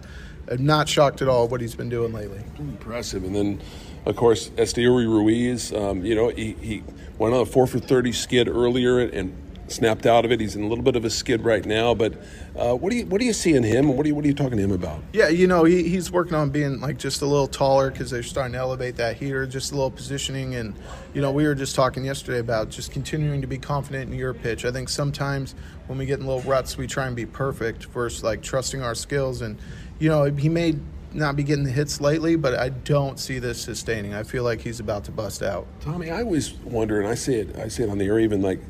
I'm 0.48 0.64
not 0.64 0.88
shocked 0.88 1.22
at 1.22 1.28
all 1.28 1.48
what 1.48 1.60
he's 1.60 1.74
been 1.74 1.88
doing 1.88 2.12
lately. 2.12 2.42
Impressive. 2.58 3.24
And 3.24 3.34
then, 3.34 3.62
of 4.06 4.16
course, 4.16 4.50
Esteury 4.50 5.06
Ruiz, 5.06 5.72
um, 5.72 6.04
you 6.04 6.14
know, 6.14 6.28
he, 6.28 6.52
he 6.60 6.82
went 7.18 7.34
on 7.34 7.40
a 7.40 7.46
four 7.46 7.66
for 7.66 7.78
30 7.78 8.12
skid 8.12 8.48
earlier 8.48 8.98
and 8.98 9.34
snapped 9.72 10.06
out 10.06 10.24
of 10.24 10.32
it. 10.32 10.40
He's 10.40 10.56
in 10.56 10.62
a 10.62 10.68
little 10.68 10.84
bit 10.84 10.96
of 10.96 11.04
a 11.04 11.10
skid 11.10 11.44
right 11.44 11.64
now, 11.64 11.94
but 11.94 12.14
uh, 12.56 12.74
what 12.74 12.90
do 12.90 12.96
you 12.96 13.06
what 13.06 13.20
do 13.20 13.26
you 13.26 13.32
see 13.32 13.54
in 13.54 13.62
him? 13.62 13.88
What 13.96 14.04
are 14.04 14.08
you 14.08 14.14
what 14.14 14.24
are 14.24 14.28
you 14.28 14.34
talking 14.34 14.58
to 14.58 14.62
him 14.62 14.72
about? 14.72 15.02
Yeah, 15.12 15.28
you 15.28 15.46
know 15.46 15.64
he, 15.64 15.88
he's 15.88 16.10
working 16.10 16.34
on 16.34 16.50
being 16.50 16.80
like 16.80 16.98
just 16.98 17.22
a 17.22 17.26
little 17.26 17.46
taller 17.46 17.90
because 17.90 18.10
they're 18.10 18.22
starting 18.22 18.52
to 18.52 18.58
elevate 18.58 18.96
that 18.96 19.16
heater, 19.16 19.46
just 19.46 19.72
a 19.72 19.74
little 19.74 19.90
positioning, 19.90 20.54
and 20.54 20.74
you 21.14 21.22
know 21.22 21.32
we 21.32 21.46
were 21.46 21.54
just 21.54 21.74
talking 21.74 22.04
yesterday 22.04 22.38
about 22.38 22.70
just 22.70 22.92
continuing 22.92 23.40
to 23.40 23.46
be 23.46 23.58
confident 23.58 24.10
in 24.10 24.18
your 24.18 24.34
pitch. 24.34 24.64
I 24.64 24.70
think 24.70 24.88
sometimes 24.88 25.54
when 25.86 25.98
we 25.98 26.06
get 26.06 26.20
in 26.20 26.26
little 26.26 26.42
ruts, 26.42 26.76
we 26.76 26.86
try 26.86 27.06
and 27.06 27.16
be 27.16 27.26
perfect 27.26 27.86
versus 27.86 28.22
like 28.22 28.42
trusting 28.42 28.82
our 28.82 28.94
skills, 28.94 29.42
and 29.42 29.58
you 29.98 30.08
know 30.08 30.24
he 30.24 30.48
may 30.48 30.74
not 31.14 31.36
be 31.36 31.42
getting 31.42 31.64
the 31.64 31.70
hits 31.70 32.00
lately, 32.00 32.36
but 32.36 32.54
I 32.54 32.70
don't 32.70 33.18
see 33.18 33.38
this 33.38 33.60
sustaining. 33.60 34.14
I 34.14 34.22
feel 34.22 34.44
like 34.44 34.60
he's 34.60 34.80
about 34.80 35.04
to 35.04 35.12
bust 35.12 35.42
out. 35.42 35.66
Tommy, 35.80 36.10
I 36.10 36.22
always 36.22 36.52
wonder, 36.54 37.00
and 37.00 37.08
I 37.08 37.14
say 37.14 37.34
it, 37.34 37.56
I 37.56 37.68
say 37.68 37.84
it 37.84 37.90
on 37.90 37.98
the 37.98 38.06
air, 38.06 38.18
even 38.18 38.42
like 38.42 38.60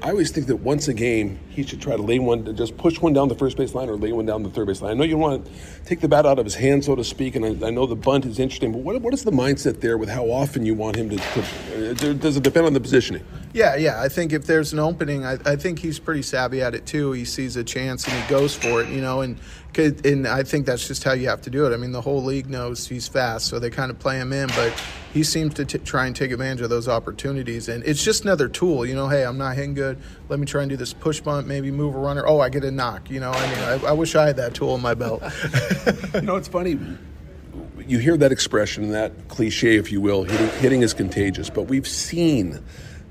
I 0.00 0.10
always 0.10 0.30
think 0.30 0.46
that 0.46 0.56
once 0.56 0.86
a 0.86 0.94
game, 0.94 1.40
he 1.50 1.64
should 1.64 1.80
try 1.80 1.96
to 1.96 2.02
lay 2.02 2.20
one, 2.20 2.54
just 2.54 2.76
push 2.76 3.00
one 3.00 3.12
down 3.12 3.26
the 3.26 3.34
first 3.34 3.56
base 3.56 3.74
line 3.74 3.88
or 3.88 3.96
lay 3.96 4.12
one 4.12 4.26
down 4.26 4.44
the 4.44 4.48
third 4.48 4.68
base 4.68 4.80
line. 4.80 4.92
I 4.92 4.94
know 4.94 5.02
you 5.02 5.18
want 5.18 5.44
to 5.44 5.52
take 5.86 6.00
the 6.00 6.06
bat 6.06 6.24
out 6.24 6.38
of 6.38 6.44
his 6.44 6.54
hand, 6.54 6.84
so 6.84 6.94
to 6.94 7.02
speak, 7.02 7.34
and 7.34 7.44
I, 7.44 7.66
I 7.66 7.70
know 7.70 7.84
the 7.84 7.96
bunt 7.96 8.24
is 8.24 8.38
interesting, 8.38 8.70
but 8.70 8.82
what, 8.82 9.00
what 9.02 9.12
is 9.12 9.24
the 9.24 9.32
mindset 9.32 9.80
there 9.80 9.98
with 9.98 10.08
how 10.08 10.26
often 10.26 10.64
you 10.64 10.74
want 10.74 10.94
him 10.94 11.10
to, 11.10 11.16
to 11.16 11.40
uh, 11.40 12.12
does 12.14 12.36
it 12.36 12.44
depend 12.44 12.66
on 12.66 12.74
the 12.74 12.80
positioning? 12.80 13.24
Yeah, 13.52 13.74
yeah. 13.74 14.00
I 14.00 14.08
think 14.08 14.32
if 14.32 14.46
there's 14.46 14.72
an 14.72 14.78
opening, 14.78 15.24
I, 15.24 15.36
I 15.44 15.56
think 15.56 15.80
he's 15.80 15.98
pretty 15.98 16.22
savvy 16.22 16.62
at 16.62 16.76
it 16.76 16.86
too. 16.86 17.10
He 17.10 17.24
sees 17.24 17.56
a 17.56 17.64
chance 17.64 18.06
and 18.06 18.14
he 18.22 18.28
goes 18.30 18.54
for 18.54 18.80
it, 18.80 18.88
you 18.90 19.00
know, 19.00 19.22
and 19.22 19.36
and 19.78 20.26
I 20.26 20.42
think 20.42 20.66
that's 20.66 20.86
just 20.86 21.04
how 21.04 21.12
you 21.12 21.28
have 21.28 21.42
to 21.42 21.50
do 21.50 21.66
it. 21.66 21.72
I 21.72 21.76
mean, 21.76 21.92
the 21.92 22.00
whole 22.00 22.22
league 22.22 22.50
knows 22.50 22.86
he's 22.86 23.06
fast, 23.06 23.46
so 23.46 23.58
they 23.58 23.70
kind 23.70 23.90
of 23.90 23.98
play 23.98 24.18
him 24.18 24.32
in, 24.32 24.48
but 24.48 24.72
he 25.14 25.22
seems 25.22 25.54
to 25.54 25.64
t- 25.64 25.78
try 25.78 26.06
and 26.06 26.14
take 26.14 26.32
advantage 26.32 26.60
of 26.60 26.70
those 26.70 26.88
opportunities. 26.88 27.68
And 27.68 27.84
it's 27.84 28.02
just 28.02 28.24
another 28.24 28.48
tool, 28.48 28.84
you 28.84 28.94
know. 28.94 29.08
Hey, 29.08 29.24
I'm 29.24 29.38
not 29.38 29.54
hitting 29.54 29.74
good. 29.74 29.98
Let 30.28 30.38
me 30.38 30.46
try 30.46 30.62
and 30.62 30.70
do 30.70 30.76
this 30.76 30.92
push 30.92 31.20
bunt, 31.20 31.46
maybe 31.46 31.70
move 31.70 31.94
a 31.94 31.98
runner. 31.98 32.26
Oh, 32.26 32.40
I 32.40 32.48
get 32.48 32.64
a 32.64 32.70
knock. 32.70 33.10
You 33.10 33.20
know, 33.20 33.30
I 33.30 33.46
mean, 33.48 33.58
I, 33.84 33.90
I 33.90 33.92
wish 33.92 34.14
I 34.14 34.26
had 34.26 34.36
that 34.36 34.54
tool 34.54 34.74
in 34.74 34.82
my 34.82 34.94
belt. 34.94 35.22
you 36.14 36.22
know, 36.22 36.36
it's 36.36 36.48
funny. 36.48 36.78
You 37.86 37.98
hear 37.98 38.16
that 38.18 38.32
expression, 38.32 38.90
that 38.90 39.28
cliche, 39.28 39.76
if 39.76 39.90
you 39.90 40.00
will, 40.00 40.24
hitting, 40.24 40.60
hitting 40.60 40.82
is 40.82 40.92
contagious. 40.92 41.48
But 41.48 41.62
we've 41.62 41.88
seen 41.88 42.62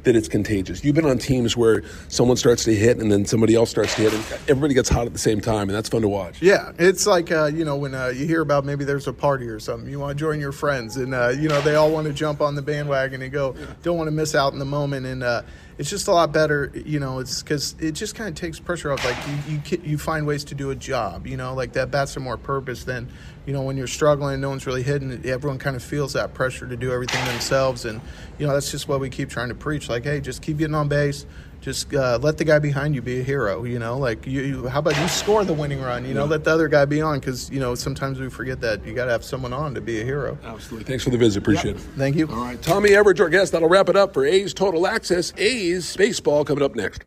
that 0.07 0.15
it's 0.15 0.29
contagious. 0.29 0.83
You've 0.85 0.95
been 0.95 1.05
on 1.05 1.17
teams 1.17 1.57
where 1.57 1.83
someone 2.07 2.37
starts 2.37 2.63
to 2.63 2.73
hit 2.73 2.97
and 2.97 3.11
then 3.11 3.25
somebody 3.25 3.55
else 3.55 3.69
starts 3.69 3.93
to 3.95 4.03
hit, 4.03 4.13
and 4.13 4.23
everybody 4.49 4.73
gets 4.73 4.87
hot 4.87 5.05
at 5.05 5.11
the 5.11 5.19
same 5.19 5.41
time, 5.41 5.63
and 5.63 5.71
that's 5.71 5.89
fun 5.89 6.01
to 6.01 6.07
watch. 6.07 6.41
Yeah, 6.41 6.71
it's 6.79 7.05
like 7.05 7.29
uh, 7.29 7.45
you 7.45 7.65
know 7.65 7.75
when 7.75 7.93
uh, 7.93 8.07
you 8.07 8.25
hear 8.25 8.41
about 8.41 8.63
maybe 8.65 8.85
there's 8.85 9.07
a 9.07 9.13
party 9.13 9.47
or 9.47 9.59
something, 9.59 9.89
you 9.89 9.99
want 9.99 10.17
to 10.17 10.19
join 10.19 10.39
your 10.39 10.53
friends, 10.53 10.95
and 10.95 11.13
uh, 11.13 11.29
you 11.29 11.49
know 11.49 11.59
they 11.61 11.75
all 11.75 11.91
want 11.91 12.07
to 12.07 12.13
jump 12.13 12.41
on 12.41 12.55
the 12.55 12.61
bandwagon 12.61 13.21
and 13.21 13.31
go. 13.31 13.53
Don't 13.83 13.97
want 13.97 14.07
to 14.07 14.11
miss 14.11 14.33
out 14.33 14.53
in 14.53 14.59
the 14.59 14.65
moment, 14.65 15.05
and 15.05 15.23
uh, 15.23 15.41
it's 15.77 15.89
just 15.89 16.07
a 16.07 16.11
lot 16.11 16.31
better, 16.31 16.71
you 16.73 16.99
know. 16.99 17.19
It's 17.19 17.41
because 17.41 17.75
it 17.79 17.91
just 17.91 18.15
kind 18.15 18.29
of 18.29 18.35
takes 18.35 18.59
pressure 18.59 18.91
off. 18.91 19.03
Like 19.05 19.17
you, 19.47 19.61
you, 19.65 19.81
you 19.91 19.97
find 19.97 20.25
ways 20.25 20.43
to 20.45 20.55
do 20.55 20.71
a 20.71 20.75
job, 20.75 21.27
you 21.27 21.37
know. 21.37 21.53
Like 21.53 21.73
that 21.73 21.91
bats 21.91 22.17
are 22.17 22.21
more 22.21 22.37
purpose 22.37 22.83
than 22.83 23.09
you 23.47 23.53
know, 23.53 23.61
when 23.61 23.77
you're 23.77 23.87
struggling, 23.87 24.41
no 24.41 24.49
one's 24.49 24.67
really 24.67 24.83
hitting, 24.83 25.25
everyone 25.25 25.57
kind 25.57 25.77
of 25.77 25.81
feels 25.81 26.13
that 26.13 26.33
pressure 26.33 26.67
to 26.67 26.75
do 26.75 26.91
everything 26.91 27.25
themselves. 27.25 27.85
And, 27.85 28.01
you 28.37 28.45
know, 28.45 28.53
that's 28.53 28.69
just 28.69 28.89
what 28.89 28.99
we 28.99 29.09
keep 29.09 29.29
trying 29.29 29.47
to 29.47 29.55
preach. 29.55 29.87
Like, 29.87 30.03
hey, 30.03 30.19
just 30.19 30.41
keep 30.41 30.57
getting 30.57 30.75
on 30.75 30.89
base. 30.89 31.25
Just 31.67 31.93
uh, 31.93 32.17
let 32.21 32.37
the 32.37 32.45
guy 32.45 32.59
behind 32.59 32.95
you 32.95 33.01
be 33.01 33.19
a 33.19 33.23
hero, 33.23 33.65
you 33.65 33.77
know. 33.77 33.97
Like, 33.97 34.25
you, 34.25 34.41
you 34.41 34.67
how 34.67 34.79
about 34.79 34.97
you 35.01 35.07
score 35.09 35.43
the 35.43 35.51
winning 35.51 35.81
run? 35.81 36.05
You 36.05 36.13
know, 36.13 36.23
yeah. 36.23 36.29
let 36.29 36.45
the 36.45 36.51
other 36.51 36.69
guy 36.69 36.85
be 36.85 37.01
on 37.01 37.19
because 37.19 37.49
you 37.49 37.59
know 37.59 37.75
sometimes 37.75 38.21
we 38.21 38.29
forget 38.29 38.61
that 38.61 38.85
you 38.85 38.93
got 38.93 39.03
to 39.03 39.11
have 39.11 39.25
someone 39.25 39.51
on 39.51 39.75
to 39.75 39.81
be 39.81 39.99
a 39.99 40.05
hero. 40.05 40.37
Absolutely. 40.45 40.85
Thanks 40.85 41.03
for 41.03 41.09
the 41.09 41.17
visit. 41.17 41.39
Appreciate 41.39 41.75
yep. 41.75 41.83
it. 41.83 41.97
Thank 41.97 42.15
you. 42.15 42.29
All 42.29 42.37
right, 42.37 42.61
Tommy 42.61 42.91
Everidge, 42.91 43.19
our 43.19 43.27
guest. 43.27 43.51
That'll 43.51 43.67
wrap 43.67 43.89
it 43.89 43.97
up 43.97 44.13
for 44.13 44.25
A's 44.25 44.53
Total 44.53 44.87
Access. 44.87 45.33
A's 45.35 45.93
baseball 45.97 46.45
coming 46.45 46.63
up 46.63 46.73
next. 46.73 47.03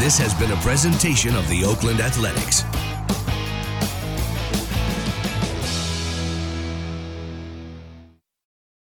This 0.00 0.16
has 0.16 0.32
been 0.36 0.52
a 0.52 0.56
presentation 0.62 1.36
of 1.36 1.46
the 1.50 1.62
Oakland 1.62 2.00
Athletics. 2.00 2.64